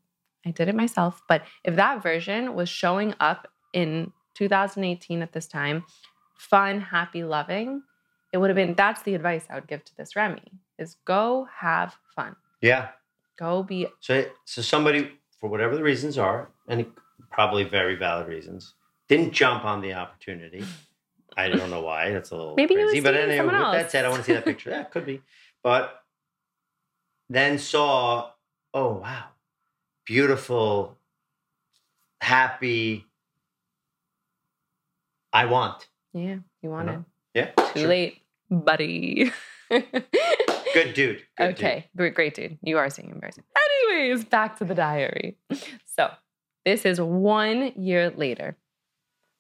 I 0.45 0.51
did 0.51 0.69
it 0.69 0.75
myself. 0.75 1.21
But 1.27 1.43
if 1.63 1.75
that 1.75 2.03
version 2.03 2.53
was 2.53 2.69
showing 2.69 3.13
up 3.19 3.47
in 3.73 4.11
2018 4.35 5.21
at 5.21 5.33
this 5.33 5.47
time, 5.47 5.83
fun, 6.37 6.81
happy, 6.81 7.23
loving, 7.23 7.83
it 8.31 8.37
would 8.37 8.49
have 8.49 8.55
been 8.55 8.75
that's 8.75 9.01
the 9.01 9.15
advice 9.15 9.45
I 9.49 9.55
would 9.55 9.67
give 9.67 9.83
to 9.85 9.97
this 9.97 10.15
Remi 10.15 10.51
is 10.77 10.95
go 11.05 11.47
have 11.59 11.95
fun. 12.15 12.35
Yeah. 12.61 12.89
Go 13.37 13.63
be 13.63 13.87
So, 13.99 14.25
so 14.45 14.61
somebody, 14.61 15.11
for 15.39 15.49
whatever 15.49 15.75
the 15.75 15.83
reasons 15.83 16.17
are, 16.17 16.49
and 16.67 16.85
probably 17.31 17.63
very 17.63 17.95
valid 17.95 18.27
reasons, 18.27 18.73
didn't 19.07 19.33
jump 19.33 19.65
on 19.65 19.81
the 19.81 19.93
opportunity. 19.93 20.63
I 21.39 21.49
don't 21.49 21.69
know 21.69 21.81
why. 21.81 22.11
That's 22.11 22.31
a 22.31 22.35
little 22.35 22.55
Maybe 22.55 22.75
crazy. 22.75 22.99
But 22.99 23.15
anyway, 23.15 23.39
with 23.39 23.51
someone 23.51 23.71
that 23.71 23.91
said, 23.91 24.05
I 24.05 24.09
want 24.09 24.21
to 24.21 24.25
see 24.25 24.33
that 24.33 24.45
picture. 24.45 24.69
Yeah, 24.69 24.83
could 24.83 25.05
be. 25.05 25.21
But 25.63 26.01
then 27.29 27.57
saw, 27.57 28.31
oh 28.73 28.93
wow, 28.93 29.25
beautiful, 30.05 30.97
happy. 32.21 33.05
I 35.31 35.45
want. 35.45 35.87
Yeah, 36.13 36.37
you 36.61 36.69
wanted. 36.69 37.05
Yeah. 37.33 37.51
Too 37.51 37.79
sure. 37.81 37.87
late, 37.87 38.21
buddy. 38.49 39.31
Good 39.69 40.93
dude. 40.93 41.23
Good 41.37 41.49
okay, 41.51 41.87
great, 41.95 42.15
great 42.15 42.33
dude. 42.33 42.57
You 42.63 42.77
are 42.77 42.89
seeing 42.89 43.15
very. 43.19 43.31
Anyways, 43.91 44.23
back 44.25 44.57
to 44.57 44.65
the 44.65 44.75
diary. 44.75 45.37
So 45.99 46.09
this 46.63 46.85
is 46.85 47.01
one 47.01 47.73
year 47.75 48.09
later. 48.09 48.55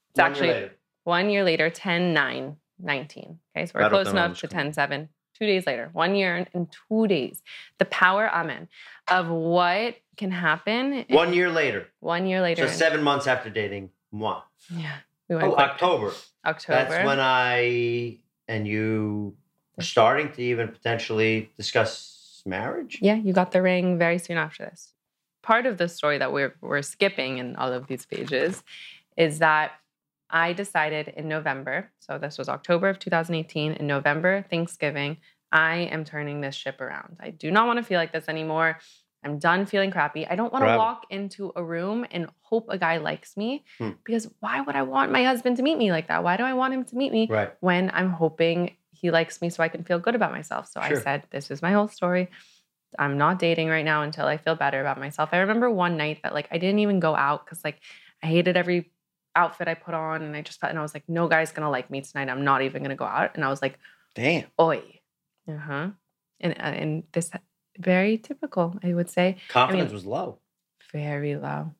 It's 0.09 0.19
One 0.19 0.25
year 0.25 0.31
actually 0.31 0.47
later. 0.49 0.71
One 1.03 1.29
year 1.29 1.43
later, 1.43 1.69
10 1.69 2.13
9 2.13 2.55
19. 2.81 3.39
Okay, 3.55 3.65
so 3.65 3.71
we're 3.75 3.81
I 3.81 3.83
don't 3.83 3.91
close 3.91 4.07
enough 4.09 4.39
to 4.39 4.47
coming. 4.47 4.65
10 4.67 4.73
7. 4.73 5.09
Two 5.37 5.45
days 5.45 5.65
later, 5.65 5.89
one 5.93 6.15
year 6.15 6.45
and 6.53 6.67
two 6.89 7.07
days. 7.07 7.41
The 7.77 7.85
power, 7.85 8.29
amen, 8.29 8.67
of 9.09 9.29
what 9.29 9.95
can 10.17 10.31
happen. 10.31 11.05
One 11.09 11.33
year 11.33 11.49
later. 11.49 11.87
One 12.01 12.25
year 12.25 12.41
later. 12.41 12.67
So 12.67 12.73
seven 12.73 13.01
months 13.03 13.25
after 13.25 13.49
dating, 13.49 13.91
moi. 14.11 14.41
yeah. 14.69 14.97
We 15.29 15.35
went 15.35 15.47
Oh, 15.47 15.53
quick. 15.53 15.65
October. 15.69 16.11
October. 16.45 16.89
That's 16.89 17.05
when 17.05 17.19
I 17.21 18.17
and 18.49 18.67
you 18.67 19.35
were 19.77 19.83
starting 19.83 20.31
to 20.33 20.41
even 20.41 20.67
potentially 20.69 21.51
discuss 21.55 22.41
marriage. 22.45 22.97
Yeah, 23.01 23.15
you 23.15 23.31
got 23.31 23.51
the 23.51 23.61
ring 23.61 23.97
very 23.97 24.17
soon 24.17 24.37
after 24.37 24.65
this. 24.65 24.91
Part 25.41 25.65
of 25.65 25.77
the 25.77 25.87
story 25.87 26.17
that 26.17 26.33
we're 26.33 26.55
we're 26.59 26.81
skipping 26.81 27.37
in 27.37 27.55
all 27.55 27.71
of 27.71 27.87
these 27.87 28.05
pages 28.05 28.61
is 29.15 29.39
that 29.39 29.71
I 30.29 30.53
decided 30.53 31.07
in 31.09 31.27
November, 31.27 31.91
so 31.99 32.17
this 32.17 32.37
was 32.37 32.49
October 32.49 32.89
of 32.89 32.99
2018, 32.99 33.73
in 33.73 33.87
November, 33.87 34.45
Thanksgiving, 34.49 35.17
I 35.51 35.77
am 35.91 36.05
turning 36.05 36.41
this 36.41 36.55
ship 36.55 36.79
around. 36.79 37.17
I 37.19 37.31
do 37.31 37.49
not 37.49 37.65
want 37.65 37.77
to 37.77 37.83
feel 37.83 37.97
like 37.99 38.11
this 38.11 38.29
anymore. 38.29 38.77
I'm 39.23 39.39
done 39.39 39.65
feeling 39.65 39.91
crappy. 39.91 40.25
I 40.27 40.35
don't 40.35 40.53
want 40.53 40.63
to 40.63 40.77
walk 40.77 41.05
into 41.09 41.51
a 41.55 41.63
room 41.63 42.05
and 42.11 42.27
hope 42.41 42.67
a 42.69 42.77
guy 42.77 42.97
likes 42.97 43.35
me 43.35 43.65
Hmm. 43.79 43.89
because 44.05 44.29
why 44.39 44.61
would 44.61 44.75
I 44.75 44.83
want 44.83 45.11
my 45.11 45.23
husband 45.25 45.57
to 45.57 45.63
meet 45.63 45.77
me 45.77 45.91
like 45.91 46.07
that? 46.07 46.23
Why 46.23 46.37
do 46.37 46.43
I 46.43 46.53
want 46.53 46.73
him 46.73 46.85
to 46.85 46.95
meet 46.95 47.11
me 47.11 47.27
Right. 47.29 47.51
when 47.59 47.89
I'm 47.93 48.11
hoping 48.11 48.75
he 48.91 49.11
likes 49.11 49.41
me 49.41 49.49
so 49.49 49.63
I 49.63 49.67
can 49.69 49.83
feel 49.83 49.99
good 49.99 50.15
about 50.15 50.31
myself. 50.31 50.67
So 50.67 50.79
I 50.79 50.93
said, 50.93 51.23
This 51.31 51.51
is 51.51 51.61
my 51.61 51.71
whole 51.71 51.87
story. 51.87 52.29
I'm 52.97 53.17
not 53.17 53.39
dating 53.39 53.67
right 53.69 53.85
now 53.85 54.03
until 54.03 54.25
I 54.25 54.37
feel 54.37 54.55
better 54.55 54.79
about 54.81 54.99
myself. 54.99 55.29
I 55.31 55.37
remember 55.39 55.69
one 55.69 55.97
night 55.97 56.19
that 56.23 56.33
like 56.33 56.47
I 56.51 56.57
didn't 56.57 56.79
even 56.79 56.99
go 56.99 57.15
out 57.15 57.45
because 57.45 57.63
like 57.63 57.79
I 58.23 58.27
hated 58.27 58.55
every 58.57 58.91
outfit 59.39 59.67
I 59.67 59.73
put 59.73 59.93
on 59.93 60.21
and 60.21 60.35
I 60.35 60.41
just 60.41 60.59
felt 60.59 60.69
and 60.69 60.79
I 60.79 60.81
was 60.81 60.93
like, 60.93 61.07
no 61.07 61.27
guy's 61.27 61.51
gonna 61.51 61.69
like 61.77 61.89
me 61.89 62.01
tonight. 62.01 62.29
I'm 62.29 62.43
not 62.43 62.61
even 62.61 62.83
gonna 62.83 62.95
go 62.95 63.05
out. 63.05 63.31
And 63.35 63.43
I 63.45 63.49
was 63.49 63.61
like, 63.61 63.79
Damn. 64.15 64.45
oi. 64.59 64.81
Uh-huh. 65.47 65.89
And 66.41 66.53
uh, 66.53 66.75
and 66.81 67.03
this 67.13 67.31
very 67.77 68.17
typical, 68.17 68.77
I 68.83 68.93
would 68.93 69.09
say. 69.09 69.37
Confidence 69.47 69.91
was 69.91 70.05
low. 70.05 70.39
Very 70.91 71.35
low. 71.35 71.71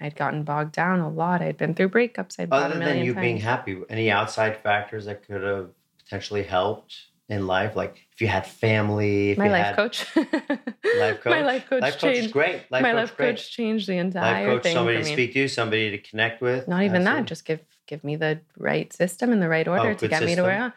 I'd 0.00 0.14
gotten 0.14 0.44
bogged 0.44 0.72
down 0.72 1.00
a 1.00 1.08
lot. 1.08 1.42
I'd 1.42 1.56
been 1.56 1.74
through 1.74 1.88
breakups. 1.88 2.38
I'd 2.38 2.52
Other 2.52 2.78
than 2.78 3.04
you 3.04 3.14
times. 3.14 3.24
being 3.24 3.38
happy, 3.38 3.82
any 3.88 4.10
outside 4.10 4.56
factors 4.58 5.06
that 5.06 5.26
could 5.26 5.42
have 5.42 5.70
potentially 5.98 6.44
helped 6.44 6.94
in 7.28 7.46
life, 7.46 7.76
like 7.76 7.96
if 8.12 8.20
you 8.20 8.26
had 8.26 8.46
family, 8.46 9.32
if 9.32 9.38
my 9.38 9.46
you 9.46 9.50
life 9.50 9.66
had 9.66 9.76
coach. 9.76 10.06
life 10.16 11.20
coach, 11.20 11.26
My 11.26 11.42
life 11.42 11.66
coach 11.68 11.82
life 11.82 11.98
coach 12.00 12.00
changed. 12.14 12.32
great. 12.32 12.70
Life 12.70 12.82
my 12.82 12.92
coach 12.92 12.96
life 12.96 13.16
great. 13.16 13.36
coach 13.36 13.52
changed 13.52 13.86
the 13.86 13.96
life 13.96 14.04
entire 14.06 14.46
coach, 14.46 14.62
thing 14.62 14.74
somebody 14.74 14.98
to 14.98 15.04
speak 15.04 15.32
to, 15.34 15.48
somebody 15.48 15.90
to 15.90 15.98
connect 15.98 16.40
with. 16.40 16.66
Not 16.68 16.82
even 16.84 17.04
that. 17.04 17.26
Just 17.26 17.44
give 17.44 17.60
give 17.86 18.02
me 18.04 18.16
the 18.16 18.40
right 18.56 18.92
system 18.92 19.32
and 19.32 19.42
the 19.42 19.48
right 19.48 19.68
order 19.68 19.82
oh, 19.90 19.94
to 19.94 19.96
Oh, 19.96 20.00
good 20.00 20.10
get 20.10 20.22
me 20.22 20.34
to 20.36 20.42
where 20.42 20.52
I 20.52 20.64
am. 20.66 20.72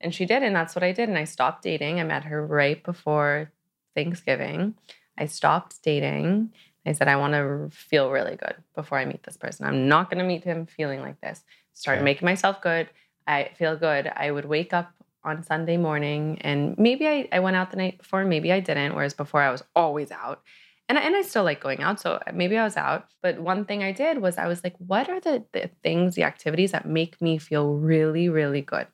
And 0.00 0.14
she 0.14 0.26
did, 0.26 0.42
and 0.42 0.54
that's 0.54 0.74
what 0.76 0.84
I 0.84 0.92
did. 0.92 1.08
And 1.08 1.18
I 1.18 1.24
stopped 1.24 1.62
dating. 1.62 1.98
I 2.00 2.04
met 2.04 2.24
her 2.24 2.44
right 2.46 2.82
before 2.84 3.50
Thanksgiving. 3.94 4.74
I 5.18 5.26
stopped 5.26 5.82
dating. 5.82 6.52
I 6.84 6.92
said 6.92 7.08
I 7.08 7.16
want 7.16 7.32
to 7.34 7.68
feel 7.72 8.10
really 8.12 8.36
good 8.36 8.54
before 8.76 8.98
I 8.98 9.06
meet 9.06 9.24
this 9.24 9.36
person. 9.36 9.66
I'm 9.66 9.88
not 9.88 10.08
going 10.08 10.18
to 10.18 10.24
meet 10.24 10.44
him 10.44 10.66
feeling 10.66 11.00
like 11.00 11.20
this. 11.20 11.42
Started 11.74 12.00
Okay. 12.00 12.04
making 12.04 12.26
myself 12.26 12.60
good. 12.60 12.88
I 13.26 13.50
feel 13.56 13.76
good. 13.76 14.12
I 14.14 14.30
would 14.30 14.44
wake 14.44 14.72
up 14.72 14.92
on 15.26 15.42
Sunday 15.42 15.76
morning 15.76 16.38
and 16.42 16.76
maybe 16.78 17.06
I, 17.06 17.28
I 17.32 17.40
went 17.40 17.56
out 17.56 17.70
the 17.70 17.76
night 17.76 17.98
before, 17.98 18.24
maybe 18.24 18.52
I 18.52 18.60
didn't, 18.60 18.94
whereas 18.94 19.14
before 19.14 19.42
I 19.42 19.50
was 19.50 19.62
always 19.74 20.10
out. 20.10 20.42
And, 20.88 20.96
I- 20.98 21.02
and 21.02 21.16
I 21.16 21.22
still 21.22 21.44
like 21.44 21.60
going 21.60 21.82
out. 21.82 22.00
So 22.00 22.20
maybe 22.32 22.56
I 22.56 22.64
was 22.64 22.76
out. 22.76 23.06
But 23.22 23.40
one 23.40 23.64
thing 23.64 23.82
I 23.82 23.92
did 23.92 24.22
was 24.22 24.38
I 24.38 24.46
was 24.46 24.62
like, 24.64 24.74
what 24.78 25.08
are 25.08 25.20
the, 25.20 25.44
the 25.52 25.70
things, 25.82 26.14
the 26.14 26.22
activities 26.22 26.72
that 26.72 26.86
make 26.86 27.20
me 27.20 27.38
feel 27.38 27.74
really, 27.74 28.28
really 28.28 28.62
good? 28.62 28.86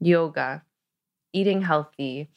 Yoga, 0.00 0.62
eating 1.32 1.62
healthy, 1.62 2.30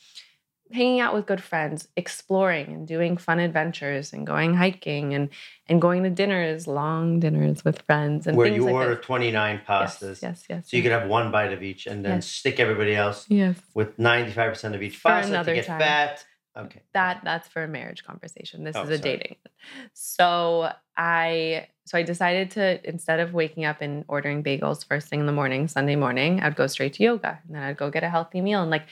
hanging 0.71 0.99
out 0.99 1.13
with 1.13 1.25
good 1.25 1.41
friends, 1.41 1.87
exploring 1.95 2.67
and 2.67 2.87
doing 2.87 3.17
fun 3.17 3.39
adventures 3.39 4.13
and 4.13 4.25
going 4.27 4.53
hiking 4.53 5.13
and 5.13 5.29
and 5.67 5.81
going 5.81 6.03
to 6.03 6.09
dinners, 6.09 6.67
long 6.67 7.19
dinners 7.19 7.63
with 7.65 7.81
friends 7.83 8.27
and 8.27 8.37
where 8.37 8.47
you 8.47 8.63
like 8.65 8.73
order 8.73 8.95
this. 8.95 9.05
29 9.05 9.61
pastas. 9.67 10.01
Yes, 10.01 10.21
yes, 10.21 10.43
yes. 10.49 10.69
So 10.69 10.77
you 10.77 10.83
could 10.83 10.91
have 10.91 11.07
one 11.09 11.31
bite 11.31 11.53
of 11.53 11.63
each 11.63 11.87
and 11.87 12.03
then 12.05 12.17
Yes. 12.17 12.27
stick 12.27 12.59
everybody 12.59 12.95
else 12.95 13.25
yes. 13.29 13.57
with 13.73 13.97
95% 13.97 14.75
of 14.75 14.81
each 14.81 14.97
For 14.97 15.09
pasta 15.09 15.43
to 15.43 15.53
get 15.53 15.65
time. 15.65 15.79
fat. 15.79 16.25
Okay. 16.57 16.81
that 16.93 17.21
that's 17.23 17.47
for 17.47 17.63
a 17.63 17.67
marriage 17.67 18.03
conversation 18.03 18.63
this 18.65 18.75
Oh, 18.75 18.81
is 18.81 18.89
a 18.89 18.97
sorry. 18.97 19.17
dating 19.17 19.35
so 19.93 20.69
i 20.97 21.67
so 21.85 21.97
i 21.97 22.03
decided 22.03 22.51
to 22.51 22.89
instead 22.89 23.19
of 23.19 23.33
waking 23.33 23.65
up 23.65 23.81
and 23.81 24.03
ordering 24.07 24.43
bagels 24.43 24.85
first 24.85 25.07
thing 25.07 25.19
in 25.19 25.25
the 25.25 25.31
morning 25.31 25.67
sunday 25.67 25.95
morning 25.95 26.41
i'd 26.41 26.55
go 26.55 26.67
straight 26.67 26.93
to 26.93 27.03
yoga 27.03 27.39
and 27.45 27.55
then 27.55 27.63
i'd 27.63 27.77
go 27.77 27.89
get 27.89 28.03
a 28.03 28.09
healthy 28.09 28.41
meal 28.41 28.61
and 28.61 28.71
like 28.71 28.83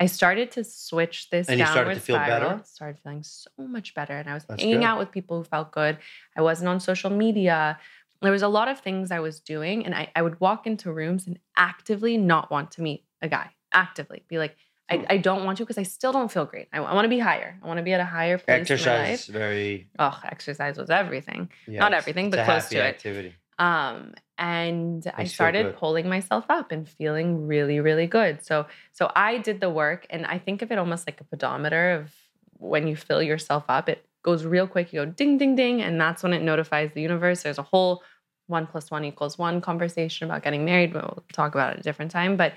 i 0.00 0.06
started 0.06 0.50
to 0.52 0.64
switch 0.64 1.30
this 1.30 1.48
And 1.48 1.58
you 1.58 1.64
started 1.66 1.80
downward 1.82 1.94
to 1.94 2.00
feel 2.00 2.16
spiral 2.16 2.50
better? 2.50 2.64
started 2.64 2.98
feeling 3.02 3.22
so 3.22 3.50
much 3.58 3.94
better 3.94 4.14
and 4.16 4.28
i 4.28 4.34
was 4.34 4.44
That's 4.44 4.62
hanging 4.62 4.80
good. 4.80 4.84
out 4.86 4.98
with 4.98 5.10
people 5.10 5.38
who 5.38 5.44
felt 5.44 5.70
good 5.72 5.98
i 6.36 6.42
wasn't 6.42 6.68
on 6.68 6.80
social 6.80 7.10
media 7.10 7.78
there 8.22 8.32
was 8.32 8.42
a 8.42 8.48
lot 8.48 8.68
of 8.68 8.80
things 8.80 9.10
i 9.10 9.20
was 9.20 9.40
doing 9.40 9.84
and 9.84 9.94
i, 9.94 10.10
I 10.16 10.22
would 10.22 10.40
walk 10.40 10.66
into 10.66 10.92
rooms 10.92 11.26
and 11.26 11.38
actively 11.56 12.16
not 12.16 12.50
want 12.50 12.70
to 12.72 12.82
meet 12.82 13.04
a 13.22 13.28
guy 13.28 13.50
actively 13.72 14.24
be 14.28 14.38
like 14.38 14.56
Hmm. 14.90 15.00
I, 15.08 15.14
I 15.14 15.16
don't 15.16 15.46
want 15.46 15.56
to 15.56 15.64
because 15.64 15.78
I 15.78 15.82
still 15.84 16.12
don't 16.12 16.30
feel 16.30 16.44
great. 16.44 16.68
I, 16.70 16.80
want 16.80 17.06
to 17.06 17.08
be 17.08 17.18
higher. 17.18 17.58
I 17.62 17.66
want 17.66 17.78
to 17.78 17.82
be 17.82 17.94
at 17.94 18.00
a 18.00 18.04
higher 18.04 18.36
place 18.36 18.60
Exercise 18.60 19.20
is 19.20 19.26
very. 19.28 19.88
Oh, 19.98 20.20
exercise 20.26 20.76
was 20.76 20.90
everything. 20.90 21.48
yeah, 21.66 21.80
Not 21.80 21.94
everything, 21.94 22.28
but 22.28 22.44
close 22.44 22.68
to 22.68 22.76
it. 22.88 23.32
Um, 23.58 24.12
and 24.38 25.06
I 25.14 25.22
you 25.22 25.26
feel 25.26 25.34
started 25.34 25.62
good. 25.64 25.76
pulling 25.76 26.08
myself 26.08 26.44
up 26.48 26.72
and 26.72 26.88
feeling 26.88 27.46
really, 27.46 27.80
really 27.80 28.06
good. 28.06 28.44
So, 28.44 28.66
so 28.92 29.10
I 29.14 29.38
did 29.38 29.60
the 29.60 29.70
work, 29.70 30.06
and 30.10 30.26
I 30.26 30.38
think 30.38 30.62
of 30.62 30.72
it 30.72 30.78
almost 30.78 31.06
like 31.06 31.20
a 31.20 31.24
pedometer 31.24 31.92
of 31.92 32.12
when 32.58 32.86
you 32.86 32.96
fill 32.96 33.22
yourself 33.22 33.64
up. 33.68 33.88
It 33.88 34.04
goes 34.22 34.44
real 34.44 34.66
quick. 34.66 34.92
You 34.92 35.04
go 35.04 35.10
ding, 35.10 35.38
ding, 35.38 35.54
ding, 35.54 35.82
and 35.82 36.00
that's 36.00 36.22
when 36.22 36.32
it 36.32 36.42
notifies 36.42 36.90
the 36.94 37.02
universe. 37.02 37.42
There's 37.42 37.58
a 37.58 37.62
whole 37.62 38.02
one 38.46 38.66
plus 38.66 38.90
one 38.90 39.04
equals 39.04 39.38
one 39.38 39.60
conversation 39.60 40.28
about 40.28 40.42
getting 40.42 40.64
married. 40.64 40.94
We'll 40.94 41.22
talk 41.32 41.54
about 41.54 41.70
it 41.70 41.74
at 41.74 41.80
a 41.80 41.82
different 41.82 42.10
time, 42.10 42.36
but 42.36 42.52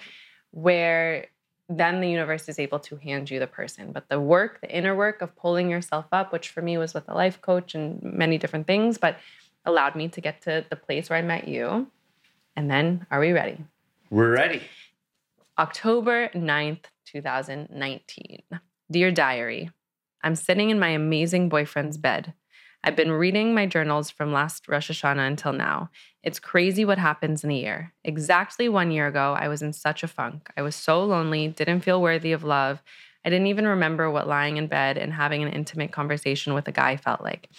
where 0.51 1.27
then 1.69 1.99
the 1.99 2.09
universe 2.09 2.47
is 2.47 2.59
able 2.59 2.79
to 2.79 2.95
hand 2.95 3.29
you 3.29 3.39
the 3.39 3.47
person. 3.47 3.91
But 3.91 4.07
the 4.09 4.19
work, 4.19 4.61
the 4.61 4.75
inner 4.75 4.95
work 4.95 5.21
of 5.21 5.35
pulling 5.35 5.69
yourself 5.69 6.05
up, 6.11 6.31
which 6.31 6.49
for 6.49 6.61
me 6.61 6.77
was 6.77 6.93
with 6.93 7.07
a 7.09 7.13
life 7.13 7.41
coach 7.41 7.75
and 7.75 8.01
many 8.01 8.37
different 8.37 8.67
things, 8.67 8.97
but 8.97 9.17
allowed 9.67 9.95
me 9.95 10.07
to 10.09 10.21
get 10.21 10.41
to 10.43 10.65
the 10.69 10.75
place 10.75 11.09
where 11.09 11.19
I 11.19 11.21
met 11.21 11.47
you. 11.47 11.87
And 12.55 12.71
then, 12.71 13.05
are 13.11 13.19
we 13.19 13.31
ready? 13.31 13.57
We're 14.09 14.31
ready. 14.31 14.63
October 15.59 16.29
9th, 16.29 16.85
2019. 17.05 18.43
Dear 18.89 19.11
Diary, 19.11 19.69
I'm 20.23 20.35
sitting 20.35 20.69
in 20.69 20.79
my 20.79 20.89
amazing 20.89 21.49
boyfriend's 21.49 21.97
bed. 21.97 22.33
I've 22.83 22.95
been 22.95 23.11
reading 23.11 23.53
my 23.53 23.65
journals 23.65 24.09
from 24.09 24.31
last 24.31 24.67
Rosh 24.67 24.89
Hashanah 24.89 25.27
until 25.27 25.51
now. 25.51 25.89
It's 26.23 26.39
crazy 26.39 26.85
what 26.85 26.97
happens 26.97 27.43
in 27.43 27.51
a 27.51 27.55
year. 27.55 27.93
Exactly 28.03 28.69
one 28.69 28.91
year 28.91 29.07
ago, 29.07 29.35
I 29.37 29.47
was 29.49 29.61
in 29.61 29.73
such 29.73 30.03
a 30.03 30.07
funk. 30.07 30.49
I 30.55 30.61
was 30.61 30.75
so 30.75 31.03
lonely, 31.03 31.49
didn't 31.49 31.81
feel 31.81 32.01
worthy 32.01 32.31
of 32.31 32.43
love. 32.43 32.81
I 33.25 33.29
didn't 33.29 33.47
even 33.47 33.67
remember 33.67 34.09
what 34.09 34.27
lying 34.27 34.55
in 34.55 34.67
bed 34.67 34.97
and 34.97 35.11
having 35.11 35.43
an 35.43 35.49
intimate 35.49 35.91
conversation 35.91 36.53
with 36.53 36.67
a 36.69 36.71
guy 36.71 36.95
felt 36.95 37.21
like. 37.21 37.49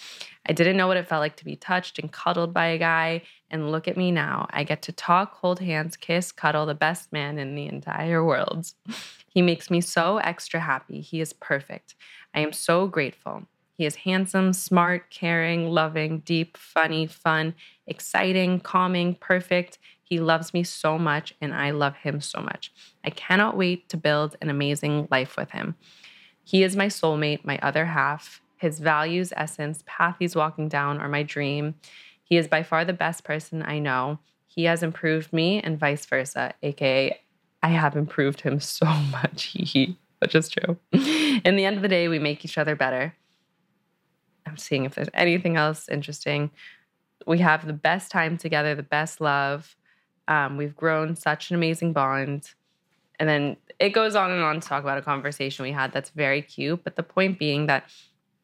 I 0.49 0.51
didn't 0.51 0.77
know 0.77 0.87
what 0.87 0.97
it 0.97 1.07
felt 1.07 1.19
like 1.19 1.35
to 1.37 1.45
be 1.45 1.55
touched 1.55 1.99
and 1.99 2.11
cuddled 2.11 2.55
by 2.55 2.67
a 2.67 2.79
guy. 2.79 3.21
And 3.51 3.71
look 3.71 3.87
at 3.87 3.95
me 3.95 4.11
now. 4.11 4.47
I 4.49 4.63
get 4.63 4.81
to 4.83 4.91
talk, 4.91 5.35
hold 5.35 5.59
hands, 5.59 5.95
kiss, 5.95 6.31
cuddle 6.31 6.65
the 6.65 6.73
best 6.73 7.13
man 7.13 7.37
in 7.37 7.53
the 7.55 7.67
entire 7.67 8.25
world. 8.25 8.73
He 9.31 9.43
makes 9.43 9.69
me 9.69 9.79
so 9.79 10.17
extra 10.17 10.59
happy. 10.59 11.01
He 11.01 11.21
is 11.21 11.33
perfect. 11.33 11.93
I 12.33 12.39
am 12.39 12.51
so 12.51 12.87
grateful. 12.87 13.43
He 13.77 13.85
is 13.85 13.97
handsome, 13.97 14.53
smart, 14.53 15.11
caring, 15.11 15.69
loving, 15.69 16.21
deep, 16.21 16.57
funny, 16.57 17.05
fun, 17.05 17.53
exciting, 17.85 18.59
calming, 18.59 19.13
perfect. 19.13 19.77
He 20.01 20.19
loves 20.19 20.51
me 20.51 20.63
so 20.63 20.97
much, 20.97 21.35
and 21.39 21.53
I 21.53 21.69
love 21.69 21.95
him 21.97 22.21
so 22.21 22.41
much. 22.41 22.73
I 23.05 23.11
cannot 23.11 23.55
wait 23.55 23.87
to 23.89 23.97
build 23.97 24.35
an 24.41 24.49
amazing 24.49 25.07
life 25.11 25.37
with 25.37 25.51
him. 25.51 25.75
He 26.43 26.63
is 26.63 26.75
my 26.75 26.87
soulmate, 26.87 27.45
my 27.45 27.59
other 27.59 27.85
half. 27.85 28.41
His 28.59 28.79
values, 28.79 29.33
essence, 29.35 29.83
path 29.85 30.17
he's 30.19 30.35
walking 30.35 30.67
down 30.67 30.99
are 30.99 31.09
my 31.09 31.23
dream. 31.23 31.75
He 32.23 32.37
is 32.37 32.47
by 32.47 32.61
far 32.61 32.85
the 32.85 32.93
best 32.93 33.23
person 33.23 33.63
I 33.63 33.79
know. 33.79 34.19
He 34.47 34.65
has 34.65 34.83
improved 34.83 35.31
me 35.31 35.61
and 35.61 35.79
vice 35.79 36.05
versa, 36.05 36.53
aka 36.61 37.19
I 37.63 37.69
have 37.69 37.95
improved 37.95 38.41
him 38.41 38.59
so 38.59 38.85
much, 39.11 39.43
he, 39.43 39.97
which 40.19 40.35
is 40.35 40.49
true. 40.49 40.77
In 40.91 41.55
the 41.55 41.65
end 41.65 41.77
of 41.77 41.81
the 41.81 41.87
day, 41.87 42.07
we 42.07 42.19
make 42.19 42.43
each 42.45 42.57
other 42.57 42.75
better. 42.75 43.15
I'm 44.45 44.57
seeing 44.57 44.85
if 44.85 44.95
there's 44.95 45.09
anything 45.13 45.55
else 45.55 45.87
interesting. 45.89 46.51
We 47.25 47.39
have 47.39 47.65
the 47.65 47.73
best 47.73 48.11
time 48.11 48.37
together, 48.37 48.75
the 48.75 48.83
best 48.83 49.21
love. 49.21 49.75
Um, 50.27 50.57
we've 50.57 50.75
grown 50.75 51.15
such 51.15 51.49
an 51.49 51.55
amazing 51.55 51.93
bond. 51.93 52.51
And 53.19 53.27
then 53.27 53.57
it 53.79 53.89
goes 53.89 54.15
on 54.15 54.31
and 54.31 54.41
on 54.41 54.59
to 54.59 54.67
talk 54.67 54.83
about 54.83 54.97
a 54.97 55.01
conversation 55.01 55.63
we 55.63 55.71
had 55.71 55.91
that's 55.91 56.09
very 56.09 56.41
cute. 56.41 56.83
But 56.83 56.95
the 56.95 57.03
point 57.03 57.39
being 57.39 57.67
that, 57.67 57.89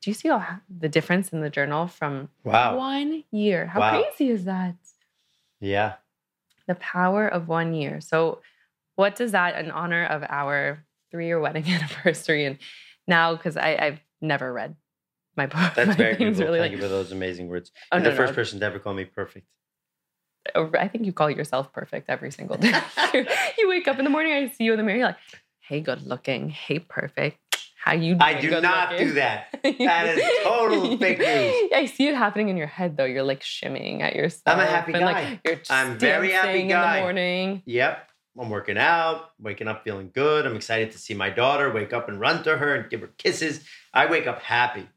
do 0.06 0.12
you 0.12 0.14
see 0.14 0.30
all 0.30 0.46
the 0.70 0.88
difference 0.88 1.34
in 1.34 1.42
the 1.42 1.50
journal 1.50 1.88
from 1.88 2.30
Wow. 2.44 2.76
one 2.78 3.24
year? 3.32 3.66
How 3.66 3.80
Wow. 3.80 4.04
crazy 4.04 4.30
is 4.30 4.46
that? 4.46 4.76
Yeah. 5.60 5.96
The 6.68 6.76
power 6.76 7.28
of 7.28 7.48
one 7.48 7.74
year. 7.74 8.00
So, 8.02 8.42
what 8.98 9.16
does 9.16 9.32
that 9.32 9.58
in 9.58 9.72
honor 9.72 10.06
of 10.06 10.24
our 10.30 10.86
three 11.10 11.26
year 11.26 11.40
wedding 11.40 11.66
anniversary? 11.68 12.46
And 12.46 12.60
now, 13.08 13.36
because 13.36 13.58
I've 13.58 14.00
never 14.22 14.54
read 14.54 14.76
my 15.36 15.48
book, 15.48 15.74
That's 15.74 15.88
my 15.88 15.96
very 15.96 16.18
beautiful. 16.18 16.46
really 16.46 16.60
Thank 16.60 16.74
like, 16.74 16.80
you 16.80 16.88
for 16.88 16.94
those 16.94 17.12
amazing 17.12 17.48
words. 17.48 17.72
Oh, 17.92 17.98
You're 17.98 18.04
no, 18.04 18.10
the 18.12 18.16
first 18.16 18.32
no. 18.34 18.36
person 18.36 18.60
to 18.60 18.66
ever 18.68 18.78
call 18.78 18.94
me 18.94 19.06
perfect. 19.06 19.48
Oh, 20.54 20.70
I 20.80 20.88
think 20.88 21.08
you 21.08 21.14
call 21.14 21.32
yourself 21.32 21.74
perfect 21.74 22.12
every 22.12 22.30
single 22.30 22.58
day. 22.58 22.80
you 23.58 23.68
wake 23.68 23.88
up 23.88 23.98
in 23.98 24.04
the 24.04 24.12
morning, 24.12 24.34
I 24.34 24.50
see 24.50 24.66
you 24.66 24.74
in 24.74 24.78
the 24.78 24.84
mirror, 24.84 24.98
you're 25.00 25.08
like, 25.08 25.18
hey, 25.62 25.82
good 25.82 26.04
looking. 26.06 26.50
Hey, 26.50 26.78
perfect. 26.78 27.40
How 27.86 27.94
you? 27.94 28.18
I 28.20 28.42
do 28.42 28.50
not 28.62 28.92
looking?" 28.94 29.08
do 29.10 29.14
that. 29.14 29.60
That 29.64 30.18
is 30.18 30.24
total 30.44 30.98
fake 31.00 31.20
news. 31.20 31.72
I 31.74 31.86
see 31.86 32.08
it 32.08 32.16
happening 32.16 32.50
in 32.50 32.58
your 32.58 32.68
head 32.68 32.98
though. 32.98 33.06
You're 33.06 33.24
like 33.24 33.42
shimmying 33.42 34.02
at 34.02 34.16
yourself. 34.16 34.42
I'm 34.48 34.60
a 34.60 34.66
happy 34.66 34.94
and, 34.94 35.02
guy. 35.02 35.30
Like, 35.30 35.40
you're 35.46 35.60
I'm 35.70 36.00
very 36.00 36.32
happy 36.32 36.68
guy. 36.68 36.96
in 36.96 36.98
the 36.98 37.02
morning. 37.02 37.64
Yep. 37.66 38.10
I'm 38.40 38.50
working 38.50 38.78
out, 38.78 39.32
waking 39.40 39.68
up 39.68 39.84
feeling 39.84 40.10
good. 40.14 40.46
I'm 40.46 40.56
excited 40.56 40.92
to 40.92 40.98
see 40.98 41.14
my 41.14 41.30
daughter, 41.30 41.72
wake 41.72 41.94
up 41.94 42.10
and 42.10 42.20
run 42.20 42.44
to 42.44 42.58
her 42.58 42.76
and 42.76 42.90
give 42.90 43.02
her 43.02 43.12
kisses. 43.18 43.64
I 43.94 44.08
wake 44.08 44.26
up 44.28 44.42
happy. 44.42 44.88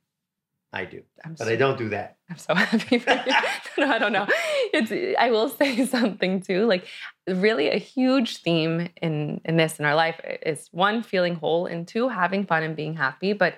I 0.73 0.85
do. 0.87 1.03
I'm 1.25 1.35
But 1.35 1.47
so, 1.47 1.53
I 1.53 1.57
don't 1.57 1.79
do 1.79 1.91
that. 1.91 2.18
I'm 2.31 2.37
so 2.37 2.55
happy 2.55 2.99
for 2.99 3.11
you. 3.11 3.33
no, 3.79 3.93
I 3.93 3.99
don't 3.99 4.13
know. 4.13 4.27
It's 4.73 4.93
I 5.19 5.31
will 5.31 5.49
say 5.61 5.87
something 5.87 6.41
too. 6.41 6.67
Like 6.67 6.87
really 7.27 7.69
a 7.71 7.79
huge 7.79 8.39
theme 8.39 8.89
in 9.01 9.41
in 9.45 9.57
this 9.57 9.79
in 9.79 9.85
our 9.85 9.95
life 9.95 10.21
is 10.45 10.69
one 10.73 11.03
feeling 11.03 11.35
whole 11.35 11.67
and 11.67 11.87
two 11.87 12.09
having 12.09 12.45
fun 12.47 12.63
and 12.63 12.77
being 12.77 12.95
happy. 12.95 13.33
But 13.33 13.55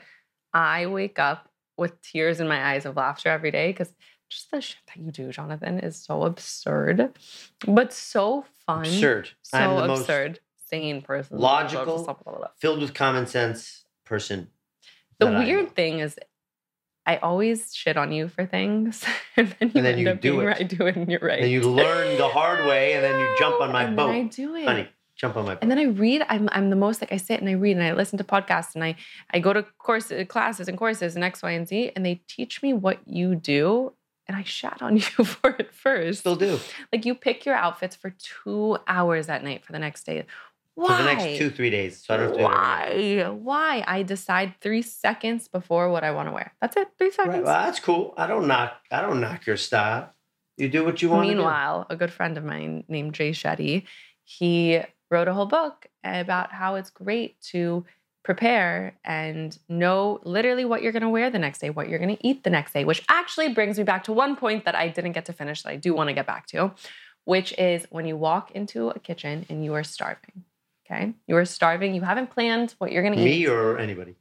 I 0.52 0.86
wake 0.86 1.18
up 1.18 1.48
with 1.76 2.00
tears 2.02 2.40
in 2.40 2.48
my 2.48 2.72
eyes 2.72 2.84
of 2.84 2.96
laughter 2.96 3.28
every 3.30 3.50
day 3.50 3.70
because 3.70 3.92
just 4.28 4.50
the 4.52 4.60
shit 4.60 4.78
that 4.86 5.02
you 5.02 5.10
do, 5.10 5.32
Jonathan, 5.32 5.80
is 5.80 5.96
so 5.96 6.22
absurd, 6.22 7.18
but 7.66 7.92
so 7.92 8.44
fun. 8.64 8.80
Absurd. 8.80 9.30
So 9.42 9.58
I'm 9.58 9.76
the 9.76 9.86
most 9.88 10.00
absurd. 10.02 10.40
Sane 10.66 11.02
person. 11.02 11.38
logical, 11.38 12.16
filled 12.58 12.80
with 12.80 12.94
common 12.94 13.26
sense 13.26 13.86
person. 14.04 14.48
The 15.18 15.26
weird 15.26 15.74
thing 15.74 15.98
is, 15.98 16.16
I 17.10 17.16
always 17.18 17.74
shit 17.74 17.96
on 17.96 18.12
you 18.12 18.28
for 18.28 18.46
things, 18.46 19.04
and 19.36 19.48
then 19.58 19.70
you, 19.74 19.76
And 19.76 19.84
then 19.86 19.94
end 19.94 20.00
you 20.00 20.08
up 20.10 20.20
do 20.20 20.40
it. 20.40 20.44
right. 20.46 20.60
I 20.60 20.62
do 20.62 20.86
it, 20.86 20.96
and 20.96 21.10
you're 21.10 21.20
right. 21.20 21.40
And 21.42 21.50
you 21.50 21.62
learn 21.62 22.16
the 22.16 22.28
hard 22.28 22.66
way 22.66 22.92
and 22.94 23.02
then 23.04 23.18
you 23.18 23.26
jump 23.38 23.60
on 23.60 23.72
my 23.72 23.84
and 23.84 23.96
boat. 23.96 24.10
I 24.10 24.22
do 24.22 24.54
it. 24.54 24.64
Honey, 24.64 24.88
jump 25.16 25.36
on 25.36 25.44
my 25.44 25.54
boat. 25.54 25.58
And 25.62 25.70
then 25.70 25.78
I 25.78 25.84
read. 25.84 26.22
I'm 26.28 26.48
I'm 26.52 26.70
the 26.70 26.76
most 26.76 27.00
like 27.00 27.12
I 27.12 27.16
sit 27.16 27.40
and 27.40 27.48
I 27.48 27.52
read 27.52 27.76
and 27.76 27.84
I 27.84 27.92
listen 27.94 28.16
to 28.18 28.24
podcasts 28.24 28.74
and 28.74 28.84
I 28.84 28.96
I 29.32 29.40
go 29.40 29.52
to 29.52 29.64
courses, 29.78 30.22
uh, 30.22 30.24
classes 30.24 30.68
and 30.68 30.78
courses 30.78 31.14
and 31.16 31.24
X, 31.24 31.42
Y, 31.42 31.50
and 31.50 31.66
Z, 31.66 31.92
and 31.96 32.06
they 32.06 32.22
teach 32.28 32.62
me 32.62 32.72
what 32.72 32.98
you 33.06 33.34
do. 33.34 33.92
And 34.28 34.36
I 34.36 34.44
shat 34.44 34.80
on 34.80 34.96
you 35.02 35.02
for 35.02 35.50
it 35.58 35.74
first. 35.74 36.20
Still 36.20 36.36
do. 36.36 36.60
Like 36.92 37.04
you 37.04 37.16
pick 37.16 37.44
your 37.44 37.56
outfits 37.56 37.96
for 37.96 38.10
two 38.10 38.78
hours 38.86 39.28
at 39.28 39.42
night 39.42 39.64
for 39.64 39.72
the 39.72 39.80
next 39.80 40.04
day. 40.04 40.24
Why? 40.74 40.96
For 40.96 41.02
the 41.02 41.14
next 41.14 41.38
two, 41.38 41.50
three 41.50 41.70
days. 41.70 42.02
So 42.04 42.14
I 42.14 42.16
don't 42.16 42.26
have 42.28 42.36
to 42.36 42.38
do 42.38 42.44
it 42.44 42.50
every 42.50 43.24
night. 43.24 43.24
Why? 43.42 43.80
Why? 43.80 43.84
I 43.86 44.02
decide 44.02 44.54
three 44.60 44.82
seconds 44.82 45.48
before 45.48 45.90
what 45.90 46.04
I 46.04 46.10
want 46.12 46.28
to 46.28 46.32
wear. 46.32 46.52
That's 46.60 46.76
it. 46.76 46.88
Three 46.96 47.10
seconds. 47.10 47.34
Right, 47.34 47.44
well, 47.44 47.64
that's 47.64 47.80
cool. 47.80 48.14
I 48.16 48.26
don't 48.26 48.46
knock. 48.46 48.72
I 48.90 49.02
don't 49.02 49.20
knock 49.20 49.46
your 49.46 49.56
style. 49.56 50.14
You 50.56 50.68
do 50.68 50.84
what 50.84 51.02
you 51.02 51.08
want 51.08 51.24
to 51.24 51.30
do. 51.30 51.36
Meanwhile, 51.36 51.86
a 51.90 51.96
good 51.96 52.12
friend 52.12 52.36
of 52.38 52.44
mine 52.44 52.84
named 52.88 53.14
Jay 53.14 53.30
Shetty, 53.30 53.84
he 54.24 54.80
wrote 55.10 55.28
a 55.28 55.34
whole 55.34 55.46
book 55.46 55.86
about 56.04 56.52
how 56.52 56.76
it's 56.76 56.90
great 56.90 57.40
to 57.40 57.84
prepare 58.22 58.94
and 59.02 59.58
know 59.68 60.20
literally 60.24 60.64
what 60.64 60.82
you're 60.82 60.92
going 60.92 61.02
to 61.02 61.08
wear 61.08 61.30
the 61.30 61.38
next 61.38 61.58
day, 61.60 61.70
what 61.70 61.88
you're 61.88 61.98
going 61.98 62.14
to 62.14 62.26
eat 62.26 62.44
the 62.44 62.50
next 62.50 62.72
day, 62.72 62.84
which 62.84 63.02
actually 63.08 63.52
brings 63.52 63.78
me 63.78 63.84
back 63.84 64.04
to 64.04 64.12
one 64.12 64.36
point 64.36 64.66
that 64.66 64.74
I 64.74 64.88
didn't 64.88 65.12
get 65.12 65.24
to 65.26 65.32
finish 65.32 65.62
that 65.62 65.70
I 65.70 65.76
do 65.76 65.94
want 65.94 66.08
to 66.08 66.12
get 66.14 66.26
back 66.26 66.46
to, 66.48 66.72
which 67.24 67.54
is 67.58 67.86
when 67.90 68.06
you 68.06 68.16
walk 68.16 68.50
into 68.52 68.90
a 68.90 68.98
kitchen 68.98 69.46
and 69.48 69.64
you 69.64 69.72
are 69.74 69.82
starving. 69.82 70.44
Okay. 70.90 71.14
You 71.26 71.36
are 71.36 71.44
starving. 71.44 71.94
You 71.94 72.02
haven't 72.02 72.30
planned 72.30 72.74
what 72.78 72.90
you're 72.90 73.02
going 73.02 73.14
to 73.14 73.20
eat. 73.20 73.24
Me 73.24 73.46
or 73.46 73.78
anybody. 73.78 74.16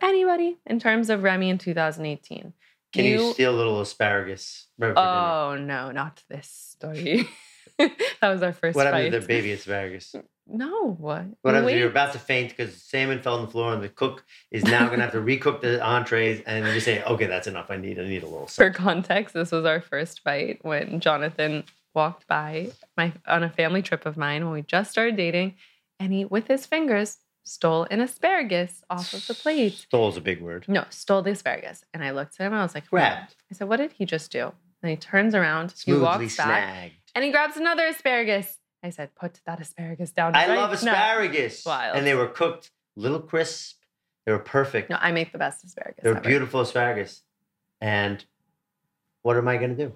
Anybody 0.00 0.58
in 0.66 0.78
terms 0.78 1.10
of 1.10 1.22
Remi 1.22 1.50
in 1.50 1.58
2018. 1.58 2.52
Can 2.92 3.04
you, 3.04 3.32
steal 3.32 3.54
a 3.54 3.56
little 3.56 3.80
asparagus? 3.80 4.66
for 4.78 4.88
dinner? 4.88 5.00
Oh 5.00 5.56
no, 5.58 5.90
not 5.90 6.22
this 6.28 6.48
story. 6.48 7.28
that 7.78 7.92
was 8.22 8.42
our 8.42 8.52
first 8.52 8.76
what 8.76 8.84
fight. 8.84 8.94
happened 8.94 9.12
to 9.12 9.20
the 9.20 9.26
baby 9.26 9.52
asparagus? 9.52 10.14
No, 10.46 10.94
what? 10.98 11.24
What 11.42 11.54
happens 11.54 11.72
you're 11.72 11.88
about 11.88 12.12
to 12.12 12.18
faint 12.18 12.50
because 12.50 12.80
salmon 12.82 13.20
fell 13.20 13.36
on 13.36 13.46
the 13.46 13.50
floor 13.50 13.72
and 13.72 13.82
the 13.82 13.88
cook 13.88 14.24
is 14.52 14.62
now 14.62 14.86
going 14.86 14.98
to 14.98 15.06
have 15.06 15.12
to 15.12 15.20
recook 15.20 15.60
the 15.60 15.82
entrees 15.82 16.40
and 16.46 16.66
you 16.66 16.80
say, 16.80 17.02
okay, 17.02 17.26
that's 17.26 17.46
enough. 17.46 17.70
I 17.70 17.78
need, 17.78 17.98
I 17.98 18.04
need 18.04 18.22
a 18.22 18.26
little. 18.26 18.46
For 18.46 18.70
context, 18.70 19.34
this 19.34 19.50
was 19.50 19.64
our 19.64 19.80
first 19.80 20.20
fight 20.20 20.60
when 20.62 21.00
Jonathan 21.00 21.64
walked 21.94 22.26
by 22.26 22.70
my 22.96 23.12
on 23.26 23.42
a 23.42 23.50
family 23.50 23.82
trip 23.82 24.04
of 24.06 24.16
mine 24.16 24.44
when 24.44 24.52
we 24.52 24.62
just 24.62 24.90
started 24.90 25.16
dating, 25.16 25.54
and 25.98 26.12
he, 26.12 26.24
with 26.24 26.48
his 26.48 26.66
fingers, 26.66 27.18
stole 27.44 27.86
an 27.90 28.00
asparagus 28.00 28.82
off 28.88 29.12
of 29.12 29.26
the 29.26 29.34
plate. 29.34 29.74
Stole 29.74 30.08
is 30.08 30.16
a 30.16 30.20
big 30.20 30.40
word. 30.40 30.64
No, 30.68 30.84
stole 30.90 31.22
the 31.22 31.32
asparagus, 31.32 31.84
and 31.92 32.02
I 32.04 32.10
looked 32.10 32.40
at 32.40 32.46
him. 32.46 32.54
I 32.54 32.62
was 32.62 32.74
like, 32.74 32.88
Grabbed. 32.88 33.36
I 33.50 33.54
said, 33.54 33.68
"What 33.68 33.76
did 33.76 33.92
he 33.92 34.04
just 34.04 34.30
do?" 34.32 34.52
And 34.82 34.90
he 34.90 34.96
turns 34.96 35.34
around, 35.34 35.70
he 35.72 35.76
Smoothly 35.78 36.02
walks 36.04 36.36
back, 36.36 36.46
snagged. 36.46 36.94
and 37.14 37.24
he 37.24 37.30
grabs 37.30 37.56
another 37.56 37.86
asparagus. 37.86 38.58
I 38.82 38.90
said, 38.90 39.14
"Put 39.14 39.40
that 39.46 39.60
asparagus 39.60 40.10
down." 40.12 40.34
I 40.34 40.48
right 40.48 40.56
love 40.56 40.70
now." 40.84 40.92
asparagus. 40.92 41.64
Wild. 41.64 41.96
And 41.96 42.06
they 42.06 42.14
were 42.14 42.28
cooked 42.28 42.70
little 42.96 43.20
crisp. 43.20 43.78
They 44.26 44.32
were 44.32 44.38
perfect. 44.38 44.88
No, 44.90 44.96
I 45.00 45.12
make 45.12 45.32
the 45.32 45.38
best 45.38 45.64
asparagus. 45.64 46.02
They're 46.02 46.16
ever. 46.16 46.26
beautiful 46.26 46.60
asparagus. 46.60 47.22
And 47.80 48.24
what 49.22 49.36
am 49.36 49.48
I 49.48 49.56
going 49.58 49.76
to 49.76 49.86
do? 49.86 49.92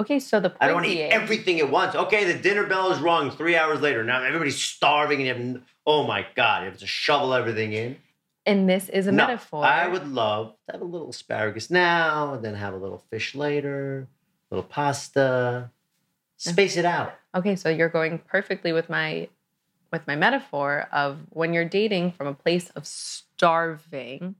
Okay, 0.00 0.18
so 0.18 0.40
the 0.40 0.52
I 0.60 0.66
don't 0.66 0.74
want 0.76 0.86
to 0.86 0.92
eat 0.92 1.02
everything 1.10 1.60
at 1.60 1.70
once. 1.70 1.94
Okay, 1.94 2.24
the 2.24 2.38
dinner 2.38 2.66
bell 2.66 2.90
is 2.92 2.98
rung 3.00 3.30
three 3.30 3.56
hours 3.56 3.80
later. 3.80 4.02
Now 4.02 4.22
everybody's 4.22 4.60
starving 4.60 5.26
and 5.26 5.26
you 5.28 5.52
have, 5.54 5.62
oh 5.86 6.06
my 6.06 6.26
God, 6.34 6.62
you 6.64 6.70
have 6.70 6.78
to 6.78 6.86
shovel 6.86 7.34
everything 7.34 7.72
in. 7.72 7.96
and 8.46 8.68
this 8.68 8.88
is 8.88 9.06
a 9.06 9.12
No, 9.12 9.26
metaphor. 9.26 9.64
I 9.64 9.86
would 9.86 10.08
love 10.08 10.54
to 10.66 10.72
have 10.72 10.80
a 10.80 10.84
little 10.84 11.10
asparagus 11.10 11.70
now, 11.70 12.34
and 12.34 12.44
then 12.44 12.54
have 12.54 12.74
a 12.74 12.76
little 12.78 13.04
fish 13.10 13.34
later, 13.34 14.08
a 14.50 14.54
little 14.54 14.68
pasta. 14.68 15.70
Space 16.38 16.76
it 16.76 16.84
out. 16.84 17.14
Okay, 17.36 17.54
so 17.54 17.68
you're 17.68 17.88
going 17.88 18.18
perfectly 18.18 18.72
with 18.72 18.88
my 18.90 19.28
with 19.92 20.04
my 20.08 20.16
metaphor 20.16 20.88
of 20.90 21.18
when 21.28 21.52
you're 21.52 21.66
dating 21.68 22.10
from 22.12 22.26
a 22.26 22.34
place 22.34 22.70
of 22.70 22.84
starving, 22.86 24.34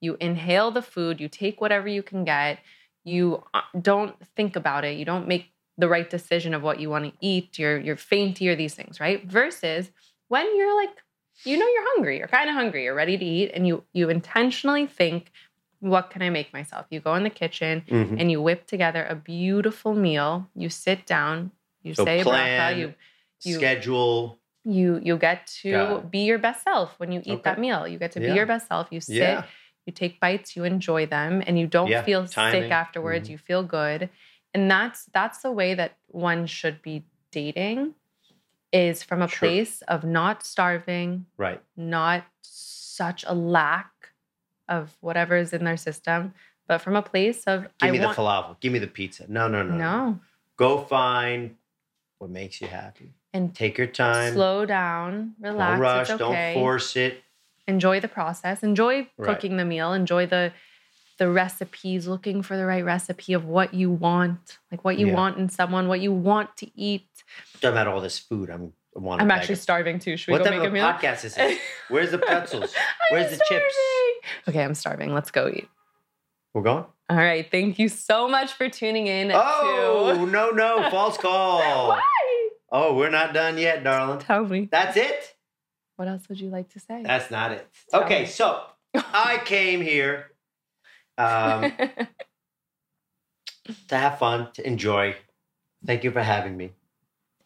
you 0.00 0.16
inhale 0.20 0.70
the 0.70 0.82
food, 0.82 1.20
you 1.20 1.28
take 1.28 1.60
whatever 1.60 1.86
you 1.88 2.02
can 2.02 2.24
get, 2.24 2.58
you 3.06 3.42
uh, 3.54 3.62
don't 3.80 4.14
think 4.36 4.56
about 4.56 4.84
it, 4.84 4.98
you 4.98 5.04
don't 5.04 5.28
make 5.28 5.46
the 5.78 5.88
right 5.88 6.10
decision 6.10 6.52
of 6.54 6.62
what 6.62 6.80
you 6.80 6.90
want 6.90 7.04
to 7.06 7.12
eat, 7.20 7.58
you're 7.58 7.78
you're 7.78 7.96
fainty 7.96 8.48
or 8.50 8.56
these 8.56 8.74
things, 8.74 8.98
right? 9.00 9.24
Versus 9.24 9.90
when 10.28 10.46
you're 10.56 10.74
like 10.76 10.90
you 11.44 11.56
know 11.56 11.66
you're 11.74 11.88
hungry, 11.94 12.18
you're 12.18 12.28
kind 12.28 12.48
of 12.50 12.56
hungry, 12.56 12.84
you're 12.84 12.94
ready 12.94 13.16
to 13.16 13.24
eat 13.24 13.52
and 13.54 13.66
you 13.66 13.84
you 13.92 14.10
intentionally 14.10 14.86
think 14.86 15.30
what 15.80 16.10
can 16.10 16.22
I 16.22 16.30
make 16.30 16.52
myself? 16.52 16.86
You 16.90 17.00
go 17.00 17.14
in 17.14 17.22
the 17.22 17.30
kitchen 17.30 17.84
Mhm. 17.88 18.18
and 18.18 18.30
you 18.32 18.40
whip 18.42 18.66
together 18.66 19.04
a 19.08 19.14
beautiful 19.14 19.94
meal. 19.94 20.48
You 20.56 20.68
sit 20.70 21.06
down, 21.06 21.52
you 21.82 21.94
So 21.94 22.04
say 22.06 22.22
plan, 22.22 22.58
bracha, 22.58 22.78
you 22.78 22.94
you 23.44 23.54
Schedule. 23.58 24.38
you 24.64 24.98
you 25.04 25.16
get 25.18 25.46
to 25.62 25.68
it. 25.98 26.10
be 26.10 26.20
your 26.30 26.38
best 26.38 26.64
self 26.64 26.98
when 26.98 27.12
you 27.12 27.20
eat 27.24 27.34
Okay. 27.34 27.42
that 27.44 27.58
meal. 27.60 27.86
You 27.86 27.98
get 27.98 28.12
to 28.12 28.20
Yeah. 28.20 28.28
be 28.30 28.34
your 28.34 28.46
best 28.46 28.66
self. 28.66 28.88
You 28.90 29.00
sit, 29.00 29.14
Yeah. 29.16 29.44
You 29.86 29.92
take 29.92 30.20
bites, 30.20 30.56
you 30.56 30.64
enjoy 30.64 31.06
them, 31.06 31.42
and 31.46 31.58
you 31.58 31.66
don't 31.66 31.88
Yeah. 31.88 32.02
feel 32.02 32.26
Timing. 32.26 32.62
sick 32.64 32.70
afterwards. 32.72 33.28
Mhm. 33.28 33.32
You 33.32 33.38
feel 33.38 33.62
good. 33.62 34.10
And 34.52 34.70
that's 34.70 35.04
that's 35.06 35.42
the 35.42 35.52
way 35.52 35.74
that 35.74 35.96
one 36.08 36.46
should 36.46 36.82
be 36.82 37.04
dating 37.30 37.94
is 38.72 39.02
from 39.02 39.22
a 39.22 39.28
Sure. 39.28 39.48
place 39.48 39.82
of 39.82 40.04
not 40.04 40.42
starving, 40.42 41.26
Right. 41.36 41.62
not 41.76 42.24
such 42.42 43.24
a 43.26 43.32
lack 43.34 43.92
of 44.68 44.96
whatever 45.00 45.36
is 45.36 45.52
in 45.52 45.64
their 45.64 45.76
system, 45.76 46.34
but 46.66 46.78
from 46.78 46.96
a 46.96 47.02
place 47.02 47.44
of 47.44 47.62
Give 47.78 47.88
I 47.88 47.90
me 47.92 48.00
want 48.00 48.16
the 48.16 48.22
falafel. 48.22 48.58
Give 48.60 48.72
me 48.72 48.78
the 48.80 48.88
pizza. 48.88 49.26
No, 49.28 49.46
no, 49.46 49.62
no. 49.62 49.76
no 49.76 50.20
Go 50.56 50.78
find 50.84 51.56
what 52.18 52.30
makes 52.30 52.60
you 52.60 52.66
happy. 52.66 53.12
and 53.32 53.54
Take 53.54 53.76
your 53.76 53.86
time. 53.86 54.32
slow 54.32 54.64
down, 54.64 55.34
relax. 55.38 55.70
don't 55.72 55.78
rush. 55.80 56.10
okay. 56.10 56.18
Don't 56.54 56.54
force 56.54 56.96
it. 56.96 57.22
Enjoy 57.68 58.00
the 58.00 58.08
process 58.08 58.62
enjoy 58.62 59.08
Right. 59.16 59.26
cooking 59.34 59.56
the 59.56 59.64
meal 59.64 59.92
enjoy 59.92 60.26
the 60.26 60.52
the 61.18 61.28
recipes 61.30 62.06
looking 62.06 62.42
for 62.42 62.56
the 62.58 62.66
right 62.66 62.84
recipe 62.84 63.32
of 63.32 63.44
what 63.46 63.72
you 63.74 63.90
want 63.90 64.58
like 64.70 64.84
what 64.84 64.98
you 64.98 65.06
Yeah. 65.08 65.14
want 65.14 65.38
in 65.38 65.48
someone 65.48 65.88
what 65.88 66.00
you 66.00 66.12
want 66.12 66.56
to 66.58 66.70
eat 66.78 67.08
Talking 67.54 67.70
about 67.70 67.86
all 67.88 68.00
this 68.00 68.18
food. 68.18 68.50
I'm. 68.50 68.72
I 68.94 68.98
want. 69.00 69.20
i'm 69.20 69.30
actually 69.30 69.56
starving 69.56 69.98
too 69.98 70.16
should 70.16 70.28
we 70.32 70.38
What 70.38 70.44
go 70.44 70.50
make 70.50 70.60
of 70.60 70.66
a 70.66 70.70
meal 70.70 70.84
podcast 70.86 71.24
is 71.24 71.34
this? 71.34 71.58
Where's 71.88 72.10
the 72.12 72.18
pretzels? 72.18 72.74
Where's 73.10 73.30
the 73.36 73.44
chips? 73.48 73.74
okay 74.48 74.62
i'm 74.64 74.74
starving 74.74 75.12
let's 75.14 75.30
go 75.30 75.48
eat 75.48 75.68
We're 76.54 76.62
going. 76.62 76.84
all 77.10 77.16
right 77.16 77.46
thank 77.50 77.78
you 77.78 77.88
so 77.90 78.26
much 78.28 78.52
for 78.54 78.68
tuning 78.70 79.06
in 79.06 79.30
Oh 79.34 80.14
to 80.16 80.26
no 80.26 80.50
no 80.50 80.88
false 80.90 81.16
call. 81.26 81.88
why 81.88 82.00
Oh, 82.72 82.94
we're 82.96 83.10
not 83.10 83.32
done 83.32 83.58
yet, 83.58 83.84
darling. 83.84 84.18
tell 84.18 84.44
me 84.44 84.68
That's 84.72 84.96
it. 84.96 85.35
What 85.96 86.08
else 86.08 86.28
would 86.28 86.40
you 86.40 86.48
like 86.50 86.68
to 86.70 86.80
say 86.80 87.02
That's 87.02 87.30
not 87.30 87.52
it. 87.52 87.66
Tell 87.90 88.04
Okay, 88.04 88.20
me. 88.22 88.26
so 88.26 88.62
I 88.94 89.40
came 89.46 89.80
here 89.82 90.30
um, 91.18 91.72
to 93.88 93.96
have 93.96 94.18
fun, 94.18 94.48
to 94.54 94.66
enjoy. 94.66 95.16
Thank 95.84 96.04
you 96.04 96.10
for 96.10 96.22
having 96.22 96.56
me. 96.56 96.72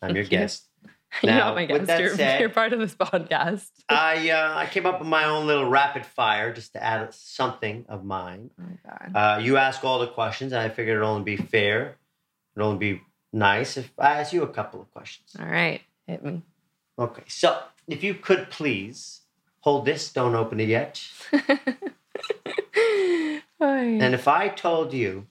I'm 0.03 0.09
Thank 0.09 0.15
your 0.17 0.25
you. 0.25 0.31
guest. 0.31 0.67
you're 1.25 1.35
not 1.35 1.57
my 1.57 1.67
guest 1.67 2.01
you're, 2.01 2.15
said- 2.15 2.39
you're 2.41 2.49
part 2.49 2.73
of 2.73 2.79
this 2.79 2.95
podcast 2.95 3.67
I 3.89 4.31
uh, 4.31 4.53
I 4.57 4.67
came 4.67 4.87
up 4.87 5.01
with 5.01 5.09
my 5.09 5.25
own 5.25 5.45
little 5.49 5.69
rapid 5.69 6.07
fire 6.07 6.53
just 6.55 6.73
to 6.75 6.83
add 6.83 7.13
something 7.13 7.85
of 7.89 8.05
mine. 8.05 8.51
oh 8.59 8.63
my 8.63 8.79
god 8.89 9.11
Uh, 9.17 9.39
you 9.41 9.57
ask 9.57 9.83
all 9.85 9.99
the 9.99 10.07
questions, 10.07 10.53
and 10.53 10.63
I 10.63 10.69
figured 10.69 10.97
it'd 10.99 11.05
only 11.09 11.25
be 11.25 11.37
fair, 11.37 11.97
it'd 12.55 12.65
only 12.65 12.79
be 12.95 13.01
nice 13.33 13.77
if 13.77 13.93
I 13.99 14.21
ask 14.21 14.33
you 14.33 14.45
a 14.45 14.49
couple 14.49 14.81
of 14.81 14.89
questions. 14.93 15.35
all 15.39 15.47
right 15.47 15.81
hit 16.07 16.25
me 16.25 16.43
Okay, 16.97 17.25
so 17.27 17.61
if 17.91 18.05
you 18.05 18.15
could 18.15 18.51
please 18.51 19.21
hold 19.61 19.85
this, 19.85 20.13
don't 20.13 20.35
open 20.35 20.61
it 20.61 20.69
yet. 20.69 21.03
and 21.33 21.43
And 23.61 24.15
if 24.15 24.27
I 24.29 24.49
told 24.49 24.93
you 24.95 25.27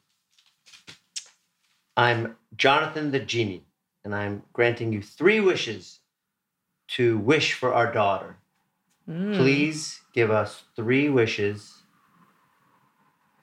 I'm 1.98 2.36
Jonathan 2.56 3.12
the 3.12 3.20
genie, 3.20 3.64
and 4.04 4.16
I'm 4.16 4.44
granting 4.54 4.94
you 4.94 5.02
three 5.02 5.40
wishes 5.40 6.00
to 6.90 7.18
wish 7.18 7.54
for 7.54 7.74
our 7.74 7.92
daughter, 7.92 8.36
Hmm. 9.06 9.36
please 9.36 10.02
give 10.14 10.30
us 10.30 10.64
three 10.76 11.10
wishes 11.10 11.82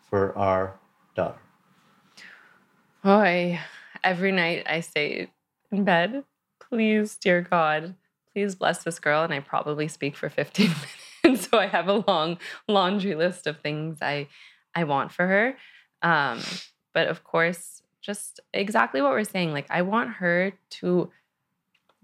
for 0.08 0.36
our 0.38 0.78
daughter. 1.16 1.40
Boy, 3.02 3.58
every 4.04 4.30
night 4.32 4.64
I 4.68 4.80
say 4.80 5.28
in 5.72 5.84
bed, 5.84 6.22
please, 6.60 7.16
dear 7.16 7.40
God, 7.42 7.94
please 8.37 8.55
bless 8.55 8.84
this 8.84 8.99
girl. 8.99 9.24
And 9.24 9.32
I 9.32 9.41
probably 9.41 9.89
speak 9.89 10.14
for 10.14 10.28
15 10.28 10.70
minutes. 11.24 11.49
so 11.49 11.59
I 11.59 11.68
have 11.68 11.89
a 11.89 12.05
long 12.07 12.37
laundry 12.68 13.14
list 13.14 13.47
of 13.47 13.61
things 13.61 13.97
I, 14.03 14.28
I 14.74 14.84
want 14.84 15.11
for 15.11 15.26
her. 15.26 15.57
Um, 16.03 16.43
but 16.93 17.09
of 17.09 17.24
course, 17.24 17.80
just 18.03 18.41
exactly 18.53 19.01
what 19.01 19.12
we're 19.12 19.24
saying. 19.24 19.53
Like, 19.55 19.64
I 19.70 19.80
want 19.80 20.16
her 20.16 20.53
to 20.68 21.11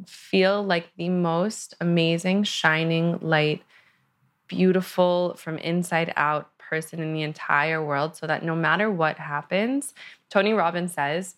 feel 0.07 0.65
like 0.65 0.89
the 0.97 1.11
most 1.11 1.75
amazing, 1.83 2.45
shining 2.45 3.19
light, 3.21 3.63
beautiful 4.47 5.35
from 5.37 5.59
inside 5.59 6.15
out 6.17 6.49
person 6.57 7.01
in 7.01 7.13
the 7.13 7.21
entire 7.21 7.85
world 7.85 8.17
so 8.17 8.27
that 8.27 8.43
no 8.43 8.57
matter 8.57 8.91
what 8.91 9.19
happens, 9.19 9.93
Tony 10.31 10.55
Robbins 10.55 10.95
says, 10.95 11.35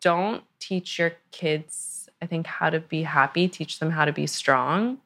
don't 0.00 0.42
teach 0.58 0.98
your 0.98 1.12
kids, 1.32 1.97
I 2.20 2.26
think, 2.26 2.46
how 2.46 2.70
to 2.70 2.80
be 2.80 3.02
happy, 3.02 3.48
teach 3.48 3.78
them 3.78 3.90
how 3.90 4.04
to 4.04 4.12
be 4.12 4.26
strong 4.26 4.98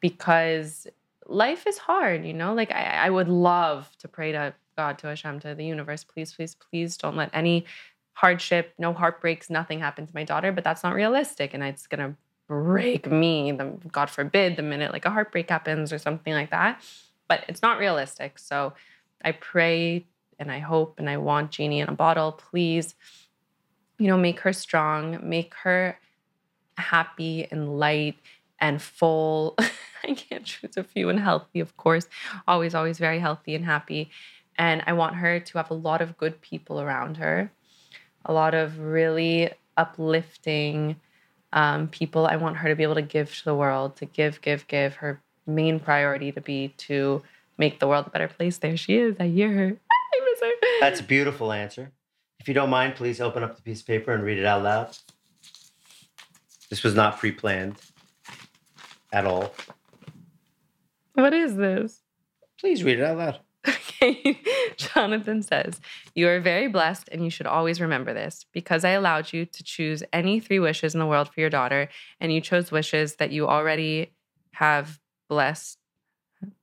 because 0.00 0.86
life 1.26 1.66
is 1.66 1.78
hard, 1.78 2.24
you 2.24 2.32
know? 2.32 2.54
Like, 2.54 2.72
I, 2.72 3.06
I 3.06 3.10
would 3.10 3.28
love 3.28 3.90
to 3.98 4.08
pray 4.08 4.32
to 4.32 4.54
God, 4.76 4.98
to 4.98 5.08
Hashem, 5.08 5.40
to 5.40 5.54
the 5.54 5.64
universe, 5.64 6.04
please, 6.04 6.32
please, 6.32 6.54
please 6.54 6.96
don't 6.96 7.16
let 7.16 7.30
any 7.32 7.66
hardship, 8.14 8.74
no 8.78 8.92
heartbreaks, 8.92 9.48
nothing 9.48 9.80
happen 9.80 10.06
to 10.06 10.14
my 10.14 10.24
daughter, 10.24 10.52
but 10.52 10.64
that's 10.64 10.82
not 10.82 10.94
realistic. 10.94 11.54
And 11.54 11.62
it's 11.62 11.86
going 11.86 12.00
to 12.00 12.16
break 12.48 13.10
me, 13.10 13.52
the, 13.52 13.72
God 13.92 14.10
forbid, 14.10 14.56
the 14.56 14.62
minute 14.62 14.92
like 14.92 15.04
a 15.04 15.10
heartbreak 15.10 15.48
happens 15.48 15.92
or 15.92 15.98
something 15.98 16.32
like 16.32 16.50
that. 16.50 16.82
But 17.28 17.44
it's 17.46 17.62
not 17.62 17.78
realistic. 17.78 18.38
So 18.38 18.72
I 19.24 19.32
pray 19.32 20.06
and 20.38 20.50
I 20.50 20.58
hope 20.58 20.98
and 20.98 21.08
I 21.08 21.18
want 21.18 21.52
Jeannie 21.52 21.80
in 21.80 21.88
a 21.88 21.92
bottle. 21.92 22.32
Please, 22.32 22.94
you 23.98 24.08
know, 24.08 24.16
make 24.16 24.40
her 24.40 24.52
strong, 24.52 25.20
make 25.22 25.54
her 25.62 25.98
happy 26.80 27.46
and 27.50 27.78
light 27.78 28.16
and 28.58 28.80
full. 28.80 29.56
I 30.04 30.14
can't 30.14 30.44
choose 30.44 30.76
a 30.76 30.84
few 30.84 31.08
and 31.08 31.20
healthy, 31.20 31.60
of 31.60 31.76
course. 31.76 32.08
Always, 32.48 32.74
always 32.74 32.98
very 32.98 33.18
healthy 33.18 33.54
and 33.54 33.64
happy. 33.64 34.10
And 34.56 34.82
I 34.86 34.92
want 34.92 35.16
her 35.16 35.40
to 35.40 35.58
have 35.58 35.70
a 35.70 35.74
lot 35.74 36.00
of 36.00 36.18
good 36.18 36.40
people 36.40 36.80
around 36.80 37.16
her, 37.16 37.50
a 38.24 38.32
lot 38.32 38.54
of 38.54 38.78
really 38.78 39.50
uplifting 39.76 40.96
um, 41.52 41.88
people. 41.88 42.26
I 42.26 42.36
want 42.36 42.58
her 42.58 42.68
to 42.68 42.76
be 42.76 42.82
able 42.82 42.96
to 42.96 43.02
give 43.02 43.34
to 43.36 43.44
the 43.44 43.54
world, 43.54 43.96
to 43.96 44.04
give, 44.04 44.40
give, 44.40 44.66
give. 44.68 44.96
Her 44.96 45.20
main 45.46 45.80
priority 45.80 46.32
to 46.32 46.40
be 46.40 46.68
to 46.78 47.22
make 47.58 47.80
the 47.80 47.88
world 47.88 48.06
a 48.06 48.10
better 48.10 48.28
place. 48.28 48.58
There 48.58 48.76
she 48.76 48.96
is. 48.98 49.16
I 49.18 49.28
hear 49.28 49.52
her. 49.52 49.76
I 49.90 50.30
miss 50.30 50.40
her. 50.40 50.50
That's 50.80 51.00
a 51.00 51.04
beautiful 51.04 51.52
answer. 51.52 51.92
If 52.38 52.48
you 52.48 52.54
don't 52.54 52.70
mind, 52.70 52.94
please 52.94 53.20
open 53.20 53.42
up 53.42 53.56
the 53.56 53.62
piece 53.62 53.80
of 53.80 53.86
paper 53.86 54.12
and 54.12 54.22
read 54.22 54.38
it 54.38 54.46
out 54.46 54.62
loud. 54.62 54.96
This 56.70 56.82
was 56.82 56.94
not 56.94 57.18
pre 57.18 57.32
planned 57.32 57.76
at 59.12 59.26
all. 59.26 59.52
What 61.14 61.34
is 61.34 61.56
this? 61.56 62.00
Please 62.58 62.82
read 62.82 63.00
it 63.00 63.04
out 63.04 63.18
loud. 63.18 63.40
Okay. 64.02 64.40
Jonathan 64.78 65.42
says, 65.42 65.78
You 66.14 66.26
are 66.28 66.40
very 66.40 66.68
blessed, 66.68 67.10
and 67.12 67.22
you 67.22 67.28
should 67.28 67.46
always 67.46 67.82
remember 67.82 68.14
this. 68.14 68.46
Because 68.50 68.82
I 68.82 68.90
allowed 68.90 69.34
you 69.34 69.44
to 69.44 69.62
choose 69.62 70.02
any 70.10 70.40
three 70.40 70.58
wishes 70.58 70.94
in 70.94 71.00
the 71.00 71.06
world 71.06 71.28
for 71.28 71.40
your 71.40 71.50
daughter, 71.50 71.90
and 72.18 72.32
you 72.32 72.40
chose 72.40 72.72
wishes 72.72 73.16
that 73.16 73.30
you 73.30 73.46
already 73.46 74.12
have 74.52 74.98
blessed. 75.28 75.78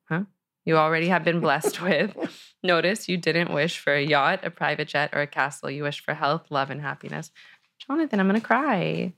Huh? 0.10 0.24
You 0.66 0.78
already 0.78 1.10
have 1.10 1.24
been 1.24 1.39
blessed 1.39 1.80
with. 1.84 2.16
Notice 2.64 3.08
you 3.08 3.18
didn't 3.18 3.53
wish 3.53 3.78
for 3.78 3.93
a 3.93 4.03
yacht, 4.03 4.43
a 4.43 4.49
private 4.49 4.88
jet, 4.88 5.12
or 5.14 5.22
a 5.22 5.28
castle. 5.28 5.70
You 5.70 5.84
wished 5.84 6.03
for 6.03 6.16
health, 6.16 6.47
love, 6.49 6.72
and 6.72 6.82
happiness. 6.82 7.30
Jonathan, 7.78 8.20
I'm 8.20 8.28
going 8.28 8.41
to 8.41 8.47
cry. 8.47 9.14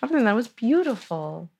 Jonathan, 0.00 0.24
that 0.24 0.34
was 0.34 0.48
beautiful. 0.48 1.50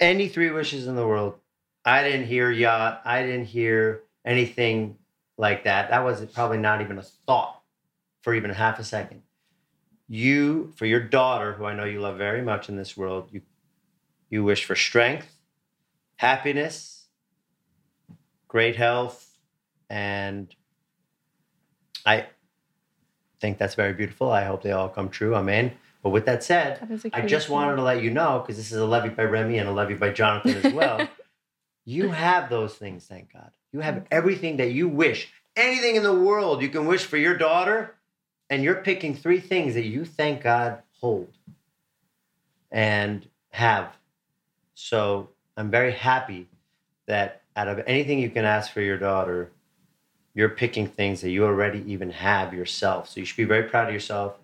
Any 0.00 0.28
three 0.28 0.50
wishes 0.50 0.86
in 0.86 0.96
the 0.96 1.06
world. 1.06 1.38
I 1.84 2.02
didn't 2.02 2.26
hear 2.26 2.50
yacht. 2.50 3.02
I 3.04 3.22
didn't 3.22 3.46
hear 3.46 4.02
anything 4.24 4.96
like 5.38 5.64
that. 5.64 5.90
That 5.90 6.04
was 6.04 6.24
probably 6.26 6.58
not 6.58 6.80
even 6.80 6.98
a 6.98 7.02
thought 7.02 7.60
for 8.22 8.34
even 8.34 8.50
half 8.50 8.78
a 8.78 8.84
second. 8.84 9.22
You, 10.08 10.72
for 10.76 10.86
your 10.86 11.00
daughter, 11.00 11.52
who 11.52 11.64
I 11.66 11.74
know 11.74 11.84
you 11.84 12.00
love 12.00 12.18
very 12.18 12.42
much 12.42 12.68
in 12.68 12.76
this 12.76 12.96
world, 12.96 13.28
you 13.30 13.42
you 14.30 14.42
wish 14.42 14.64
for 14.64 14.74
strength, 14.74 15.28
happiness, 16.16 17.06
great 18.48 18.74
health, 18.74 19.38
and 19.88 20.52
I 22.04 22.26
think 23.40 23.58
that's 23.58 23.76
very 23.76 23.92
beautiful. 23.92 24.32
I 24.32 24.44
hope 24.44 24.62
they 24.62 24.72
all 24.72 24.88
come 24.88 25.08
true. 25.08 25.36
Amen. 25.36 25.72
But 26.04 26.10
with 26.10 26.26
that 26.26 26.44
said, 26.44 26.78
That 26.80 27.10
I 27.14 27.22
just 27.22 27.46
thing. 27.46 27.54
wanted 27.54 27.76
to 27.76 27.82
let 27.82 28.02
you 28.02 28.10
know 28.10 28.38
because 28.38 28.58
this 28.58 28.70
is 28.70 28.78
a 28.78 28.84
levy 28.84 29.08
by 29.08 29.22
Remi 29.24 29.56
and 29.56 29.66
a 29.66 29.72
levy 29.72 29.94
by 29.94 30.10
Jonathan 30.10 30.54
as 30.62 30.70
well. 30.74 31.08
you 31.86 32.10
have 32.10 32.50
those 32.50 32.74
things, 32.74 33.06
thank 33.06 33.32
God. 33.32 33.50
You 33.72 33.80
have 33.80 34.04
everything 34.10 34.58
that 34.58 34.72
you 34.72 34.86
wish, 34.86 35.32
anything 35.56 35.96
in 35.96 36.02
the 36.02 36.14
world 36.14 36.60
you 36.60 36.68
can 36.68 36.84
wish 36.84 37.06
for 37.06 37.16
your 37.16 37.38
daughter, 37.38 37.94
and 38.50 38.62
you're 38.62 38.74
picking 38.74 39.16
three 39.16 39.40
things 39.40 39.72
that 39.74 39.86
you 39.86 40.04
thank 40.04 40.42
God 40.42 40.82
hold 41.00 41.32
and 42.70 43.26
have. 43.48 43.96
So 44.74 45.30
I'm 45.56 45.70
very 45.70 45.92
happy 45.92 46.48
that 47.06 47.40
out 47.56 47.68
of 47.68 47.82
anything 47.86 48.18
you 48.18 48.28
can 48.28 48.44
ask 48.44 48.70
for 48.72 48.82
your 48.82 48.98
daughter, 48.98 49.50
you're 50.34 50.50
picking 50.50 50.86
things 50.86 51.22
that 51.22 51.30
you 51.30 51.46
already 51.46 51.82
even 51.90 52.10
have 52.10 52.52
yourself. 52.52 53.08
So 53.08 53.20
you 53.20 53.26
should 53.26 53.38
be 53.38 53.44
very 53.44 53.62
proud 53.62 53.88
of 53.88 53.94
yourself, 53.94 54.36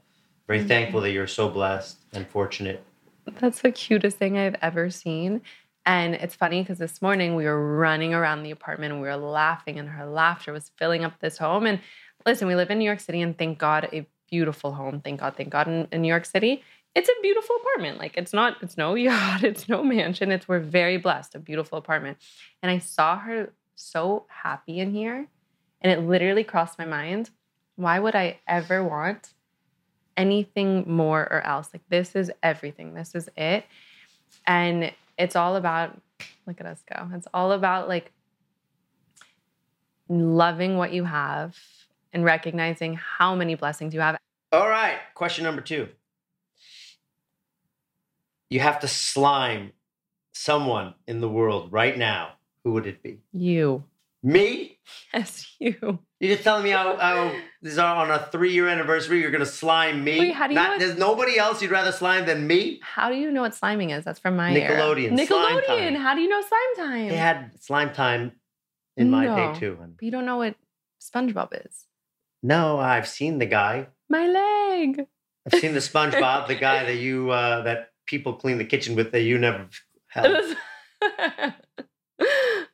very 0.51 0.59
Thank 0.59 0.69
thankful 0.69 1.01
that 1.03 1.13
you're 1.13 1.29
so 1.29 1.49
blessed 1.49 1.97
and 2.13 2.27
fortunate. 2.27 2.83
That's 3.39 3.61
the 3.61 3.71
cutest 3.71 4.17
thing 4.17 4.37
I've 4.37 4.57
ever 4.61 4.91
seen. 4.91 5.43
And 5.87 6.17
it's 6.17 6.35
funny 6.35 6.61
because 6.61 6.79
this 6.79 7.01
morning 7.01 7.37
we 7.37 7.45
were 7.45 7.77
running 7.77 8.15
around 8.15 8.43
the 8.43 8.51
apartment 8.51 8.93
and 8.93 9.01
we 9.01 9.07
were 9.07 9.17
laughing, 9.17 9.79
and 9.79 9.89
her 9.91 10.07
laughter 10.07 10.53
was 10.53 10.73
filling 10.77 11.05
up 11.05 11.21
this 11.21 11.39
home. 11.39 11.67
And 11.67 11.79
listen, 12.27 12.49
we 12.49 12.57
live 12.57 12.69
in 12.69 12.81
New 12.81 12.85
York 12.85 12.99
City, 12.99 13.23
and 13.23 13.39
thank 13.39 13.59
God, 13.59 13.89
a 13.93 14.05
beautiful 14.29 14.73
home. 14.73 15.01
Thank 15.01 15.21
God, 15.21 15.37
thank 15.37 15.51
God, 15.51 15.69
in, 15.69 15.87
in 15.93 16.03
New 16.03 16.09
York 16.09 16.27
City, 16.27 16.65
it's 16.97 17.09
a 17.09 17.23
beautiful 17.23 17.55
apartment. 17.61 17.99
Like 17.99 18.17
it's 18.17 18.33
not, 18.33 18.57
it's 18.61 18.77
no 18.77 18.95
yacht, 18.97 19.45
it's 19.45 19.69
no 19.69 19.85
mansion. 19.85 20.33
It's 20.33 20.49
we're 20.49 20.59
very 20.59 20.97
blessed, 20.97 21.37
a 21.37 21.39
beautiful 21.39 21.79
apartment. 21.79 22.19
And 22.61 22.73
I 22.73 22.79
saw 22.79 23.17
her 23.21 23.53
so 23.77 24.27
happy 24.27 24.81
in 24.81 24.93
here, 24.93 25.29
and 25.81 25.93
it 25.93 26.05
literally 26.05 26.43
crossed 26.43 26.77
my 26.77 26.87
mind. 26.87 27.31
Why 27.77 28.01
would 28.01 28.17
I 28.17 28.41
ever 28.49 28.83
want 28.83 29.33
anything 30.21 30.85
more 30.87 31.23
or 31.23 31.41
else? 31.47 31.71
Like 31.73 31.83
this 31.89 32.15
is 32.15 32.31
everything. 32.43 32.95
This 32.95 33.15
is 33.15 33.29
it. 33.37 33.65
And 34.47 34.93
it's 35.19 35.35
all 35.35 35.57
about 35.57 36.01
look 36.47 36.61
at 36.61 36.67
us 36.67 36.83
go. 36.93 37.09
It's 37.15 37.27
all 37.33 37.53
about 37.53 37.89
like 37.89 38.13
loving 40.09 40.77
what 40.77 40.93
you 40.93 41.05
have 41.05 41.57
and 42.13 42.25
recognizing 42.25 42.95
how 42.97 43.35
many 43.35 43.55
blessings 43.55 43.95
you 43.95 44.01
have. 44.01 44.19
All 44.53 44.69
right, 44.69 44.99
question 45.15 45.45
number 45.45 45.63
two. 45.63 45.89
You 48.51 48.61
have 48.61 48.81
to 48.81 48.89
slime 48.89 49.73
someone 50.33 50.95
in 51.07 51.21
the 51.21 51.29
world 51.29 51.73
right 51.73 51.97
now. 51.97 52.33
Who 52.65 52.73
would 52.73 52.87
it 52.87 53.03
be? 53.03 53.21
You. 53.33 53.85
Me? 54.23 54.79
Yes, 55.15 55.55
you. 55.59 55.99
You're 56.21 56.33
just 56.35 56.45
telling 56.45 56.65
me 56.65 56.71
how, 56.71 56.97
how 56.99 57.33
this 57.63 57.73
is 57.73 57.79
on 57.79 58.11
a 58.11 58.29
three 58.31 58.53
year 58.53 58.69
anniversary, 58.69 59.21
you're 59.21 59.31
going 59.31 59.45
to 59.45 59.47
slime 59.51 60.05
me? 60.05 60.19
Wait, 60.19 60.35
how 60.35 60.47
do 60.47 60.53
you 60.53 60.61
Not, 60.61 60.79
know 60.79 60.87
There's 60.87 60.99
nobody 60.99 61.39
else 61.39 61.63
you'd 61.63 61.71
rather 61.71 61.93
slime 61.93 62.27
than 62.27 62.47
me? 62.47 62.81
How 62.83 63.09
do 63.09 63.17
you 63.17 63.31
know 63.31 63.41
what 63.41 63.53
sliming 63.53 63.97
is? 63.97 64.05
That's 64.05 64.19
from 64.19 64.37
my 64.37 64.53
era. 64.53 64.77
Nickelodeon, 64.77 65.27
Slime 65.27 65.63
Nickelodeon. 65.63 65.97
How 65.97 66.15
do 66.15 66.21
you 66.21 66.29
know 66.29 66.43
slime 66.43 66.89
time? 66.89 67.09
They 67.09 67.17
had 67.17 67.53
slime 67.63 67.93
time 67.95 68.33
in 68.97 69.11
my 69.11 69.25
day 69.27 69.59
too. 69.59 69.79
but 69.81 70.05
you 70.05 70.11
don't 70.11 70.27
know 70.27 70.37
what 70.37 70.55
SpongeBob 71.01 71.67
is. 71.67 71.87
No, 72.43 72.79
I've 72.79 73.09
seen 73.09 73.39
the 73.39 73.47
guy. 73.47 73.89
My 74.09 74.27
leg. 74.27 75.07
I've 75.47 75.59
seen 75.61 75.73
the 75.73 75.81
SpongeBob, 75.81 76.49
the 76.49 76.55
guy 76.55 76.85
that 76.85 76.97
you 76.97 77.31
uh, 77.31 77.63
that 77.63 77.93
people 78.07 78.35
clean 78.35 78.59
the 78.59 78.65
kitchen 78.65 78.95
with 78.97 79.13
that 79.13 79.23
you 79.23 79.39
never 79.39 79.69
held. 80.09 80.45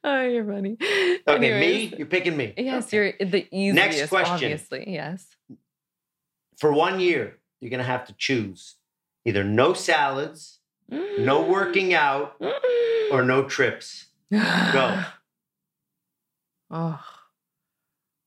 oh, 0.07 0.23
you're 0.23 0.45
funny. 0.45 0.77
Okay, 0.81 1.21
Anyways. 1.27 1.91
me? 1.91 1.99
You're 1.99 2.07
picking 2.07 2.37
me. 2.37 2.55
Yes, 2.57 2.87
Okay. 2.87 3.15
you're 3.19 3.29
the 3.29 3.47
easiest. 3.51 3.75
Next 3.75 4.09
question. 4.09 4.35
Obviously, 4.35 4.85
yes. 4.93 5.27
For 6.57 6.73
one 6.73 7.01
year, 7.01 7.39
you're 7.61 7.71
gonna 7.71 7.83
have 7.83 8.07
to 8.07 8.15
choose 8.15 8.77
either 9.25 9.45
no 9.45 9.75
salads, 9.75 10.61
no 10.89 11.43
mm. 11.45 11.49
working 11.49 11.93
out, 11.93 12.41
mm. 12.41 13.13
or 13.13 13.23
no 13.23 13.45
trips. 13.45 14.07
Go. 14.31 15.03
Oh. 16.69 17.01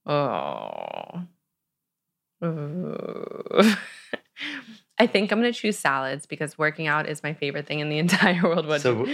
Oh. 0.05 1.25
I 4.99 5.07
think 5.07 5.31
I'm 5.31 5.39
gonna 5.39 5.53
choose 5.53 5.77
salads 5.79 6.25
because 6.25 6.57
working 6.57 6.87
out 6.87 7.07
is 7.07 7.23
my 7.23 7.33
favorite 7.33 7.65
thing 7.65 7.79
in 7.79 7.89
the 7.89 7.97
entire 8.05 8.43
world. 8.43 8.67
What- 8.67 8.81
So, 8.81 9.05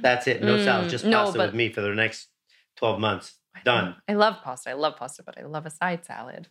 That's 0.00 0.26
it. 0.26 0.42
No 0.42 0.62
salads, 0.62 0.88
Mm, 0.88 0.90
just 0.90 1.04
no, 1.04 1.24
pasta 1.24 1.38
with 1.38 1.54
me 1.54 1.70
for 1.72 1.80
the 1.80 1.94
next 1.94 2.28
12 2.76 2.98
months. 3.00 3.34
Done. 3.64 3.94
I 4.08 4.14
love 4.14 4.36
pasta. 4.42 4.70
I 4.70 4.72
love 4.72 4.96
pasta, 4.96 5.22
but 5.22 5.38
I 5.38 5.42
love 5.44 5.64
a 5.64 5.70
side 5.70 6.04
salad. 6.04 6.48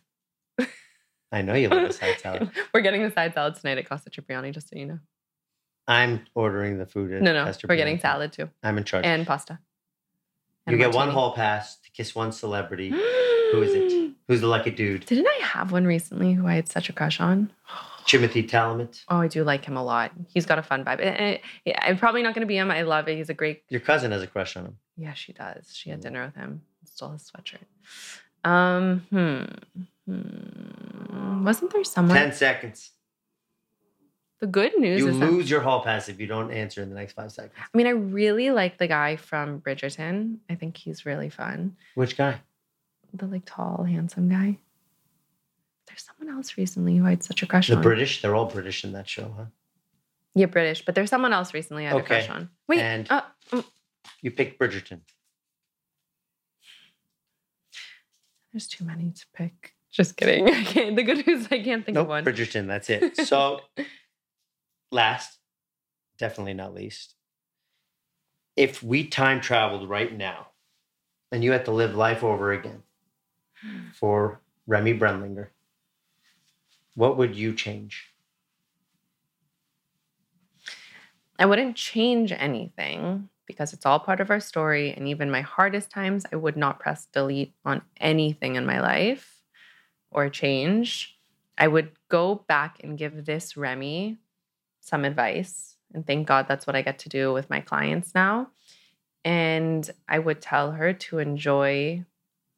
I 1.32 1.42
know 1.42 1.54
you 1.54 1.68
love 1.68 1.82
a 1.82 1.92
side 1.92 2.18
salad. 2.22 2.50
We're 2.72 2.80
getting 2.80 3.02
the 3.02 3.10
side 3.10 3.34
salad 3.34 3.56
tonight 3.56 3.78
at 3.78 3.88
Casa 3.88 4.08
Cipriani, 4.10 4.52
just 4.52 4.70
so 4.70 4.78
you 4.78 4.86
know. 4.86 4.98
I'm 5.88 6.24
ordering 6.34 6.78
the 6.78 6.86
food. 6.86 7.10
No, 7.20 7.32
no, 7.32 7.52
we're 7.68 7.76
getting 7.76 7.98
salad 7.98 8.32
too, 8.32 8.48
I'm 8.62 8.78
in 8.78 8.84
charge. 8.84 9.04
and 9.04 9.26
pasta. 9.26 9.58
you 10.66 10.72
And 10.72 10.78
get 10.78 10.86
one 10.94 11.08
martini. 11.08 11.14
hall 11.14 11.32
pass 11.34 11.76
to 11.80 11.90
kiss 11.90 12.14
one 12.14 12.32
celebrity. 12.32 12.88
Who 13.52 13.62
is 13.62 13.74
it? 13.74 14.12
Who's 14.28 14.40
the 14.40 14.46
lucky 14.46 14.70
dude? 14.70 15.04
Didn't 15.06 15.26
I 15.26 15.40
have 15.44 15.70
one 15.72 15.84
recently 15.86 16.32
who 16.32 16.46
I 16.46 16.54
had 16.54 16.68
such 16.68 16.88
a 16.88 16.92
crush 16.94 17.20
on? 17.20 17.52
Timothy 18.06 18.42
Chalamet. 18.42 19.02
Oh, 19.08 19.18
I 19.18 19.28
do 19.28 19.44
like 19.44 19.64
him 19.64 19.76
a 19.76 19.82
lot. 19.84 20.12
He's 20.28 20.46
got 20.46 20.58
a 20.58 20.62
fun 20.62 20.84
vibe. 20.84 21.00
Eh, 21.00 21.38
eh, 21.66 21.72
I'm 21.80 21.96
probably 21.98 22.22
not 22.22 22.34
going 22.34 22.42
to 22.42 22.46
be 22.46 22.56
him. 22.56 22.70
I 22.70 22.82
love 22.82 23.08
it. 23.08 23.16
He's 23.16 23.30
a 23.30 23.34
great. 23.34 23.62
Your 23.70 23.80
cousin 23.80 24.12
has 24.12 24.22
a 24.22 24.26
crush 24.26 24.56
on 24.56 24.64
him. 24.66 24.76
Yeah, 24.96 25.14
she 25.14 25.32
does. 25.32 25.74
She 25.74 25.90
had 25.90 26.00
Mm. 26.00 26.02
dinner 26.02 26.24
with 26.26 26.34
him. 26.34 26.62
Stole 26.84 27.12
his 27.12 27.30
sweatshirt. 27.30 27.64
Um, 28.48 29.00
hmm. 29.10 30.12
hmm. 30.12 31.44
Wasn't 31.44 31.72
there 31.72 31.84
someone? 31.84 32.16
10 32.16 32.32
seconds. 32.32 32.90
The 34.40 34.46
good 34.46 34.76
news 34.78 35.00
You 35.00 35.08
is 35.08 35.18
that, 35.18 35.30
lose 35.30 35.48
your 35.48 35.60
hall 35.62 35.82
pass 35.82 36.08
if 36.10 36.20
you 36.20 36.26
don't 36.26 36.50
answer 36.50 36.82
in 36.82 36.90
the 36.90 36.94
next 36.94 37.14
five 37.14 37.32
seconds. 37.32 37.54
I 37.58 37.76
mean, 37.76 37.86
I 37.86 37.90
really 37.90 38.50
like 38.50 38.76
the 38.76 38.86
guy 38.86 39.16
from 39.16 39.60
Bridgerton. 39.60 40.38
I 40.50 40.54
think 40.56 40.76
he's 40.76 41.06
really 41.06 41.30
fun. 41.30 41.76
Which 41.94 42.16
guy? 42.16 42.40
The 43.14 43.26
like 43.26 43.42
tall, 43.46 43.84
handsome 43.84 44.28
guy. 44.28 44.58
There's 45.94 46.10
someone 46.18 46.34
else 46.36 46.56
recently 46.58 46.96
who 46.96 47.06
I 47.06 47.10
had 47.10 47.22
such 47.22 47.44
a 47.44 47.46
crush 47.46 47.68
The 47.68 47.74
on. 47.76 47.78
The 47.78 47.82
British. 47.84 48.20
They're 48.20 48.34
all 48.34 48.46
British 48.46 48.82
in 48.82 48.90
that 48.94 49.08
show, 49.08 49.32
huh? 49.36 49.44
yeah, 50.34 50.46
British. 50.46 50.84
But 50.84 50.96
there's 50.96 51.08
someone 51.08 51.32
else 51.32 51.54
recently 51.54 51.86
I 51.86 51.90
had 51.90 51.96
Okay. 52.02 52.18
a 52.22 52.26
crush 52.26 52.28
on. 52.36 52.50
Wait. 52.66 52.80
And- 52.80 53.06
uh, 53.08 53.22
mm, 53.52 53.64
You 54.20 54.32
picked 54.32 54.58
Bridgerton. 54.58 55.02
there's 58.52 58.66
too 58.66 58.84
many 58.84 59.12
to 59.12 59.24
pick. 59.34 59.74
Just 59.92 60.16
kidding. 60.16 60.48
I 60.52 60.64
can't. 60.64 60.96
The 60.96 61.04
good 61.04 61.24
news, 61.28 61.46
I 61.52 61.62
can't 61.62 61.84
think 61.86 61.94
Nope, 61.94 62.06
of 62.06 62.08
one. 62.08 62.24
Bridgerton. 62.24 62.66
That's 62.66 62.90
it. 62.90 63.16
So, 63.26 63.60
last, 64.90 65.38
definitely 66.18 66.54
not 66.54 66.74
least, 66.74 67.14
if 68.56 68.82
we 68.82 69.04
time 69.06 69.40
traveled 69.40 69.88
right 69.88 70.12
now 70.16 70.48
and 71.30 71.44
you 71.44 71.52
had 71.52 71.64
to 71.66 71.70
live 71.70 71.94
life 71.94 72.24
over 72.24 72.52
again 72.52 72.82
for 73.92 74.40
Remi 74.66 74.98
Brenlinger, 74.98 75.48
what 76.94 77.16
would 77.16 77.34
you 77.34 77.54
change? 77.54 78.14
I 81.38 81.46
wouldn't 81.46 81.76
change 81.76 82.32
anything 82.32 83.28
because 83.46 83.72
it's 83.72 83.84
all 83.84 83.98
part 83.98 84.20
of 84.20 84.30
our 84.30 84.40
story. 84.40 84.92
And 84.92 85.08
even 85.08 85.30
my 85.30 85.40
hardest 85.40 85.90
times, 85.90 86.24
I 86.32 86.36
would 86.36 86.56
not 86.56 86.78
press 86.78 87.06
delete 87.06 87.54
on 87.64 87.82
anything 87.98 88.56
in 88.56 88.64
my 88.64 88.80
life 88.80 89.42
or 90.10 90.28
change. 90.28 91.18
I 91.58 91.68
would 91.68 91.90
go 92.08 92.44
back 92.48 92.78
and 92.82 92.96
give 92.96 93.26
this 93.26 93.56
Remi 93.56 94.18
some 94.80 95.04
advice. 95.04 95.76
And 95.92 96.06
thank 96.06 96.26
God 96.26 96.46
that's 96.48 96.66
what 96.66 96.76
I 96.76 96.82
get 96.82 97.00
to 97.00 97.08
do 97.08 97.32
with 97.32 97.50
my 97.50 97.60
clients 97.60 98.14
now. 98.14 98.48
And 99.24 99.88
I 100.08 100.18
would 100.18 100.40
tell 100.40 100.72
her 100.72 100.92
to 100.92 101.18
enjoy 101.18 102.04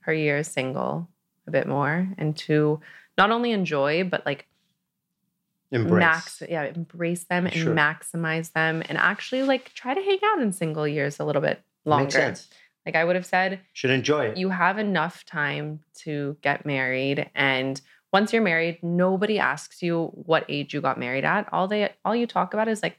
her 0.00 0.12
years 0.12 0.48
single 0.48 1.08
a 1.46 1.50
bit 1.50 1.66
more 1.66 2.08
and 2.18 2.36
to 2.36 2.80
not 3.18 3.30
only 3.30 3.52
enjoy, 3.52 4.04
but 4.04 4.24
like 4.26 4.46
Embrace. 5.72 5.98
max 5.98 6.42
yeah 6.48 6.62
embrace 6.64 7.24
them 7.24 7.46
and 7.46 7.54
Sure. 7.54 7.74
maximize 7.74 8.52
them 8.52 8.84
and 8.88 8.96
actually 8.96 9.42
like 9.42 9.74
try 9.74 9.94
to 9.94 10.00
hang 10.00 10.18
out 10.24 10.40
in 10.40 10.52
single 10.52 10.86
years 10.86 11.18
a 11.18 11.24
little 11.24 11.42
bit 11.42 11.60
longer 11.84 12.04
Makes 12.04 12.14
sense. 12.14 12.48
like 12.86 12.94
i 12.94 13.04
would 13.04 13.16
have 13.16 13.26
said 13.26 13.58
Should 13.72 13.90
enjoy 13.90 14.26
it. 14.26 14.36
you 14.36 14.50
have 14.50 14.78
enough 14.78 15.24
time 15.24 15.80
to 16.02 16.36
get 16.40 16.64
married 16.66 17.28
and 17.34 17.80
once 18.12 18.32
you're 18.32 18.42
married 18.42 18.80
nobody 18.84 19.40
asks 19.40 19.82
you 19.82 20.04
what 20.14 20.44
age 20.48 20.72
you 20.72 20.80
got 20.80 21.00
married 21.00 21.24
at 21.24 21.48
all 21.52 21.66
they 21.66 21.92
all 22.04 22.14
you 22.14 22.28
talk 22.28 22.54
about 22.54 22.68
is 22.68 22.80
like 22.80 22.96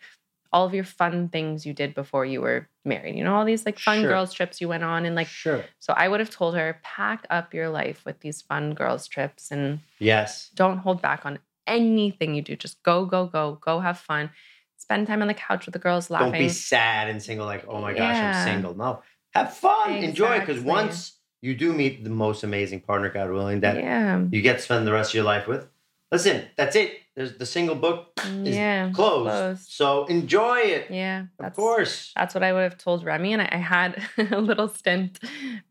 all 0.51 0.65
of 0.65 0.73
your 0.73 0.83
fun 0.83 1.29
things 1.29 1.65
you 1.65 1.73
did 1.73 1.93
before 1.95 2.25
you 2.25 2.41
were 2.41 2.67
married 2.85 3.15
you 3.15 3.23
know 3.23 3.35
all 3.35 3.45
these 3.45 3.65
like 3.65 3.77
fun 3.79 3.99
Sure. 3.99 4.09
girls 4.09 4.33
trips 4.33 4.61
you 4.61 4.67
went 4.69 4.83
on 4.83 5.05
and 5.05 5.15
like 5.15 5.27
sure. 5.27 5.63
so 5.79 5.93
i 5.97 6.07
would 6.07 6.19
have 6.19 6.29
told 6.29 6.55
her 6.55 6.79
pack 6.83 7.25
up 7.29 7.53
your 7.53 7.69
life 7.69 8.03
with 8.05 8.19
these 8.21 8.41
fun 8.41 8.73
girls 8.73 9.07
trips 9.07 9.51
and 9.51 9.79
Yes. 9.99 10.49
don't 10.55 10.77
hold 10.79 11.01
back 11.01 11.25
on 11.25 11.39
anything 11.67 12.33
you 12.33 12.41
do. 12.41 12.55
Just 12.55 12.81
go, 12.83 13.05
go, 13.05 13.25
go, 13.25 13.57
go 13.61 13.79
have 13.81 13.97
fun. 13.99 14.29
Spend 14.77 15.05
time 15.05 15.21
on 15.21 15.27
the 15.27 15.33
couch 15.33 15.65
with 15.65 15.73
the 15.73 15.79
girls 15.79 16.09
laughing. 16.09 16.31
Don't 16.31 16.39
be 16.41 16.47
sad 16.49 17.09
and 17.09 17.21
single, 17.21 17.45
like, 17.45 17.65
oh 17.67 17.81
my 17.81 17.91
gosh, 17.91 18.15
Yeah. 18.15 18.39
I'm 18.45 18.47
single. 18.53 18.73
No. 18.73 19.01
Have 19.33 19.53
fun. 19.53 19.95
Enjoy 19.97 20.39
Because 20.39 20.61
once 20.61 21.17
you 21.41 21.53
do 21.55 21.73
meet 21.73 22.03
the 22.03 22.09
most 22.09 22.43
amazing 22.43 22.79
partner, 22.81 23.09
God 23.09 23.29
willing, 23.31 23.59
that 23.61 23.75
yeah. 23.75 24.23
you 24.31 24.41
get 24.41 24.53
to 24.57 24.61
spend 24.61 24.87
the 24.87 24.93
rest 24.93 25.11
of 25.11 25.15
your 25.15 25.23
life 25.25 25.45
with, 25.47 25.67
Listen, 26.09 26.45
that's 26.55 26.77
it. 26.77 26.99
There's 27.17 27.33
the 27.37 27.47
single 27.47 27.75
book 27.75 28.11
is 28.45 28.55
Yeah. 28.55 28.91
closed. 28.93 29.29
closed. 29.31 29.71
So 29.71 30.05
enjoy 30.05 30.59
it. 30.59 30.91
Yeah. 30.91 31.21
Of 31.21 31.27
That's, 31.39 31.55
course. 31.57 32.13
That's 32.15 32.35
what 32.35 32.43
I 32.43 32.53
would 32.53 32.61
have 32.61 32.77
told 32.77 33.03
Remi. 33.03 33.33
And 33.33 33.41
I, 33.41 33.49
I 33.51 33.57
had 33.57 34.01
a 34.31 34.39
little 34.39 34.67
stint 34.69 35.17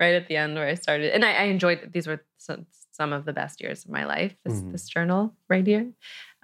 right 0.00 0.14
at 0.16 0.26
the 0.26 0.36
end 0.36 0.56
where 0.56 0.66
I 0.68 0.74
started. 0.74 1.14
And 1.14 1.24
I, 1.24 1.32
I 1.34 1.42
enjoyed 1.44 1.90
these 1.92 2.08
were 2.08 2.20
some, 2.36 2.66
some 2.90 3.12
of 3.12 3.24
the 3.24 3.32
best 3.32 3.60
years 3.60 3.84
of 3.84 3.92
my 3.92 4.04
life, 4.04 4.34
this, 4.44 4.54
Mhm. 4.60 4.72
this 4.72 4.88
journal 4.88 5.34
right 5.48 5.64
here. 5.66 5.86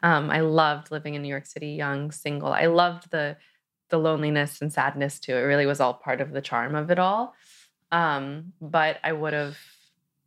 Um, 0.05 0.31
I 0.31 0.41
loved 0.41 0.93
living 0.93 1.15
in 1.15 1.23
New 1.23 1.29
York 1.29 1.47
City, 1.47 1.71
young, 1.85 2.13
single. 2.13 2.53
I 2.53 2.67
loved 2.67 3.11
the 3.11 3.37
the 3.91 3.99
loneliness 3.99 4.63
and 4.63 4.73
sadness 4.73 5.21
too. 5.21 5.35
It 5.37 5.41
really 5.53 5.67
was 5.67 5.79
all 5.81 5.93
part 5.95 6.21
of 6.23 6.31
the 6.33 6.41
charm 6.41 6.75
of 6.75 6.91
it 6.91 6.99
all. 6.99 7.35
Um, 7.91 8.53
but 8.61 8.97
I 9.05 9.13
would 9.13 9.35
have 9.35 9.59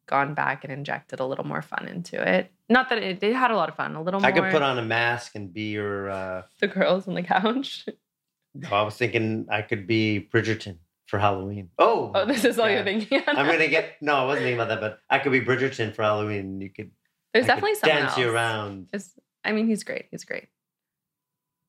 gone 0.07 0.33
back 0.33 0.63
and 0.63 0.71
injected 0.73 1.19
a 1.19 1.25
little 1.25 1.45
more 1.45 1.61
fun 1.61 1.87
into 1.87 2.21
it. 2.21 2.51
Not 2.69 2.89
that 2.89 2.99
it, 2.99 3.21
it 3.23 3.33
had 3.35 3.51
a 3.51 3.55
lot 3.55 3.69
of 3.69 3.75
fun, 3.75 3.95
a 3.95 4.01
little 4.01 4.19
more 4.19 4.29
I 4.29 4.31
could 4.31 4.51
put 4.51 4.61
on 4.61 4.77
a 4.77 4.81
mask 4.83 5.35
and 5.35 5.53
be 5.53 5.71
your. 5.71 6.09
Uh, 6.09 6.41
the 6.59 6.67
girls 6.67 7.07
on 7.07 7.13
the 7.13 7.23
couch. 7.23 7.85
no, 8.53 8.69
I 8.71 8.81
was 8.83 8.95
thinking 8.95 9.47
I 9.51 9.61
could 9.61 9.85
be 9.87 10.27
Bridgerton 10.33 10.77
for 11.07 11.19
Halloween. 11.19 11.69
Oh, 11.77 12.11
Oh, 12.15 12.25
this 12.25 12.43
is 12.45 12.57
all 12.57 12.69
you're 12.69 12.83
thinking. 12.83 13.21
I'm 13.27 13.45
gonna 13.47 13.67
get. 13.67 14.01
No, 14.01 14.15
I 14.15 14.25
wasn't 14.25 14.45
thinking 14.45 14.59
about 14.59 14.69
that, 14.69 14.81
but 14.81 14.99
I 15.09 15.19
could 15.19 15.31
be 15.31 15.41
Bridgerton 15.41 15.93
for 15.95 16.01
Halloween. 16.03 16.59
You 16.61 16.69
could. 16.69 16.91
There's 17.33 17.45
I 17.45 17.47
could 17.47 17.55
definitely 17.55 17.75
someone 17.75 17.97
dance 17.99 18.11
else. 18.11 18.19
you 18.19 18.31
around. 18.31 18.87
It's- 18.93 19.11
I 19.43 19.51
mean, 19.51 19.67
he's 19.67 19.83
great. 19.83 20.05
He's 20.09 20.23
great. 20.25 20.47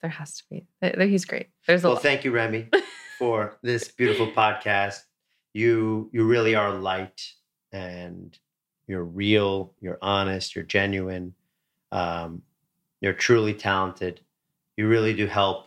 There 0.01 0.11
has 0.11 0.39
to 0.39 0.45
be. 0.51 0.67
He's 1.07 1.25
great. 1.25 1.49
There's 1.67 1.85
a 1.85 1.89
Well, 1.89 1.95
lot. 1.95 2.03
thank 2.03 2.25
you, 2.25 2.31
Remi, 2.31 2.69
for 3.19 3.59
this 3.63 3.89
beautiful 3.89 4.29
podcast. 4.33 5.01
You 5.55 6.11
you 6.13 6.25
really 6.27 6.55
are 6.55 6.71
light, 6.73 7.21
and 7.73 8.39
you're 8.87 9.05
real. 9.05 9.73
You're 9.81 9.99
honest. 10.03 10.55
You're 10.55 10.65
genuine. 10.65 11.35
Um, 11.93 12.43
you're 13.01 13.13
truly 13.13 13.55
talented. 13.55 14.21
You 14.77 14.89
really 14.89 15.15
do 15.15 15.27
help 15.27 15.67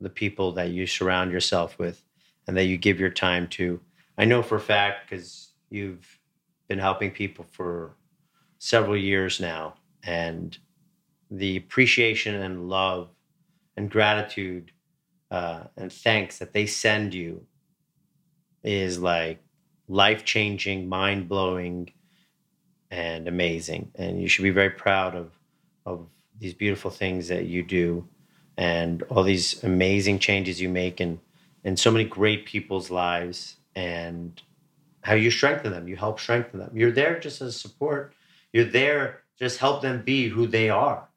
the 0.00 0.10
people 0.10 0.52
that 0.52 0.70
you 0.70 0.86
surround 0.86 1.30
yourself 1.30 1.78
with, 1.78 2.02
and 2.46 2.56
that 2.56 2.64
you 2.64 2.76
give 2.76 2.98
your 2.98 3.10
time 3.10 3.46
to. 3.48 3.80
I 4.18 4.24
know 4.24 4.42
for 4.42 4.56
a 4.56 4.60
fact 4.60 5.08
because 5.08 5.52
you've 5.70 6.18
been 6.68 6.78
helping 6.78 7.10
people 7.10 7.46
for 7.52 7.96
several 8.58 8.96
years 8.96 9.40
now, 9.40 9.74
and 10.04 10.56
the 11.30 11.56
appreciation 11.56 12.34
and 12.34 12.68
love 12.68 13.08
and 13.76 13.90
gratitude 13.90 14.72
uh, 15.30 15.64
and 15.76 15.90
thanks 15.90 16.38
that 16.38 16.52
they 16.52 16.66
send 16.66 17.14
you 17.14 17.46
is 18.62 18.98
like 18.98 19.42
life 19.92 20.24
changing, 20.24 20.88
mind 20.88 21.28
blowing, 21.28 21.92
and 22.90 23.28
amazing. 23.28 23.90
And 23.94 24.20
you 24.20 24.28
should 24.28 24.42
be 24.42 24.50
very 24.50 24.70
proud 24.70 25.14
of 25.14 25.30
of 25.84 26.06
these 26.38 26.54
beautiful 26.54 26.90
things 26.90 27.28
that 27.28 27.46
you 27.46 27.62
do 27.62 28.08
and 28.56 29.02
all 29.04 29.22
these 29.22 29.62
amazing 29.64 30.18
changes 30.18 30.60
you 30.60 30.68
make 30.68 31.00
in 31.00 31.20
in 31.64 31.76
so 31.76 31.90
many 31.90 32.04
great 32.04 32.46
people's 32.46 32.90
lives 32.90 33.56
and 33.74 34.42
how 35.02 35.14
you 35.14 35.30
strengthen 35.30 35.72
them. 35.72 35.88
You 35.88 35.96
help 35.96 36.18
strengthen 36.18 36.58
them. 36.60 36.70
You're 36.74 36.92
there 36.92 37.18
just 37.18 37.40
as 37.40 37.56
support. 37.56 38.14
You're 38.52 38.64
there 38.64 39.22
just 39.38 39.58
help 39.58 39.82
them 39.82 40.02
be 40.02 40.28
who 40.28 40.46
they 40.46 40.68
are, 40.68 41.08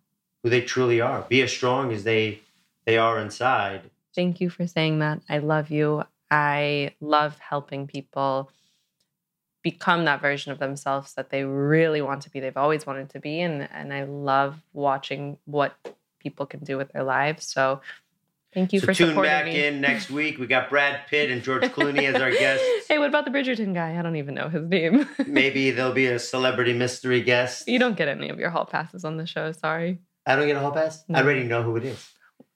who 0.44 0.50
they 0.50 0.62
truly 0.62 1.02
are. 1.02 1.22
Be 1.30 1.42
as 1.42 1.52
strong 1.52 1.92
as 1.94 2.04
they 2.04 2.42
they 2.86 2.98
are 2.98 3.20
inside. 3.20 3.90
Thank 4.14 4.42
you 4.42 4.50
for 4.50 4.68
saying 4.68 5.00
that. 5.00 5.22
I 5.30 5.40
love 5.40 5.70
you. 5.72 6.04
I 6.32 6.94
love 7.02 7.38
helping 7.40 7.88
people 7.88 8.50
become 9.66 10.06
that 10.06 10.22
version 10.22 10.52
of 10.52 10.60
themselves 10.60 11.16
that 11.16 11.32
they 11.32 11.44
really 11.44 12.00
want 12.00 12.22
to 12.22 12.30
be. 12.30 12.40
They've 12.40 12.56
always 12.56 12.86
wanted 12.86 13.10
to 13.10 13.20
be. 13.20 13.42
And, 13.42 13.68
and 13.74 13.92
I 13.92 14.04
love 14.04 14.62
watching 14.74 15.40
what 15.46 15.74
people 16.20 16.46
can 16.46 16.60
do 16.60 16.78
with 16.78 16.92
their 16.92 17.02
lives. 17.04 17.48
So 17.48 17.82
thank 18.54 18.74
you 18.74 18.80
so 18.80 18.86
for 18.86 18.94
tune 18.94 19.16
back 19.16 19.46
me. 19.46 19.66
in 19.66 19.82
next 19.82 20.12
week. 20.20 20.38
We 20.38 20.46
got 20.46 20.70
Brad 20.70 21.08
Pitt 21.10 21.32
and 21.32 21.42
George 21.42 21.64
Clooney 21.64 22.04
as 22.04 22.22
our 22.22 22.30
guests. 22.30 22.64
hey, 22.88 23.00
what 23.00 23.10
about 23.10 23.26
the 23.26 23.32
Bridgerton 23.32 23.74
guy? 23.74 23.98
I 23.98 24.04
don't 24.04 24.18
even 24.18 24.36
know 24.36 24.50
his 24.50 24.68
name. 24.70 25.10
Maybe 25.26 25.72
there'll 25.72 25.94
be 25.94 26.06
a 26.06 26.20
celebrity 26.20 26.74
mystery 26.74 27.24
guest. 27.24 27.68
you 27.68 27.80
don't 27.80 27.98
get 27.98 28.08
any 28.08 28.30
of 28.30 28.38
your 28.38 28.52
hall 28.52 28.66
passes 28.66 29.04
on 29.04 29.18
the 29.18 29.26
show. 29.26 29.52
Sorry. 29.52 29.98
I 30.28 30.36
don't 30.36 30.46
get 30.46 30.58
a 30.58 30.60
hall 30.60 30.74
pass. 30.74 31.04
No. 31.08 31.18
I 31.18 31.24
already 31.24 31.44
know 31.44 31.64
who 31.64 31.76
it 31.78 31.86
is. 31.86 32.08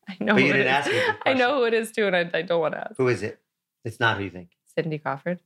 I 0.07 0.15
know. 0.19 0.33
But 0.35 0.41
who 0.41 0.47
you 0.47 0.53
it 0.53 0.57
didn't 0.57 0.67
is. 0.67 0.73
ask 0.73 0.91
me 0.91 1.01
I 1.25 1.33
know 1.33 1.55
who 1.57 1.63
it 1.63 1.73
is 1.73 1.91
too, 1.91 2.05
and 2.05 2.15
I, 2.15 2.29
I 2.35 2.43
don't 2.43 2.61
want 2.61 2.75
to 2.75 2.81
ask. 2.81 2.97
Who 2.97 3.07
is 3.07 3.23
it? 3.23 3.39
It's 3.83 3.99
not 3.99 4.17
who 4.17 4.25
you 4.25 4.29
think. 4.29 4.51
Cindy 4.75 4.99
Crawford. 4.99 5.39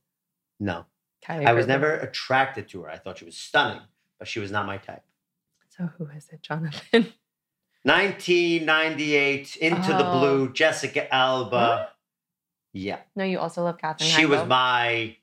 No. 0.60 0.84
I 1.28 1.52
was 1.52 1.66
never 1.66 1.92
attracted 1.94 2.68
to 2.70 2.82
her. 2.82 2.90
I 2.90 2.98
thought 2.98 3.18
she 3.18 3.24
was 3.24 3.36
stunning, 3.36 3.80
but 4.18 4.28
she 4.28 4.40
was 4.40 4.50
not 4.50 4.66
my 4.66 4.76
type. 4.78 5.02
So 5.76 5.90
who 5.98 6.06
is 6.16 6.28
it, 6.32 6.42
Jonathan? 6.42 7.12
1998, 7.84 9.56
Into 9.56 9.88
the 9.88 10.06
Oh. 10.08 10.18
Blue, 10.18 10.52
Jessica 10.52 11.12
Alba. 11.14 11.90
Yeah. 12.72 12.98
no, 13.14 13.24
you 13.24 13.38
also 13.38 13.62
love 13.62 13.78
Katherine. 13.78 14.10
She 14.10 14.26
was 14.26 14.40
Heigl. 14.40 14.48
my 14.48 15.16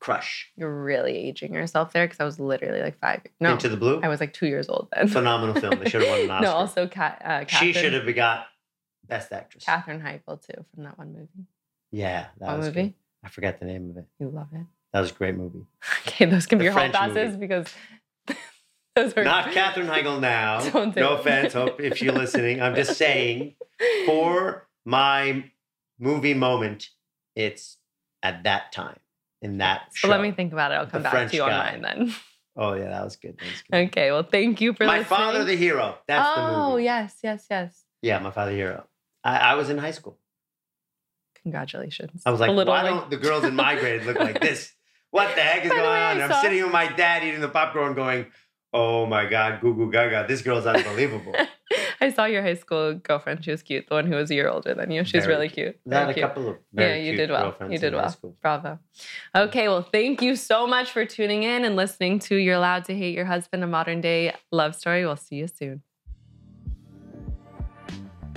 crush. 0.00 0.50
You're 0.56 0.82
really 0.82 1.14
aging 1.16 1.52
yourself 1.52 1.92
there 1.92 2.06
because 2.06 2.20
I 2.20 2.24
was 2.24 2.40
literally 2.40 2.80
like 2.80 2.98
five. 2.98 3.20
No, 3.38 3.52
Into 3.52 3.68
the 3.68 3.76
Blue. 3.76 4.00
I 4.02 4.08
was 4.08 4.18
like 4.20 4.32
two 4.32 4.46
years 4.46 4.68
old 4.68 4.88
then. 4.94 5.08
Phenomenal 5.08 5.60
film. 5.60 5.78
They 5.78 5.90
should 5.90 6.02
have 6.02 6.10
won 6.10 6.20
an 6.22 6.30
Oscar. 6.30 6.44
no, 6.46 6.52
also 6.52 6.86
Cat. 6.86 7.20
Uh, 7.24 7.44
she 7.46 7.72
should 7.72 7.92
have 7.92 8.14
got 8.14 8.46
Best 9.06 9.30
Actress. 9.32 9.64
Katherine 9.64 10.00
Heigl 10.00 10.40
too 10.40 10.64
from 10.74 10.84
that 10.84 10.96
one 10.98 11.12
movie. 11.12 11.46
Yeah, 11.90 12.26
that 12.38 12.46
What 12.48 12.56
was 12.58 12.66
movie? 12.68 12.82
good. 12.82 12.94
I 13.24 13.28
forgot 13.28 13.58
the 13.60 13.66
name 13.66 13.90
of 13.90 13.96
it. 13.98 14.06
You 14.18 14.28
love 14.30 14.48
it. 14.52 14.64
That 14.92 15.00
was 15.00 15.10
a 15.10 15.14
great 15.14 15.36
movie. 15.36 15.66
Okay, 16.08 16.24
those 16.26 16.46
can 16.46 16.58
The 16.58 16.62
be 16.62 16.64
your 16.64 16.72
hall 16.72 16.80
French 16.90 16.94
passes 16.94 17.36
because 17.36 17.66
those 18.96 19.16
are 19.16 19.24
Not 19.24 19.52
Katherine 19.52 19.86
Heigl 19.94 20.20
now. 20.20 20.60
Don't 20.70 20.94
do 20.94 21.00
no 21.00 21.16
offense. 21.16 21.52
Hope 21.52 21.80
if 21.80 22.02
you're 22.02 22.12
listening. 22.12 22.60
I'm 22.60 22.74
just 22.74 22.96
saying 22.96 23.54
for 24.06 24.66
my 24.84 25.44
movie 25.98 26.34
moment, 26.34 26.88
it's 27.36 27.76
at 28.22 28.44
that 28.44 28.72
time 28.72 28.98
in 29.42 29.58
that 29.58 29.82
So 29.92 30.06
show. 30.06 30.08
let 30.08 30.20
me 30.20 30.32
think 30.32 30.52
about 30.52 30.72
it. 30.72 30.74
I'll 30.76 30.86
come 30.86 31.00
The 31.02 31.04
back 31.04 31.12
French 31.12 31.30
to 31.30 31.36
you 31.36 31.42
on 31.44 31.50
guy. 31.50 31.70
mine 31.72 31.82
then. 31.82 32.14
Oh 32.56 32.74
yeah, 32.74 32.88
that 32.88 33.04
was 33.04 33.16
good. 33.16 33.38
That 33.38 33.46
was 33.46 33.62
good. 33.70 33.76
Okay. 33.88 34.10
Well, 34.10 34.24
thank 34.24 34.60
you 34.60 34.74
for 34.74 34.84
my 34.84 34.98
listening. 34.98 35.16
father, 35.18 35.44
the 35.44 35.56
hero. 35.56 35.96
That's 36.08 36.28
oh 36.28 36.40
the 36.40 36.46
movie. 36.48 36.56
Oh 36.72 36.76
yes, 36.78 37.16
yes, 37.22 37.46
yes. 37.50 37.84
Yeah, 38.02 38.18
my 38.18 38.30
father, 38.32 38.50
the 38.50 38.56
hero. 38.56 38.84
I, 39.22 39.36
I 39.38 39.54
was 39.54 39.70
in 39.70 39.78
high 39.78 39.90
school. 39.92 40.18
Congratulations. 41.42 42.22
I 42.26 42.30
was 42.30 42.40
like, 42.40 42.50
a 42.50 42.52
little 42.52 42.72
why 42.72 42.82
like, 42.82 42.90
don't 43.00 43.10
the 43.10 43.16
girls 43.16 43.44
in 43.44 43.54
my 43.56 43.78
grade 43.78 44.04
look 44.04 44.18
like 44.18 44.40
this? 44.40 44.72
What 45.10 45.34
the 45.34 45.42
heck 45.42 45.64
is 45.64 45.70
By 45.70 45.76
going 45.76 45.90
way, 45.90 45.98
I 46.02 46.10
on? 46.14 46.20
I'm 46.22 46.30
saw- 46.30 46.42
sitting 46.42 46.62
with 46.62 46.72
my 46.72 46.86
dad 46.92 47.24
eating 47.24 47.40
the 47.40 47.48
popcorn, 47.48 47.94
going, 47.94 48.26
"Oh 48.72 49.06
my 49.06 49.26
god, 49.26 49.60
goo 49.60 49.74
goo 49.74 49.90
gaga! 49.90 50.24
This 50.28 50.42
girl's 50.42 50.66
unbelievable." 50.66 51.34
I 52.00 52.10
saw 52.10 52.24
your 52.24 52.42
high 52.42 52.54
school 52.54 52.94
girlfriend. 52.94 53.44
She 53.44 53.50
was 53.50 53.62
cute. 53.62 53.88
The 53.88 53.94
one 53.94 54.06
who 54.06 54.14
was 54.14 54.30
a 54.30 54.34
year 54.34 54.48
older 54.48 54.72
than 54.74 54.90
you. 54.90 55.04
She's 55.04 55.24
Very 55.24 55.34
really 55.34 55.48
cute. 55.48 55.78
I 55.90 55.94
had 55.94 56.08
a 56.10 56.14
cute. 56.14 56.26
couple 56.26 56.48
of 56.48 56.56
Yeah, 56.72 56.94
you 56.94 57.10
cute 57.10 57.16
did 57.18 57.30
well. 57.30 57.54
You 57.68 57.78
did 57.78 57.92
well. 57.94 58.14
Bravo. 58.40 58.78
Okay, 59.34 59.68
well, 59.68 59.82
thank 59.82 60.22
you 60.22 60.34
so 60.36 60.66
much 60.66 60.90
for 60.92 61.04
tuning 61.04 61.42
in 61.42 61.64
and 61.64 61.76
listening 61.76 62.18
to 62.20 62.36
You're 62.36 62.54
Allowed 62.56 62.86
to 62.86 62.96
Hate 62.96 63.14
Your 63.14 63.26
Husband, 63.26 63.62
a 63.62 63.66
modern 63.66 64.00
day 64.00 64.32
love 64.50 64.74
story. 64.74 65.04
We'll 65.04 65.16
see 65.16 65.36
you 65.36 65.46
soon. 65.46 65.82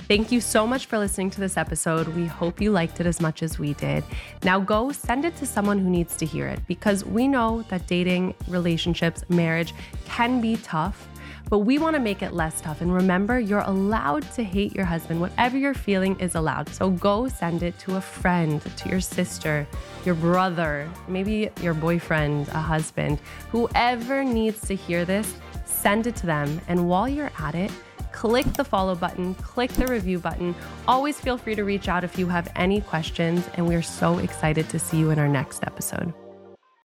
Thank 0.06 0.30
you 0.30 0.42
so 0.42 0.66
much 0.66 0.84
for 0.84 0.98
listening 0.98 1.30
to 1.30 1.40
this 1.40 1.56
episode. 1.56 2.08
We 2.08 2.26
hope 2.26 2.60
you 2.60 2.70
liked 2.70 3.00
it 3.00 3.06
as 3.06 3.22
much 3.22 3.42
as 3.42 3.58
we 3.58 3.72
did. 3.72 4.04
Now 4.42 4.60
go 4.60 4.92
send 4.92 5.24
it 5.24 5.34
to 5.38 5.46
someone 5.46 5.78
who 5.78 5.88
needs 5.88 6.14
to 6.18 6.26
hear 6.26 6.46
it 6.46 6.60
because 6.68 7.06
we 7.06 7.26
know 7.26 7.62
that 7.70 7.86
dating, 7.86 8.34
relationships, 8.46 9.24
marriage 9.30 9.72
can 10.04 10.42
be 10.42 10.58
tough, 10.58 11.08
but 11.48 11.60
we 11.60 11.78
want 11.78 11.94
to 11.96 12.00
make 12.00 12.20
it 12.20 12.34
less 12.34 12.60
tough. 12.60 12.82
And 12.82 12.92
remember, 12.92 13.40
you're 13.40 13.60
allowed 13.60 14.30
to 14.32 14.44
hate 14.44 14.74
your 14.74 14.84
husband. 14.84 15.22
Whatever 15.22 15.56
you're 15.56 15.72
feeling 15.72 16.20
is 16.20 16.34
allowed. 16.34 16.68
So 16.68 16.90
go 16.90 17.26
send 17.26 17.62
it 17.62 17.78
to 17.78 17.96
a 17.96 18.00
friend, 18.02 18.60
to 18.60 18.88
your 18.90 19.00
sister, 19.00 19.66
your 20.04 20.16
brother, 20.16 20.86
maybe 21.08 21.48
your 21.62 21.72
boyfriend, 21.72 22.48
a 22.48 22.60
husband, 22.60 23.20
whoever 23.50 24.22
needs 24.22 24.60
to 24.68 24.74
hear 24.74 25.06
this, 25.06 25.32
send 25.64 26.06
it 26.06 26.14
to 26.16 26.26
them. 26.26 26.60
And 26.68 26.90
while 26.90 27.08
you're 27.08 27.32
at 27.38 27.54
it, 27.54 27.70
click 28.14 28.46
the 28.54 28.64
follow 28.64 28.94
button, 28.94 29.34
click 29.34 29.72
the 29.72 29.86
review 29.86 30.18
button. 30.18 30.54
Always 30.86 31.20
feel 31.20 31.36
free 31.36 31.56
to 31.56 31.64
reach 31.64 31.88
out 31.88 32.04
if 32.04 32.16
you 32.18 32.28
have 32.28 32.50
any 32.54 32.80
questions, 32.80 33.44
and 33.54 33.66
we're 33.66 33.82
so 33.82 34.18
excited 34.18 34.68
to 34.70 34.78
see 34.78 34.98
you 34.98 35.10
in 35.10 35.18
our 35.18 35.28
next 35.28 35.64
episode. 35.64 36.14